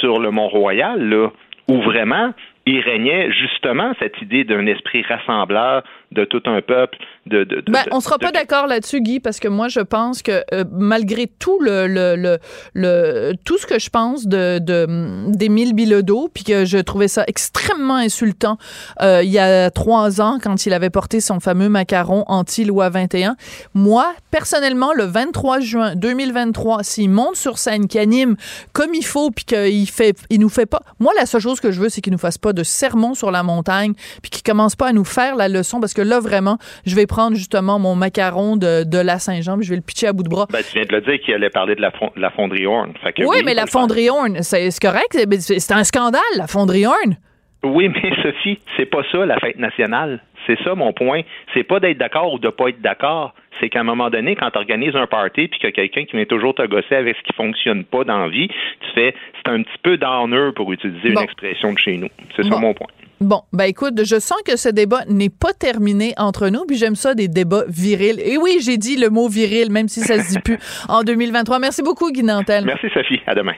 sur 0.00 0.18
le 0.18 0.30
Mont-Royal, 0.30 1.00
là, 1.08 1.28
où 1.68 1.80
vraiment 1.82 2.32
il 2.66 2.80
régnait 2.80 3.30
justement 3.32 3.92
cette 3.98 4.20
idée 4.20 4.44
d'un 4.44 4.66
esprit 4.66 5.02
rassembleur 5.02 5.82
de 6.16 6.24
tout 6.24 6.42
un 6.46 6.60
peuple. 6.62 6.98
De, 7.26 7.44
de, 7.44 7.60
de- 7.60 7.70
Ben, 7.72 7.82
on 7.92 8.00
sera 8.00 8.16
de- 8.18 8.24
pas 8.24 8.32
d'accord 8.32 8.66
là-dessus, 8.66 9.00
Guy, 9.00 9.20
parce 9.20 9.38
que 9.40 9.48
moi, 9.48 9.68
je 9.68 9.80
pense 9.80 10.22
que 10.22 10.42
euh, 10.54 10.64
malgré 10.72 11.26
tout 11.26 11.58
le, 11.60 11.86
le, 11.86 12.16
le, 12.16 12.38
le- 12.74 13.32
tout 13.44 13.58
ce 13.58 13.66
que 13.66 13.78
je 13.78 13.90
pense 13.90 14.26
de 14.26 14.58
de- 14.58 15.30
d'Émile 15.30 15.74
Bilodeau, 15.74 16.28
puis 16.32 16.44
que 16.44 16.64
je 16.64 16.78
trouvais 16.78 17.08
ça 17.08 17.24
extrêmement 17.26 17.96
insultant 17.96 18.58
euh, 19.02 19.20
il 19.22 19.30
y 19.30 19.38
a 19.38 19.70
trois 19.70 20.20
ans 20.20 20.38
quand 20.42 20.66
il 20.66 20.72
avait 20.72 20.90
porté 20.90 21.20
son 21.20 21.40
fameux 21.40 21.68
macaron 21.68 22.24
anti-loi 22.28 22.88
21. 22.88 23.36
Moi, 23.74 24.06
personnellement, 24.30 24.92
le 24.94 25.04
23 25.04 25.60
juin 25.60 25.94
2023, 25.96 26.82
s'il 26.82 27.10
monte 27.10 27.36
sur 27.36 27.58
scène, 27.58 27.88
qu'il 27.88 28.00
anime 28.00 28.36
comme 28.72 28.94
il 28.94 29.04
faut, 29.04 29.30
puis 29.30 29.44
qu'il 29.44 29.88
fait, 29.90 30.16
il 30.30 30.40
nous 30.40 30.48
fait 30.48 30.66
pas. 30.66 30.80
Moi, 31.00 31.12
la 31.18 31.26
seule 31.26 31.40
chose 31.40 31.60
que 31.60 31.70
je 31.72 31.80
veux, 31.80 31.88
c'est 31.88 32.00
qu'il 32.00 32.12
nous 32.12 32.18
fasse 32.18 32.38
pas 32.38 32.52
de 32.52 32.62
sermon 32.62 33.14
sur 33.14 33.30
la 33.30 33.42
montagne, 33.42 33.92
puis 34.22 34.30
qu'il 34.30 34.42
commence 34.42 34.76
pas 34.76 34.88
à 34.88 34.92
nous 34.92 35.04
faire 35.04 35.36
la 35.36 35.48
leçon, 35.48 35.80
parce 35.80 35.94
que 35.94 36.02
là, 36.06 36.20
vraiment, 36.20 36.58
je 36.86 36.94
vais 36.94 37.06
prendre 37.06 37.36
justement 37.36 37.78
mon 37.78 37.94
macaron 37.94 38.56
de, 38.56 38.84
de 38.84 38.98
la 38.98 39.18
Saint-Jean, 39.18 39.60
je 39.60 39.70
vais 39.70 39.76
le 39.76 39.82
pitcher 39.82 40.06
à 40.08 40.12
bout 40.12 40.22
de 40.22 40.28
bras. 40.28 40.46
Ben, 40.50 40.60
tu 40.62 40.74
viens 40.78 40.86
de 40.86 40.94
le 40.94 41.00
dire 41.02 41.18
qu'il 41.20 41.34
allait 41.34 41.50
parler 41.50 41.74
de 41.74 41.80
la, 41.82 41.92
la 42.16 42.30
fonderie 42.30 42.66
Horn. 42.66 42.92
Oui, 43.18 43.38
mais 43.44 43.54
la 43.54 43.66
fonderie 43.66 44.08
Horn, 44.10 44.42
c'est 44.42 44.68
correct, 44.80 45.16
c'est 45.40 45.72
un 45.74 45.84
scandale, 45.84 46.20
la 46.36 46.46
fonderie 46.46 46.86
Horn. 46.86 47.16
Oui, 47.64 47.88
mais 47.88 48.10
Sophie, 48.22 48.58
c'est 48.76 48.86
pas 48.86 49.02
ça 49.10 49.26
la 49.26 49.38
fête 49.40 49.58
nationale. 49.58 50.22
C'est 50.46 50.58
ça 50.62 50.76
mon 50.76 50.92
point. 50.92 51.22
C'est 51.54 51.64
pas 51.64 51.80
d'être 51.80 51.98
d'accord 51.98 52.32
ou 52.32 52.38
de 52.38 52.48
pas 52.50 52.68
être 52.68 52.80
d'accord. 52.80 53.34
C'est 53.58 53.68
qu'à 53.68 53.80
un 53.80 53.84
moment 53.84 54.10
donné, 54.10 54.36
quand 54.36 54.48
tu 54.50 54.58
organises 54.58 54.94
un 54.94 55.06
party 55.08 55.48
puis 55.48 55.58
qu'il 55.58 55.68
y 55.70 55.72
a 55.72 55.72
quelqu'un 55.72 56.04
qui 56.04 56.14
vient 56.14 56.26
toujours 56.26 56.54
te 56.54 56.64
gosser 56.66 56.94
avec 56.94 57.16
ce 57.16 57.22
qui 57.22 57.32
fonctionne 57.34 57.84
pas 57.84 58.04
dans 58.04 58.18
la 58.18 58.28
vie, 58.28 58.46
tu 58.48 58.88
fais 58.94 59.14
c'est 59.44 59.50
un 59.50 59.62
petit 59.62 59.78
peu 59.82 59.96
d'honneur 59.96 60.54
pour 60.54 60.70
utiliser 60.72 61.08
Bon. 61.08 61.20
une 61.20 61.24
expression 61.24 61.72
de 61.72 61.78
chez 61.78 61.96
nous. 61.96 62.08
C'est 62.36 62.44
ça 62.44 62.58
mon 62.58 62.74
point. 62.74 62.86
Bon, 63.20 63.42
ben 63.52 63.64
écoute, 63.64 64.04
je 64.04 64.20
sens 64.20 64.38
que 64.44 64.56
ce 64.56 64.68
débat 64.68 65.04
n'est 65.08 65.30
pas 65.30 65.54
terminé 65.54 66.12
entre 66.18 66.48
nous, 66.48 66.66
puis 66.66 66.76
j'aime 66.76 66.96
ça 66.96 67.14
des 67.14 67.28
débats 67.28 67.64
virils. 67.66 68.20
Et 68.20 68.36
oui, 68.36 68.58
j'ai 68.60 68.76
dit 68.76 68.96
le 68.96 69.08
mot 69.08 69.28
viril, 69.28 69.70
même 69.70 69.88
si 69.88 70.00
ça 70.00 70.22
se 70.22 70.28
dit 70.28 70.38
plus 70.40 70.58
en 70.88 71.02
2023. 71.02 71.58
Merci 71.58 71.82
beaucoup, 71.82 72.12
Guy 72.12 72.22
Nantel. 72.22 72.66
Merci 72.66 72.88
Sophie. 72.92 73.20
À 73.26 73.34
demain. 73.34 73.54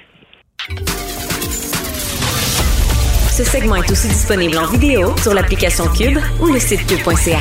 Ce 3.31 3.45
segment 3.45 3.77
est 3.77 3.91
aussi 3.91 4.09
disponible 4.09 4.59
en 4.59 4.67
vidéo 4.67 5.17
sur 5.19 5.35
l'application 5.35 5.85
Cube 5.87 6.19
ou 6.41 6.47
le 6.47 6.59
site 6.59 6.87
cube.ca. 6.87 7.39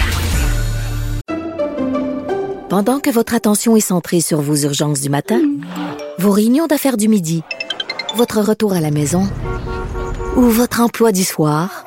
Pendant 2.69 2.99
que 2.99 3.09
votre 3.09 3.33
attention 3.33 3.75
est 3.75 3.79
centrée 3.79 4.21
sur 4.21 4.41
vos 4.41 4.55
urgences 4.55 5.01
du 5.01 5.09
matin, 5.09 5.41
vos 6.17 6.31
réunions 6.31 6.67
d'affaires 6.67 6.97
du 6.97 7.07
midi, 7.07 7.43
votre 8.15 8.41
retour 8.41 8.73
à 8.73 8.81
la 8.81 8.91
maison 8.91 9.23
ou 10.35 10.41
votre 10.41 10.81
emploi 10.81 11.11
du 11.11 11.23
soir, 11.23 11.86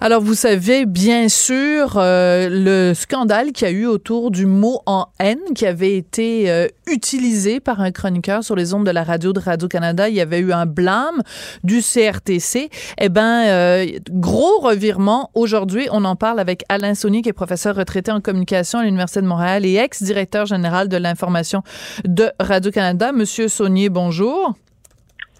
Alors, 0.00 0.22
vous 0.22 0.34
savez, 0.34 0.86
bien 0.86 1.28
sûr, 1.28 1.94
euh, 1.96 2.48
le 2.48 2.94
scandale 2.94 3.50
qu'il 3.50 3.66
y 3.66 3.70
a 3.70 3.74
eu 3.74 3.86
autour 3.86 4.30
du 4.30 4.46
mot 4.46 4.80
en 4.86 5.06
haine 5.18 5.40
qui 5.56 5.66
avait 5.66 5.96
été 5.96 6.48
euh, 6.52 6.68
utilisé 6.86 7.58
par 7.58 7.80
un 7.80 7.90
chroniqueur 7.90 8.44
sur 8.44 8.54
les 8.54 8.74
ondes 8.74 8.86
de 8.86 8.92
la 8.92 9.02
radio 9.02 9.32
de 9.32 9.40
Radio-Canada. 9.40 10.08
Il 10.08 10.14
y 10.14 10.20
avait 10.20 10.38
eu 10.38 10.52
un 10.52 10.66
blâme 10.66 11.20
du 11.64 11.80
CRTC. 11.82 12.70
Eh 13.00 13.08
ben, 13.08 13.46
euh, 13.48 13.86
gros 14.08 14.60
revirement. 14.60 15.32
Aujourd'hui, 15.34 15.88
on 15.90 16.04
en 16.04 16.14
parle 16.14 16.38
avec 16.38 16.62
Alain 16.68 16.94
Saunier, 16.94 17.20
qui 17.20 17.30
est 17.30 17.32
professeur 17.32 17.74
retraité 17.74 18.12
en 18.12 18.20
communication 18.20 18.78
à 18.78 18.84
l'Université 18.84 19.20
de 19.20 19.26
Montréal 19.26 19.66
et 19.66 19.74
ex-directeur 19.78 20.46
général 20.46 20.88
de 20.88 20.96
l'information 20.96 21.64
de 22.04 22.30
Radio-Canada. 22.38 23.10
Monsieur 23.10 23.48
Saunier, 23.48 23.88
bonjour. 23.88 24.54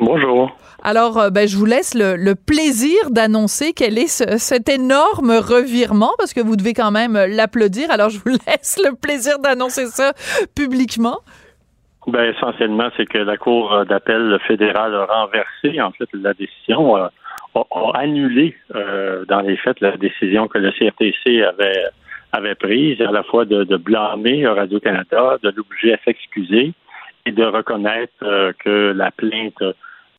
Bonjour. 0.01 0.57
Alors, 0.85 1.19
euh, 1.19 1.31
ben, 1.31 1.49
je 1.49 1.57
vous 1.57 1.65
laisse 1.65 1.95
le, 1.95 2.15
le 2.17 2.35
plaisir 2.37 3.11
d'annoncer 3.11 3.73
quel 3.73 3.99
est 3.99 4.07
ce- 4.07 4.39
cet 4.39 4.69
énorme 4.69 5.33
revirement, 5.33 6.13
parce 6.19 6.33
que 6.33 6.41
vous 6.41 6.55
devez 6.57 6.73
quand 6.73 6.93
même 6.93 7.17
euh, 7.17 7.27
l'applaudir. 7.27 7.91
Alors, 7.91 8.09
je 8.11 8.19
vous 8.21 8.31
laisse 8.47 8.79
le 8.85 8.95
plaisir 8.95 9.41
d'annoncer 9.41 9.87
ça 9.87 10.13
publiquement. 10.55 11.19
Ben, 12.07 12.33
essentiellement, 12.33 12.91
c'est 12.97 13.07
que 13.07 13.19
la 13.19 13.37
Cour 13.37 13.73
euh, 13.73 13.85
d'appel 13.85 14.39
fédérale 14.47 14.95
a 14.95 15.05
renversé, 15.07 15.81
en 15.81 15.91
fait, 15.91 16.09
la 16.13 16.33
décision, 16.33 16.95
a, 16.95 17.11
a 17.57 17.91
annulé, 17.99 18.55
euh, 18.77 19.25
dans 19.27 19.41
les 19.41 19.57
faits, 19.57 19.81
la 19.81 19.97
décision 19.97 20.47
que 20.47 20.59
le 20.59 20.71
CRTC 20.71 21.43
avait, 21.43 21.83
avait 22.33 22.55
prise, 22.55 23.01
à 23.01 23.11
la 23.11 23.25
fois 23.25 23.45
de, 23.45 23.65
de 23.65 23.77
blâmer 23.77 24.47
Radio-Canada, 24.47 25.39
de 25.43 25.53
l'obliger 25.57 25.95
à 25.95 25.99
s'excuser 26.05 26.73
et 27.27 27.33
de 27.33 27.45
reconnaître 27.45 28.13
euh, 28.23 28.53
que 28.65 28.93
la 28.97 29.11
plainte 29.11 29.63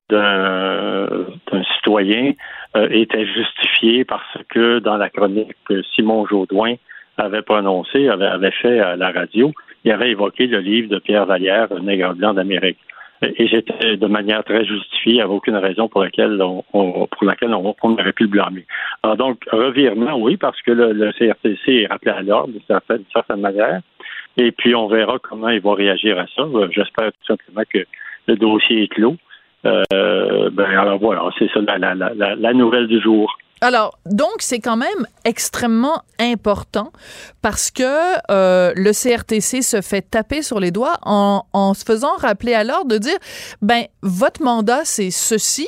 d'un 0.10 1.64
citoyen 1.76 2.34
euh, 2.76 2.88
était 2.92 3.26
justifiée 3.26 4.06
parce 4.06 4.38
que 4.50 4.80
dans 4.80 4.98
la 4.98 5.10
chronique 5.10 5.56
que 5.66 5.82
Simon 5.96 6.26
Jaudoin 6.26 6.76
avait 7.18 7.42
prononcée, 7.42 8.08
avait, 8.08 8.52
fait 8.52 8.80
à 8.80 8.96
la 8.96 9.12
radio, 9.12 9.52
il 9.84 9.92
avait 9.92 10.12
évoqué 10.12 10.48
le 10.48 10.60
livre 10.60 10.90
de 10.90 11.00
Pierre 11.00 11.26
Vallière, 11.26 11.68
Nègre 11.82 12.14
blanc 12.14 12.34
d'Amérique. 12.34 12.80
Et 13.22 13.48
j'étais 13.48 13.98
de 13.98 14.08
manière 14.08 14.46
très 14.46 14.64
justifiée, 14.64 15.14
il 15.14 15.16
n'y 15.16 15.22
avait 15.22 15.34
aucune 15.34 15.58
raison 15.58 15.90
pour 15.90 16.04
laquelle 16.04 16.42
on, 16.42 16.64
pour 16.72 17.24
laquelle 17.26 17.54
on, 17.54 17.76
aurait 17.82 18.14
pu 18.14 18.24
le 18.24 18.30
blâmer. 18.30 18.66
Alors 19.04 19.18
donc, 19.18 19.44
revirement, 19.52 20.18
oui, 20.18 20.38
parce 20.38 20.62
que 20.62 20.72
le, 20.72 21.12
CRTC 21.12 21.82
est 21.82 21.88
rappelé 21.88 22.12
à 22.12 22.22
l'ordre 22.22 22.54
d'une 22.54 23.04
certaine, 23.12 23.42
manière. 23.42 23.82
Et 24.38 24.54
puis, 24.54 24.74
on 24.74 24.88
verra 24.88 25.20
comment 25.20 25.50
ils 25.50 25.60
vont 25.60 25.74
réagir 25.74 26.18
à 26.18 26.28
ça. 26.28 26.44
J'espère 26.72 27.12
tout 27.12 27.26
simplement 27.28 27.64
que 27.70 27.80
le 28.28 28.38
dossier 28.38 28.84
est 28.84 28.88
clos. 28.88 29.18
Euh, 29.66 30.50
ben, 30.52 30.66
alors 30.80 31.00
voilà, 31.00 31.24
c'est 31.38 31.50
ça 31.54 31.60
la, 31.62 31.78
la, 31.78 31.94
la, 31.96 32.14
la- 32.14 32.36
la 32.36 32.54
nouvelle 32.54 32.88
du 32.88 33.02
jour. 33.02 33.30
Alors, 33.62 33.98
donc, 34.06 34.36
c'est 34.40 34.60
quand 34.60 34.78
même 34.78 35.06
extrêmement 35.26 36.02
important 36.18 36.94
parce 37.42 37.72
que 37.72 37.84
euh, 38.32 38.72
le 38.76 38.92
CRTC 38.94 39.62
se 39.62 39.82
fait 39.82 40.02
taper 40.02 40.42
sur 40.44 40.62
les 40.62 40.72
doigts 40.72 40.98
en, 41.02 41.44
en 41.52 41.74
se 41.74 41.84
faisant 41.84 42.16
rappeler 42.18 42.54
à 42.54 42.64
l'ordre 42.64 42.88
de 42.88 42.98
dire, 42.98 43.18
ben, 43.62 43.84
votre 44.02 44.42
mandat, 44.44 44.86
c'est 44.86 45.12
ceci. 45.12 45.68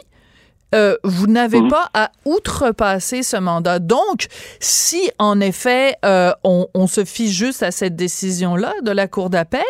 Euh, 0.74 0.96
vous 1.04 1.28
n'avez 1.28 1.60
Mhm. 1.60 1.68
pas 1.70 1.90
à 1.94 2.12
outrepasser 2.24 3.24
ce 3.24 3.36
mandat. 3.36 3.80
Donc, 3.80 4.28
si 4.62 5.12
en 5.20 5.42
effet 5.42 5.96
euh, 6.06 6.32
on, 6.46 6.68
on 6.74 6.88
se 6.88 7.04
fie 7.04 7.30
juste 7.30 7.62
à 7.62 7.72
cette 7.72 7.98
décision-là 7.98 8.72
de 8.82 8.92
la 8.92 9.10
Cour 9.10 9.30
d'appel, 9.30 9.62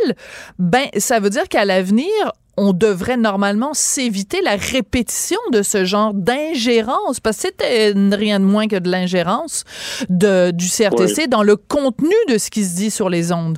ben 0.59 0.85
ça 0.97 1.19
veut 1.19 1.31
dire 1.31 1.49
qu'à 1.49 1.65
l'avenir, 1.65 2.05
on 2.57 2.73
devrait 2.73 3.17
normalement 3.17 3.73
s'éviter 3.73 4.41
la 4.43 4.55
répétition 4.55 5.39
de 5.51 5.61
ce 5.61 5.85
genre 5.85 6.13
d'ingérence, 6.13 7.19
parce 7.19 7.37
que 7.37 7.47
c'était 7.47 7.93
rien 8.15 8.39
de 8.39 8.45
moins 8.45 8.67
que 8.67 8.77
de 8.77 8.89
l'ingérence 8.89 9.63
de, 10.09 10.51
du 10.51 10.65
CRTC 10.67 11.21
Oui. 11.23 11.27
dans 11.29 11.43
le 11.43 11.55
contenu 11.55 12.13
de 12.29 12.37
ce 12.37 12.49
qui 12.51 12.63
se 12.63 12.75
dit 12.75 12.91
sur 12.91 13.09
les 13.09 13.31
ondes. 13.31 13.57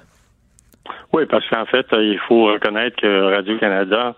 Oui, 1.12 1.24
parce 1.30 1.48
qu'en 1.50 1.66
fait, 1.66 1.86
euh, 1.94 2.04
il 2.04 2.20
faut 2.28 2.46
reconnaître 2.46 2.96
que 3.02 3.34
Radio-Canada 3.36 4.16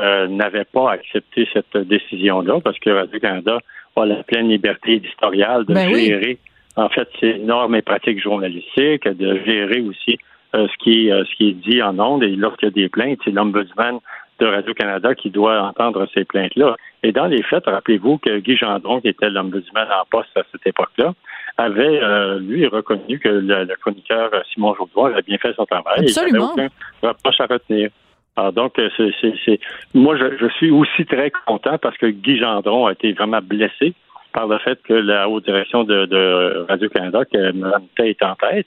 euh, 0.00 0.28
n'avait 0.28 0.64
pas 0.64 0.92
accepté 0.92 1.48
cette 1.52 1.76
décision-là, 1.76 2.60
parce 2.62 2.78
que 2.78 2.90
Radio-Canada 2.90 3.58
a 3.96 4.04
la 4.04 4.22
pleine 4.24 4.48
liberté 4.48 4.94
éditoriale 4.94 5.64
de 5.64 5.74
Ben 5.74 5.88
oui. 5.92 6.06
gérer, 6.06 6.38
en 6.76 6.88
fait, 6.88 7.08
ses 7.20 7.38
normes 7.38 7.74
et 7.76 7.82
pratiques 7.82 8.22
journalistiques, 8.22 9.08
de 9.08 9.40
gérer 9.44 9.80
aussi 9.80 10.18
euh, 10.54 10.66
ce, 10.68 10.76
qui 10.84 11.08
est, 11.08 11.12
euh, 11.12 11.24
ce 11.24 11.34
qui 11.36 11.48
est 11.48 11.52
dit 11.52 11.82
en 11.82 11.98
ondes. 11.98 12.22
Et 12.22 12.36
lorsqu'il 12.36 12.68
y 12.68 12.70
a 12.70 12.74
des 12.74 12.88
plaintes, 12.88 13.18
c'est 13.24 13.30
l'Ombudsman 13.30 13.98
de 14.38 14.46
Radio-Canada 14.46 15.14
qui 15.14 15.30
doit 15.30 15.62
entendre 15.62 16.06
ces 16.14 16.24
plaintes-là. 16.24 16.76
Et 17.02 17.12
dans 17.12 17.26
les 17.26 17.42
faits, 17.42 17.64
rappelez-vous 17.66 18.18
que 18.18 18.38
Guy 18.38 18.56
Gendron, 18.56 19.00
qui 19.00 19.08
était 19.08 19.30
l'Ombudsman 19.30 19.88
en 19.90 20.04
poste 20.10 20.36
à 20.36 20.42
cette 20.52 20.66
époque-là, 20.66 21.14
avait, 21.56 22.02
euh, 22.02 22.38
lui, 22.38 22.66
reconnu 22.66 23.18
que 23.18 23.28
le, 23.28 23.64
le 23.64 23.74
chroniqueur 23.76 24.30
Simon 24.52 24.74
Jourdois 24.74 25.08
avait 25.08 25.22
bien 25.22 25.38
fait 25.38 25.54
son 25.54 25.64
travail. 25.64 26.00
Absolument. 26.00 26.52
Il 26.56 26.60
n'y 26.60 26.66
avait 26.66 26.70
aucun 27.00 27.08
reproche 27.08 27.40
à 27.40 27.46
retenir. 27.46 27.90
Alors 28.36 28.52
donc, 28.52 28.74
c'est, 28.96 29.60
moi, 29.94 30.16
je, 30.18 30.36
je 30.38 30.48
suis 30.56 30.70
aussi 30.70 31.06
très 31.06 31.30
content 31.46 31.78
parce 31.78 31.96
que 31.96 32.06
Guy 32.06 32.38
Gendron 32.38 32.86
a 32.86 32.92
été 32.92 33.12
vraiment 33.14 33.40
blessé 33.42 33.94
par 34.36 34.46
le 34.46 34.58
fait 34.58 34.78
que 34.82 34.92
la 34.92 35.30
haute 35.30 35.46
direction 35.46 35.84
de, 35.84 36.04
de 36.04 36.66
Radio-Canada, 36.68 37.24
que 37.24 37.52
Mme 37.52 37.86
Tay 37.96 38.10
est 38.10 38.22
en 38.22 38.34
tête, 38.34 38.66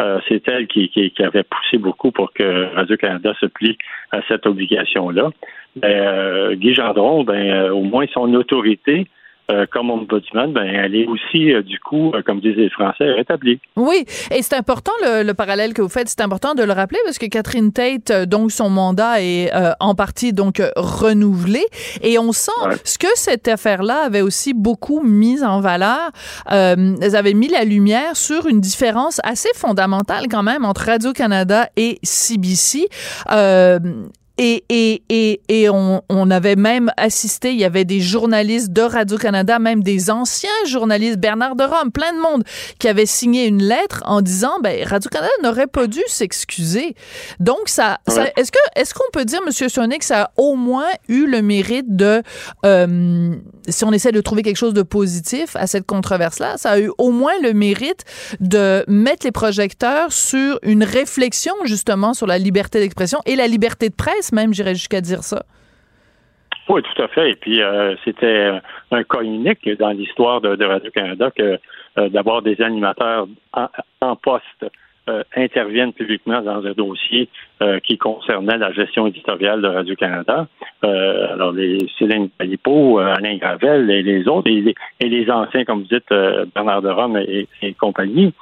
euh, 0.00 0.20
c'est 0.28 0.46
elle 0.48 0.66
qui, 0.66 0.88
qui, 0.88 1.10
qui 1.10 1.22
avait 1.22 1.42
poussé 1.42 1.78
beaucoup 1.78 2.12
pour 2.12 2.32
que 2.32 2.74
Radio-Canada 2.74 3.34
se 3.40 3.46
plie 3.46 3.76
à 4.10 4.20
cette 4.28 4.46
obligation-là. 4.46 5.30
Ben, 5.76 5.88
euh, 5.88 6.54
Guy 6.54 6.74
Gendron, 6.74 7.24
ben, 7.24 7.50
euh, 7.50 7.70
au 7.72 7.82
moins 7.82 8.06
son 8.12 8.32
autorité 8.34 9.06
euh, 9.52 9.66
comme 9.70 9.90
ombudsman, 9.90 10.52
ben, 10.52 10.64
elle 10.64 10.94
est 10.94 11.06
aussi, 11.06 11.52
euh, 11.52 11.62
du 11.62 11.78
coup, 11.78 12.12
euh, 12.14 12.22
comme 12.24 12.40
disent 12.40 12.56
les 12.56 12.70
Français, 12.70 13.04
rétablie. 13.04 13.60
Oui, 13.76 14.04
et 14.30 14.42
c'est 14.42 14.54
important 14.56 14.92
le, 15.02 15.22
le 15.22 15.34
parallèle 15.34 15.74
que 15.74 15.82
vous 15.82 15.88
faites, 15.88 16.08
c'est 16.08 16.20
important 16.20 16.54
de 16.54 16.62
le 16.62 16.72
rappeler 16.72 16.98
parce 17.04 17.18
que 17.18 17.26
Catherine 17.26 17.72
Tate, 17.72 18.10
euh, 18.10 18.26
donc 18.26 18.50
son 18.52 18.70
mandat 18.70 19.22
est 19.22 19.54
euh, 19.54 19.72
en 19.80 19.94
partie 19.94 20.32
donc 20.32 20.62
renouvelé 20.76 21.64
et 22.02 22.18
on 22.18 22.32
sent 22.32 22.50
ce 22.84 22.98
que 22.98 23.08
cette 23.14 23.48
affaire-là 23.48 24.04
avait 24.04 24.22
aussi 24.22 24.54
beaucoup 24.54 25.00
mis 25.02 25.42
en 25.42 25.60
valeur. 25.60 26.10
Euh, 26.50 26.96
elles 27.00 27.16
avaient 27.16 27.34
mis 27.34 27.48
la 27.48 27.64
lumière 27.64 28.16
sur 28.16 28.46
une 28.46 28.60
différence 28.60 29.20
assez 29.24 29.50
fondamentale 29.54 30.26
quand 30.30 30.42
même 30.42 30.64
entre 30.64 30.86
Radio 30.86 31.12
Canada 31.12 31.68
et 31.76 31.98
CBC. 32.02 32.88
Et, 34.38 34.64
et, 34.68 35.02
et, 35.08 35.40
et 35.48 35.68
on, 35.68 36.02
on 36.08 36.30
avait 36.30 36.56
même 36.56 36.90
assisté, 36.96 37.52
il 37.52 37.58
y 37.58 37.64
avait 37.64 37.84
des 37.84 38.00
journalistes 38.00 38.72
de 38.72 38.82
Radio-Canada, 38.82 39.58
même 39.58 39.82
des 39.82 40.10
anciens 40.10 40.50
journalistes, 40.66 41.18
Bernard 41.18 41.56
de 41.56 41.64
Rome, 41.64 41.92
plein 41.92 42.12
de 42.12 42.18
monde, 42.18 42.42
qui 42.78 42.88
avaient 42.88 43.06
signé 43.06 43.46
une 43.46 43.62
lettre 43.62 44.02
en 44.06 44.22
disant, 44.22 44.58
ben, 44.62 44.86
Radio-Canada 44.86 45.32
n'aurait 45.42 45.66
pas 45.66 45.86
dû 45.86 46.00
s'excuser. 46.06 46.94
Donc, 47.40 47.68
ça, 47.68 47.98
ça 48.08 48.26
est-ce 48.36 48.50
que, 48.50 48.58
est-ce 48.76 48.94
qu'on 48.94 49.10
peut 49.12 49.24
dire, 49.24 49.40
Monsieur 49.44 49.68
Sonnet, 49.68 49.98
que 49.98 50.04
ça 50.04 50.22
a 50.22 50.30
au 50.36 50.54
moins 50.54 50.88
eu 51.08 51.26
le 51.26 51.42
mérite 51.42 51.94
de, 51.94 52.22
euh, 52.64 53.34
si 53.68 53.84
on 53.84 53.92
essaie 53.92 54.12
de 54.12 54.20
trouver 54.20 54.42
quelque 54.42 54.56
chose 54.56 54.74
de 54.74 54.82
positif 54.82 55.56
à 55.56 55.66
cette 55.66 55.86
controverse-là, 55.86 56.56
ça 56.56 56.70
a 56.70 56.78
eu 56.78 56.90
au 56.98 57.10
moins 57.10 57.34
le 57.42 57.52
mérite 57.52 58.04
de 58.40 58.84
mettre 58.88 59.26
les 59.26 59.32
projecteurs 59.32 60.12
sur 60.12 60.58
une 60.62 60.84
réflexion, 60.84 61.54
justement, 61.64 62.14
sur 62.14 62.26
la 62.26 62.38
liberté 62.38 62.80
d'expression 62.80 63.20
et 63.26 63.36
la 63.36 63.46
liberté 63.46 63.88
de 63.88 63.94
presse, 63.94 64.21
même, 64.30 64.54
j'irais 64.54 64.74
jusqu'à 64.74 65.00
dire 65.00 65.24
ça. 65.24 65.42
Oui, 66.68 66.80
tout 66.82 67.02
à 67.02 67.08
fait. 67.08 67.30
Et 67.30 67.34
puis, 67.34 67.60
euh, 67.60 67.94
c'était 68.04 68.50
un 68.90 69.02
cas 69.02 69.22
unique 69.22 69.68
dans 69.78 69.90
l'histoire 69.90 70.40
de, 70.40 70.64
Radio-Canada 70.64 71.30
que 71.36 71.58
euh, 71.98 72.08
d'avoir 72.08 72.42
des 72.42 72.60
animateurs 72.62 73.26
en, 74.00 74.16
poste 74.16 74.44
euh, 75.08 75.24
interviennent 75.34 75.92
publiquement 75.92 76.40
dans 76.40 76.64
un 76.64 76.72
dossier 76.72 77.28
qui 77.84 77.96
concernait 77.96 78.58
la 78.58 78.72
gestion 78.72 79.06
éditoriale 79.06 79.62
de 79.62 79.68
Radio-Canada. 79.68 80.48
Alors, 80.82 81.52
les 81.52 81.78
Céline 81.96 82.28
Palipo, 82.30 82.98
Alain 82.98 83.36
Gravel 83.36 83.88
et 83.88 84.02
les 84.02 84.26
autres, 84.26 84.50
et 84.50 85.08
les, 85.08 85.30
anciens, 85.30 85.64
comme 85.64 85.82
vous 85.82 85.88
dites, 85.88 86.12
Bernard 86.54 86.82
de 86.82 86.88
Rome 86.88 87.18
et, 87.18 87.46
compagnie, 87.74 88.34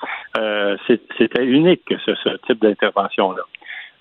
c'était 0.86 1.44
unique, 1.44 1.82
ce, 2.06 2.36
type 2.46 2.62
d'intervention-là. 2.62 3.42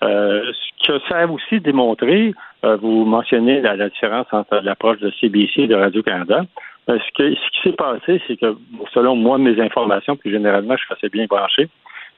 Euh, 0.02 0.52
que 0.86 1.00
ça 1.08 1.20
a 1.20 1.28
aussi 1.28 1.60
démontré, 1.60 2.34
euh, 2.64 2.76
vous 2.78 3.06
mentionnez 3.06 3.62
la, 3.62 3.76
la 3.76 3.90
différence 3.90 4.28
entre 4.32 4.60
l'approche 4.64 5.00
de 5.00 5.12
CBC 5.20 5.62
et 5.64 5.68
de 5.68 5.76
Radio-Canada. 5.76 6.42
Euh, 6.90 6.98
ce, 7.00 7.12
que- 7.14 7.36
ce 7.36 7.50
qui 7.52 7.62
s'est 7.70 7.76
passé, 7.76 8.22
c'est 8.28 8.38
que, 8.38 8.56
selon 8.94 9.16
moi, 9.16 9.38
mes 9.38 9.60
informations, 9.62 10.16
puis 10.16 10.32
généralement, 10.32 10.76
je 10.78 10.84
suis 10.86 10.94
assez 10.94 11.10
bien 11.10 11.26
branché, 11.26 11.68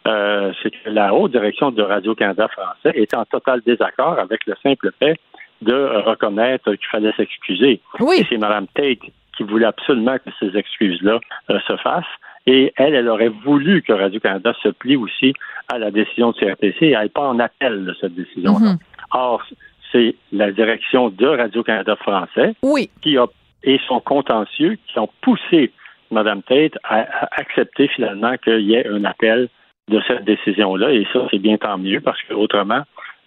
euh, 0.08 0.52
c'est 0.64 0.72
que 0.72 0.90
la 0.90 1.14
haute 1.14 1.32
direction 1.32 1.72
de 1.72 1.82
Radio-Canada 1.84 2.48
français 2.48 2.92
était 2.96 3.18
en 3.18 3.26
total 3.26 3.62
désaccord 3.66 4.18
avec 4.20 4.46
le 4.48 4.56
simple 4.64 4.92
fait 5.00 5.16
de 5.62 5.76
reconnaître 6.06 6.74
qu'il 6.74 6.88
fallait 6.88 7.14
s'excuser. 7.18 7.82
Oui. 8.00 8.18
Et 8.22 8.26
c'est 8.30 8.38
Mme 8.38 8.66
Tate 8.74 9.00
qui 9.38 9.44
voulait 9.44 9.68
absolument 9.68 10.18
que 10.18 10.32
ces 10.40 10.58
excuses-là 10.58 11.20
euh, 11.52 11.60
se 11.68 11.76
fassent. 11.78 12.04
Et 12.48 12.74
elle, 12.76 12.96
elle 12.96 13.08
aurait 13.08 13.32
voulu 13.44 13.82
que 13.82 13.94
Radio-Canada 13.94 14.54
se 14.64 14.70
plie 14.70 14.96
aussi 14.96 15.34
à 15.72 15.78
la 15.78 15.92
décision 15.92 16.32
de 16.32 16.38
CRTC 16.38 16.88
et 16.88 16.96
aille 16.96 17.10
pas 17.10 17.28
en 17.28 17.40
appel 17.40 17.86
de 17.86 17.96
cette 18.00 18.16
décision-là. 18.16 18.74
Mhm. 18.74 18.78
Or, 19.12 19.44
c'est 19.92 20.16
la 20.32 20.52
direction 20.52 21.10
de 21.10 21.28
Radio-Canada 21.28 21.96
français 21.98 22.56
oui. 22.64 22.90
qui 23.02 23.18
a, 23.18 23.26
et 23.64 23.80
son 23.88 24.00
contentieux 24.00 24.78
qui 24.88 25.00
ont 25.00 25.10
poussé 25.22 25.72
Mme 26.10 26.42
Tate 26.44 26.78
à, 26.84 27.02
à 27.02 27.40
accepter 27.40 27.88
finalement 27.88 28.36
qu'il 28.38 28.62
y 28.62 28.74
ait 28.74 28.88
un 28.88 29.06
appel 29.06 29.50
de 29.90 30.02
cette 30.08 30.24
décision-là. 30.26 30.92
Et 30.92 31.06
ça, 31.14 31.28
c'est 31.30 31.40
bien 31.40 31.58
tant 31.58 31.78
mieux 31.78 32.02
parce 32.02 32.22
qu'autrement, 32.24 32.82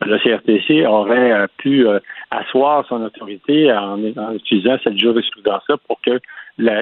le 0.04 0.18
CRTC 0.18 0.86
aurait 0.86 1.32
euh, 1.32 1.46
pu 1.58 1.86
euh, 1.86 1.98
asseoir 2.30 2.84
son 2.88 3.02
autorité 3.02 3.72
en, 3.72 3.98
en 4.16 4.32
utilisant 4.34 4.76
cette 4.82 4.98
jurisprudence-là 4.98 5.76
pour 5.86 6.00
qu'il 6.00 6.20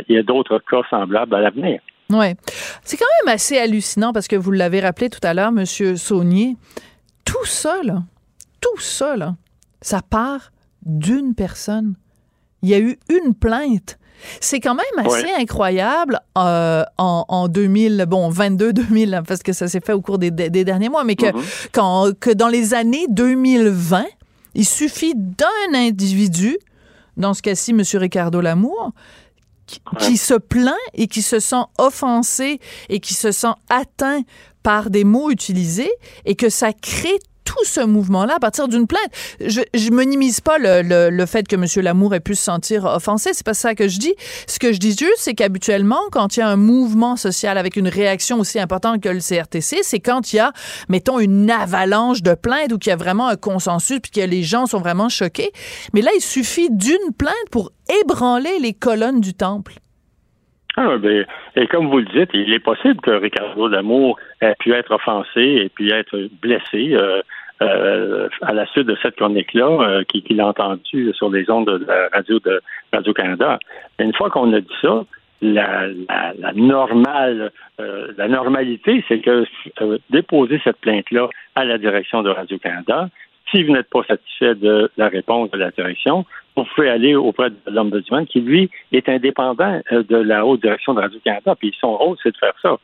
y 0.08 0.14
ait 0.14 0.22
d'autres 0.22 0.58
cas 0.70 0.82
semblables 0.90 1.34
à 1.34 1.40
l'avenir. 1.40 1.80
Ouais. 2.12 2.36
C'est 2.84 2.96
quand 2.96 3.06
même 3.24 3.34
assez 3.34 3.58
hallucinant 3.58 4.12
parce 4.12 4.28
que 4.28 4.36
vous 4.36 4.50
l'avez 4.50 4.80
rappelé 4.80 5.10
tout 5.10 5.20
à 5.22 5.34
l'heure, 5.34 5.52
Monsieur 5.52 5.96
Saunier. 5.96 6.56
Tout 7.24 7.44
ça, 7.44 7.76
là, 7.82 8.02
tout 8.60 8.80
ça, 8.80 9.16
là, 9.16 9.36
ça 9.80 10.00
part 10.02 10.52
d'une 10.84 11.34
personne. 11.34 11.94
Il 12.62 12.68
y 12.68 12.74
a 12.74 12.78
eu 12.78 12.98
une 13.08 13.34
plainte. 13.34 13.98
C'est 14.40 14.60
quand 14.60 14.74
même 14.76 15.06
assez 15.06 15.24
Ouais. 15.24 15.32
incroyable 15.40 16.20
euh, 16.38 16.84
en, 16.96 17.24
en 17.28 17.48
2000, 17.48 18.04
bon, 18.08 18.28
22, 18.28 18.72
2000, 18.72 19.14
hein, 19.14 19.22
parce 19.26 19.42
que 19.42 19.52
ça 19.52 19.66
s'est 19.66 19.80
fait 19.80 19.92
au 19.92 20.00
cours 20.00 20.18
des, 20.18 20.30
derniers 20.30 20.88
mois, 20.88 21.02
mais 21.02 21.16
que, 21.16 21.26
quand, 21.72 22.12
que 22.20 22.30
dans 22.30 22.46
les 22.46 22.72
années 22.74 23.06
2020, 23.08 24.04
il 24.54 24.64
suffit 24.64 25.14
d'un 25.16 25.74
individu, 25.74 26.56
dans 27.16 27.34
ce 27.34 27.42
cas-ci, 27.42 27.72
M. 27.72 27.82
Ricardo 27.94 28.40
Lamour, 28.40 28.92
qui, 29.98 30.16
se 30.16 30.34
plaint 30.34 30.74
et 30.94 31.06
qui 31.06 31.22
se 31.22 31.40
sent 31.40 31.64
offensé 31.78 32.60
et 32.88 33.00
qui 33.00 33.14
se 33.14 33.32
sent 33.32 33.54
atteint 33.68 34.22
par 34.62 34.90
des 34.90 35.04
mots 35.04 35.30
utilisés 35.30 35.90
et 36.24 36.34
que 36.34 36.48
ça 36.48 36.72
crée 36.72 37.18
tout 37.44 37.64
ce 37.64 37.80
mouvement-là 37.80 38.36
à 38.36 38.38
partir 38.38 38.68
d'une 38.68 38.86
plainte. 38.86 39.10
Je, 39.40 39.60
je 39.74 39.90
minimise 39.90 40.40
pas 40.40 40.58
le, 40.58 40.82
le, 40.82 41.10
le 41.10 41.26
fait 41.26 41.46
que 41.46 41.56
M. 41.56 41.66
Lamour 41.82 42.14
ait 42.14 42.20
pu 42.20 42.34
se 42.34 42.44
sentir 42.44 42.84
offensé, 42.84 43.30
c'est 43.32 43.44
pas 43.44 43.54
ça 43.54 43.74
que 43.74 43.88
je 43.88 43.98
dis. 43.98 44.14
Ce 44.46 44.58
que 44.58 44.72
je 44.72 44.78
dis 44.78 44.90
juste, 44.96 45.18
c'est 45.18 45.34
qu'habituellement, 45.34 46.00
quand 46.10 46.36
il 46.36 46.40
y 46.40 46.42
a 46.42 46.48
un 46.48 46.56
mouvement 46.56 47.16
social 47.16 47.58
avec 47.58 47.76
une 47.76 47.88
réaction 47.88 48.38
aussi 48.38 48.58
importante 48.58 49.02
que 49.02 49.08
le 49.08 49.20
CRTC, 49.20 49.78
c'est 49.82 50.00
quand 50.00 50.32
il 50.32 50.36
y 50.36 50.38
a, 50.40 50.52
mettons, 50.88 51.18
une 51.18 51.50
avalanche 51.50 52.22
de 52.22 52.34
plaintes 52.34 52.72
ou 52.72 52.78
qu'il 52.78 52.90
y 52.90 52.92
a 52.92 52.96
vraiment 52.96 53.28
un 53.28 53.36
consensus 53.36 54.00
puis 54.00 54.10
que 54.10 54.20
les 54.20 54.42
gens 54.42 54.66
sont 54.66 54.80
vraiment 54.80 55.08
choqués. 55.08 55.50
Mais 55.94 56.02
là, 56.02 56.10
il 56.16 56.22
suffit 56.22 56.70
d'une 56.70 57.12
plainte 57.16 57.34
pour 57.50 57.72
ébranler 58.02 58.58
les 58.60 58.72
colonnes 58.72 59.20
du 59.20 59.34
temple. 59.34 59.74
Ah, 60.76 60.96
ben, 60.96 61.26
et 61.56 61.66
comme 61.66 61.88
vous 61.88 61.98
le 61.98 62.06
dites, 62.06 62.30
il 62.32 62.52
est 62.52 62.58
possible 62.58 63.00
que 63.00 63.10
Ricardo 63.10 63.68
Lamour 63.68 64.18
ait 64.40 64.54
pu 64.58 64.72
être 64.72 64.92
offensé 64.92 65.40
et 65.40 65.68
puis 65.68 65.90
être 65.90 66.28
blessé 66.40 66.94
euh, 66.94 67.20
euh, 67.60 68.28
à 68.40 68.52
la 68.54 68.66
suite 68.66 68.86
de 68.86 68.96
cette 69.02 69.16
chronique-là 69.16 69.66
euh, 69.66 70.04
qu'il 70.04 70.40
a 70.40 70.46
entendue 70.46 71.12
sur 71.14 71.30
les 71.30 71.48
ondes 71.50 71.66
de 71.66 71.84
la 71.84 72.08
radio 72.12 72.38
de 72.40 72.60
Radio-Canada. 72.92 73.58
Une 73.98 74.14
fois 74.14 74.30
qu'on 74.30 74.52
a 74.54 74.60
dit 74.60 74.74
ça, 74.80 75.04
la, 75.42 75.88
la, 76.08 76.32
la 76.38 76.52
normale, 76.52 77.50
euh, 77.80 78.08
la 78.16 78.28
normalité, 78.28 79.04
c'est 79.08 79.20
que 79.20 79.44
euh, 79.80 79.98
déposer 80.08 80.60
cette 80.64 80.78
plainte-là 80.78 81.28
à 81.54 81.64
la 81.64 81.78
direction 81.78 82.22
de 82.22 82.30
Radio-Canada, 82.30 83.08
si 83.50 83.62
vous 83.62 83.72
n'êtes 83.72 83.90
pas 83.90 84.02
satisfait 84.04 84.54
de 84.54 84.90
la 84.96 85.08
réponse 85.08 85.50
de 85.50 85.58
la 85.58 85.70
direction, 85.70 86.24
vous 86.56 86.64
pouvez 86.74 86.90
aller 86.90 87.14
auprès 87.14 87.50
de 87.50 87.56
l'Ombudsman 87.66 88.26
qui, 88.26 88.40
lui, 88.40 88.70
est 88.92 89.08
indépendant 89.08 89.80
euh, 89.92 90.02
de 90.02 90.16
la 90.16 90.44
haute 90.44 90.62
direction 90.62 90.94
de 90.94 91.00
Radio-Canada. 91.00 91.54
Puis 91.58 91.74
son 91.80 91.96
rôle, 91.96 92.16
c'est 92.22 92.32
de 92.32 92.36
faire 92.36 92.54
ça. 92.60 92.76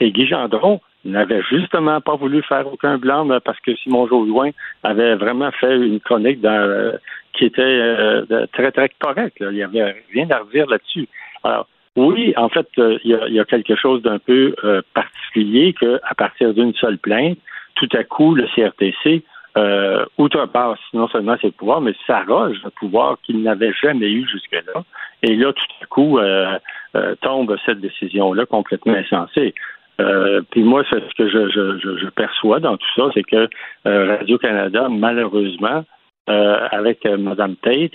Et 0.00 0.10
Guy 0.10 0.26
Gendron 0.26 0.80
n'avait 1.04 1.42
justement 1.42 2.00
pas 2.00 2.16
voulu 2.16 2.42
faire 2.42 2.66
aucun 2.66 2.96
blanc 2.96 3.26
mais 3.26 3.38
parce 3.40 3.60
que 3.60 3.74
Simon 3.76 4.06
Jauloin 4.08 4.50
avait 4.82 5.14
vraiment 5.16 5.50
fait 5.52 5.76
une 5.76 6.00
chronique 6.00 6.44
euh, 6.44 6.96
qui 7.34 7.44
était 7.44 7.62
euh, 7.62 8.46
très, 8.52 8.72
très 8.72 8.90
correcte. 8.98 9.36
Il 9.40 9.50
n'y 9.50 9.62
avait 9.62 10.02
rien 10.12 10.30
à 10.30 10.38
redire 10.38 10.66
là-dessus. 10.66 11.08
Alors, 11.42 11.66
oui, 11.96 12.34
en 12.36 12.48
fait, 12.48 12.66
euh, 12.78 12.98
il 13.04 13.10
y, 13.10 13.34
y 13.34 13.40
a 13.40 13.44
quelque 13.44 13.76
chose 13.76 14.02
d'un 14.02 14.18
peu 14.18 14.54
euh, 14.64 14.82
particulier 14.94 15.74
qu'à 15.74 16.14
partir 16.16 16.52
d'une 16.52 16.74
seule 16.74 16.98
plainte, 16.98 17.38
tout 17.76 17.88
à 17.92 18.02
coup, 18.04 18.34
le 18.34 18.46
CRTC 18.54 19.22
euh, 19.56 20.04
outrepasse 20.18 20.78
non 20.92 21.08
seulement 21.08 21.36
ses 21.40 21.50
pouvoirs, 21.50 21.80
mais 21.80 21.94
s'arroge 22.06 22.56
le 22.64 22.70
pouvoir 22.70 23.18
qu'il 23.22 23.42
n'avait 23.42 23.72
jamais 23.72 24.10
eu 24.10 24.26
jusque-là. 24.28 24.82
Et 25.22 25.36
là, 25.36 25.52
tout 25.52 25.64
à 25.82 25.86
coup, 25.86 26.18
euh, 26.18 26.58
euh, 26.96 27.14
tombe 27.20 27.56
cette 27.64 27.80
décision-là 27.80 28.46
complètement 28.46 28.94
insensée. 28.94 29.54
Euh, 30.00 30.42
puis 30.50 30.62
moi, 30.62 30.82
ce 30.90 30.96
que 31.16 31.28
je, 31.28 31.48
je, 31.50 31.78
je, 31.78 31.98
je 31.98 32.08
perçois 32.08 32.58
dans 32.58 32.76
tout 32.76 32.88
ça, 32.96 33.10
c'est 33.14 33.22
que 33.22 33.48
euh, 33.86 34.16
Radio-Canada, 34.16 34.88
malheureusement, 34.90 35.84
euh, 36.28 36.68
avec 36.72 37.04
Mme 37.04 37.56
Tate, 37.56 37.92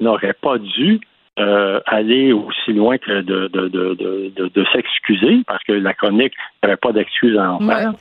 n'aurait 0.00 0.36
pas 0.40 0.58
dû 0.58 1.00
euh, 1.38 1.80
aller 1.84 2.32
aussi 2.32 2.72
loin 2.72 2.96
que 2.96 3.20
de, 3.20 3.48
de, 3.48 3.68
de, 3.68 4.32
de, 4.48 4.64
s'excuser, 4.72 5.42
parce 5.46 5.62
que 5.64 5.72
la 5.72 5.92
chronique 5.92 6.32
n'avait 6.62 6.76
pas 6.76 6.92
d'excuses 6.92 7.36
à 7.36 7.52
en 7.52 7.58
faire. 7.58 7.92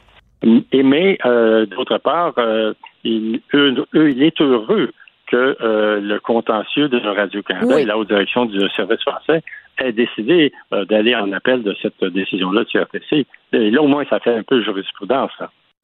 Et 0.71 0.83
mais 0.83 1.17
euh, 1.25 1.65
d'autre 1.65 1.97
part, 1.97 2.33
euh, 2.37 2.73
il, 3.03 3.41
eux, 3.53 3.73
eux, 3.95 4.11
il 4.11 4.23
est 4.23 4.39
heureux 4.41 4.91
que 5.27 5.57
euh, 5.59 5.99
le 5.99 6.19
contentieux 6.19 6.87
de 6.87 6.99
Radio-Canada 6.99 7.75
Oui. 7.75 7.81
et 7.81 7.85
la 7.85 7.97
haute 7.97 8.09
direction 8.09 8.45
du 8.45 8.59
service 8.75 9.01
français 9.01 9.41
ait 9.79 9.91
décidé 9.91 10.53
d'aller 10.71 11.15
en 11.15 11.31
appel 11.33 11.63
de 11.63 11.75
cette 11.81 12.01
décision-là 12.01 12.63
du 12.63 12.71
CRTC. 12.71 13.25
Et 13.51 13.71
là, 13.71 13.81
au 13.81 13.87
moins, 13.87 14.05
ça 14.09 14.19
fait 14.19 14.33
un 14.33 14.43
peu 14.43 14.63
jurisprudence. 14.63 15.33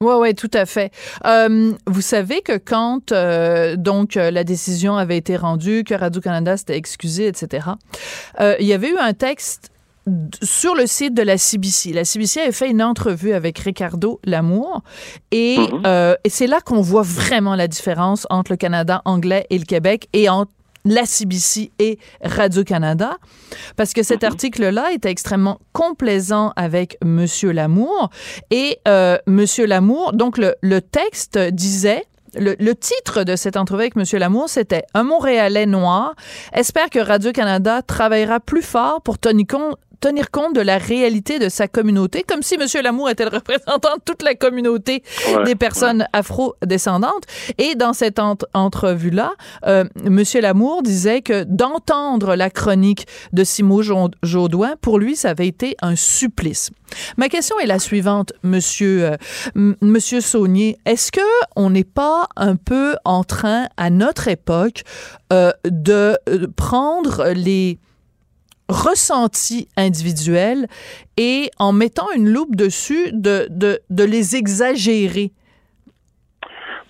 Oui, 0.02 0.14
oui, 0.18 0.34
tout 0.34 0.50
à 0.52 0.66
fait. 0.66 0.90
Euh, 1.24 1.70
vous 1.86 2.00
savez 2.00 2.40
que 2.42 2.58
quand 2.58 3.12
euh, 3.12 3.76
donc 3.76 4.16
euh, 4.16 4.32
la 4.32 4.42
décision 4.42 4.96
avait 4.96 5.16
été 5.16 5.36
rendue, 5.36 5.84
que 5.84 5.94
Radio-Canada 5.94 6.56
s'était 6.56 6.76
excusé, 6.76 7.28
etc., 7.28 7.68
il 8.58 8.66
y 8.66 8.72
avait 8.72 8.90
eu 8.90 8.98
un 8.98 9.12
texte 9.12 9.71
sur 10.42 10.74
le 10.74 10.86
site 10.86 11.14
de 11.14 11.22
la 11.22 11.38
CBC. 11.38 11.92
La 11.92 12.04
CBC 12.04 12.40
avait 12.40 12.52
fait 12.52 12.70
une 12.70 12.82
entrevue 12.82 13.32
avec 13.32 13.58
Ricardo 13.58 14.20
Lamour 14.24 14.82
et, 15.30 15.58
euh, 15.86 16.14
et 16.24 16.28
c'est 16.28 16.46
là 16.46 16.60
qu'on 16.60 16.80
voit 16.80 17.02
vraiment 17.02 17.54
la 17.54 17.68
différence 17.68 18.26
entre 18.30 18.52
le 18.52 18.56
Canada 18.56 19.02
anglais 19.04 19.46
et 19.50 19.58
le 19.58 19.64
Québec 19.64 20.08
et 20.12 20.28
entre 20.28 20.50
la 20.84 21.06
CBC 21.06 21.70
et 21.78 21.98
Radio-Canada, 22.24 23.16
parce 23.76 23.92
que 23.92 24.02
cet 24.02 24.24
article-là 24.24 24.90
était 24.92 25.10
extrêmement 25.10 25.60
complaisant 25.72 26.52
avec 26.56 26.98
Monsieur 27.04 27.52
Lamour. 27.52 28.10
Et 28.50 28.80
euh, 28.88 29.16
Monsieur 29.28 29.66
Lamour, 29.66 30.12
donc 30.12 30.38
le, 30.38 30.54
le 30.60 30.80
texte 30.80 31.38
disait... 31.38 32.04
Le, 32.34 32.56
le 32.58 32.74
titre 32.74 33.24
de 33.24 33.36
cette 33.36 33.58
entrevue 33.58 33.82
avec 33.82 33.94
Monsieur 33.94 34.18
Lamour, 34.18 34.48
c'était 34.48 34.84
Un 34.94 35.02
Montréalais 35.02 35.66
noir 35.66 36.14
espère 36.54 36.88
que 36.88 36.98
Radio-Canada 36.98 37.82
travaillera 37.82 38.40
plus 38.40 38.62
fort 38.62 39.02
pour 39.02 39.18
tenir 39.18 39.46
compte 39.46 39.76
tenir 40.02 40.30
compte 40.30 40.54
de 40.54 40.60
la 40.60 40.76
réalité 40.78 41.38
de 41.38 41.48
sa 41.48 41.68
communauté, 41.68 42.24
comme 42.28 42.42
si 42.42 42.58
Monsieur 42.58 42.82
Lamour 42.82 43.08
était 43.08 43.24
le 43.24 43.30
représentant 43.30 43.94
de 43.96 44.02
toute 44.04 44.22
la 44.22 44.34
communauté 44.34 45.02
Ouais, 45.34 45.44
des 45.44 45.54
personnes 45.54 46.06
afro-descendantes. 46.12 47.24
Et 47.58 47.74
dans 47.76 47.92
cette 47.92 48.18
ent- 48.18 48.36
entrevue-là, 48.52 49.32
euh, 49.66 49.84
Monsieur 50.04 50.40
Lamour 50.40 50.82
disait 50.82 51.22
que 51.22 51.44
d'entendre 51.44 52.34
la 52.34 52.50
chronique 52.50 53.06
de 53.32 53.44
Simo 53.44 53.80
Jaudoin, 54.22 54.74
pour 54.80 54.98
lui, 54.98 55.14
ça 55.16 55.30
avait 55.30 55.46
été 55.46 55.76
un 55.80 55.94
supplice. 55.96 56.70
Ma 57.16 57.28
question 57.28 57.58
est 57.60 57.66
la 57.66 57.78
suivante, 57.78 58.32
Monsieur, 58.42 59.04
euh, 59.04 59.16
M- 59.56 59.76
Monsieur 59.80 60.20
Saunier. 60.20 60.76
Est-ce 60.84 61.12
que 61.12 61.20
on 61.56 61.70
n'est 61.70 61.84
pas 61.84 62.26
un 62.36 62.56
peu 62.56 62.96
en 63.04 63.22
train, 63.24 63.66
à 63.76 63.88
notre 63.88 64.26
époque, 64.28 64.82
euh, 65.32 65.52
de 65.64 66.18
euh, 66.28 66.46
prendre 66.56 67.28
les 67.34 67.78
ressentis 68.68 69.68
individuels 69.76 70.66
et 71.16 71.50
en 71.58 71.72
mettant 71.72 72.10
une 72.16 72.28
loupe 72.32 72.56
dessus, 72.56 73.10
de, 73.12 73.46
de, 73.50 73.78
de 73.90 74.04
les 74.04 74.36
exagérer. 74.36 75.30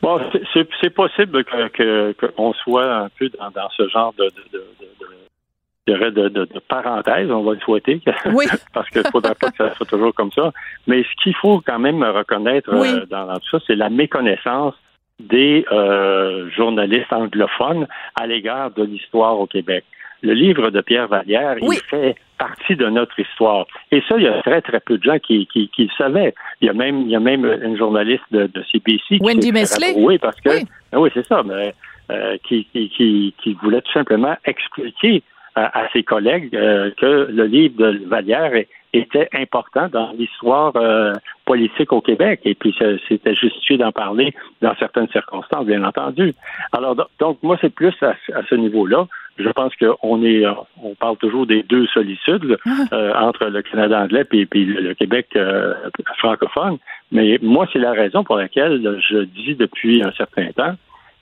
Bon, 0.00 0.20
c'est- 0.32 0.90
possible 0.90 1.44
que 1.44 1.68
que- 1.68 2.12
qu'on 2.36 2.52
soit 2.54 2.92
un 2.92 3.08
peu 3.18 3.28
dans, 3.30 3.50
dans 3.50 3.68
ce 3.76 3.88
genre 3.88 4.12
de, 4.18 4.24
de, 4.52 6.28
de, 6.28 6.58
parenthèse, 6.68 7.30
on 7.30 7.42
va 7.42 7.54
le 7.54 7.60
souhaiter, 7.60 8.00
Oui. 8.26 8.46
parce 8.74 8.88
qu'il 8.90 9.02
ne 9.02 9.10
faudrait 9.10 9.34
pas 9.34 9.50
que 9.50 9.56
ça 9.56 9.74
soit 9.74 9.86
toujours 9.86 10.14
comme 10.14 10.30
ça. 10.32 10.52
Mais 10.86 11.02
ce 11.02 11.22
qu'il 11.22 11.34
faut 11.36 11.60
quand 11.64 11.78
même 11.78 12.02
reconnaître 12.02 12.70
Oui. 12.72 12.88
euh, 12.88 13.06
dans, 13.06 13.26
dans 13.26 13.38
tout 13.38 13.48
ça, 13.50 13.58
c'est 13.66 13.74
la 13.76 13.90
méconnaissance 13.90 14.74
des 15.20 15.64
euh, 15.70 16.48
journalistes 16.50 17.12
anglophones 17.12 17.86
à 18.20 18.26
l'égard 18.26 18.70
de 18.72 18.82
l'histoire 18.84 19.38
au 19.38 19.46
Québec. 19.46 19.84
Le 20.22 20.34
livre 20.34 20.70
de 20.70 20.80
Pierre 20.80 21.08
Vallière, 21.08 21.56
il 21.60 21.78
fait 21.90 22.14
partie 22.38 22.76
de 22.76 22.86
notre 22.88 23.18
histoire. 23.18 23.66
Et 23.90 24.00
ça, 24.08 24.16
il 24.16 24.24
y 24.24 24.28
a 24.28 24.40
très, 24.42 24.60
très 24.62 24.80
peu 24.80 24.96
de 24.98 25.02
gens 25.02 25.18
qui, 25.18 25.46
qui, 25.46 25.68
qui 25.68 25.84
le 25.84 25.90
savaient. 25.98 26.34
Il 26.60 26.66
y 26.66 26.70
a 26.70 26.72
même, 26.72 27.02
il 27.02 27.10
y 27.10 27.16
a 27.16 27.20
même 27.20 27.44
une 27.62 27.76
journaliste 27.76 28.24
de, 28.30 28.46
de 28.46 28.62
CBC 28.70 29.00
qui 29.08 29.18
Wendy 29.20 29.48
fait 29.48 29.52
Mesley. 29.52 29.86
rabrouer 29.88 30.18
parce 30.18 30.40
que, 30.40 30.50
Ah 30.92 31.00
oui, 31.00 31.10
c'est 31.14 31.26
ça, 31.26 31.42
mais 31.44 31.74
euh, 32.10 32.36
qui, 32.46 32.64
qui, 32.72 32.88
qui, 32.90 33.34
qui 33.42 33.52
voulait 33.62 33.80
tout 33.80 33.92
simplement 33.92 34.36
expliquer 34.44 35.22
à, 35.54 35.80
à 35.82 35.88
ses 35.92 36.02
collègues 36.02 36.54
euh, 36.54 36.90
que 36.96 37.28
le 37.30 37.44
livre 37.44 37.76
de 37.76 38.06
Vallière 38.06 38.52
était 38.94 39.28
important 39.32 39.88
dans 39.90 40.12
l'histoire 40.12 40.72
euh, 40.76 41.14
politique 41.46 41.92
au 41.92 42.02
Québec. 42.02 42.40
Et 42.44 42.54
puis, 42.54 42.74
c'était 43.08 43.34
justifié 43.34 43.78
d'en 43.78 43.90
parler 43.90 44.34
dans 44.60 44.74
certaines 44.76 45.08
circonstances, 45.08 45.64
bien 45.64 45.82
entendu. 45.82 46.34
Alors, 46.72 46.94
do- 46.94 47.04
donc, 47.18 47.38
moi, 47.42 47.56
c'est 47.60 47.72
plus 47.74 47.94
à, 48.02 48.10
à 48.34 48.42
ce 48.50 48.54
niveau-là. 48.54 49.06
Je 49.38 49.48
pense 49.48 49.72
qu'on 49.76 50.22
est, 50.22 50.44
euh, 50.44 50.52
on 50.82 50.94
parle 50.94 51.16
toujours 51.16 51.46
des 51.46 51.62
deux 51.62 51.86
solitudes 51.86 52.44
là, 52.44 52.56
euh, 52.92 53.14
entre 53.14 53.46
le 53.46 53.62
Canada 53.62 54.02
anglais 54.02 54.26
et 54.30 54.44
puis 54.44 54.66
le, 54.66 54.82
le 54.82 54.94
Québec 54.94 55.28
euh, 55.36 55.72
francophone. 56.18 56.76
Mais 57.12 57.38
moi, 57.40 57.66
c'est 57.72 57.78
la 57.78 57.92
raison 57.92 58.24
pour 58.24 58.36
laquelle 58.36 59.00
je 59.08 59.18
dis 59.24 59.54
depuis 59.54 60.02
un 60.02 60.12
certain 60.12 60.48
temps 60.52 60.74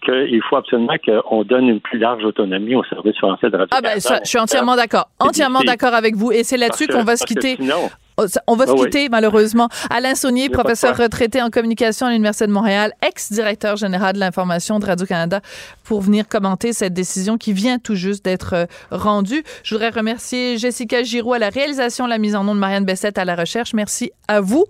qu'il 0.05 0.41
faut 0.49 0.57
absolument 0.57 0.95
qu'on 1.05 1.45
donne 1.45 1.69
une 1.69 1.81
plus 1.81 1.99
large 1.99 2.25
autonomie 2.25 2.75
au 2.75 2.85
service 2.85 3.17
français 3.19 3.49
de 3.51 3.57
radio 3.57 3.69
Ah 3.73 3.81
ben 3.81 4.01
ça, 4.01 4.21
je 4.25 4.29
suis 4.29 4.39
entièrement 4.39 4.77
d'accord. 4.77 5.09
Entièrement 5.19 5.61
d'accord 5.61 5.95
avec 5.95 6.17
vous. 6.17 6.33
Et 6.33 6.45
c'est 6.45 6.57
là-dessus 6.57 6.87
qu'on 6.89 7.05
va 7.05 7.17
se 7.17 7.25
quitter. 7.25 7.57
sinon- 7.57 7.91
Oh, 8.19 8.25
On 8.49 8.55
va 8.57 8.67
se 8.67 8.73
Ah 8.73 8.75
oui. 8.75 8.83
quitter, 8.85 9.09
malheureusement. 9.09 9.69
Alain 9.89 10.15
Saunier, 10.15 10.51
professeur 10.51 10.95
retraité 10.95 11.41
en 11.41 11.49
communication 11.49 12.07
à 12.07 12.11
l'Université 12.11 12.47
de 12.47 12.53
Montréal, 12.53 12.93
ex-directeur 13.07 13.77
général 13.77 14.13
de 14.15 14.19
l'information 14.21 14.79
de 14.79 14.85
Radio-Canada, 14.85 15.41
pour 15.85 16.03
venir 16.03 16.29
commenter 16.29 16.75
cette 16.75 16.93
décision 16.93 17.39
qui 17.39 17.55
vient 17.55 17.79
tout 17.79 17.95
juste 17.95 18.23
d'être 18.25 18.53
euh, 18.55 18.67
rendue. 18.91 19.43
Je 19.63 19.75
voudrais 19.75 19.89
remercier 19.89 20.59
Jessica 20.59 21.03
Giroux 21.03 21.33
à 21.33 21.39
la 21.39 21.49
réalisation, 21.49 22.07
la 22.07 22.19
mise 22.19 22.37
en 22.37 22.45
nom 22.45 22.55
de 22.55 22.61
Marianne 22.61 22.85
Bessette 22.85 23.17
à 23.17 23.25
la 23.25 23.37
recherche. 23.37 23.73
Merci 23.73 24.11
à 24.29 24.43
vous 24.43 24.67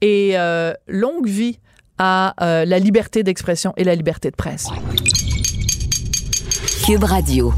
et 0.00 0.32
euh, 0.38 0.72
longue 0.86 1.26
vie 1.26 1.58
à 1.98 2.34
euh, 2.40 2.64
la 2.64 2.78
liberté 2.78 3.22
d'expression 3.22 3.72
et 3.76 3.84
la 3.84 3.94
liberté 3.94 4.30
de 4.30 4.36
presse. 4.36 4.68
Cube 6.84 7.04
Radio. 7.04 7.52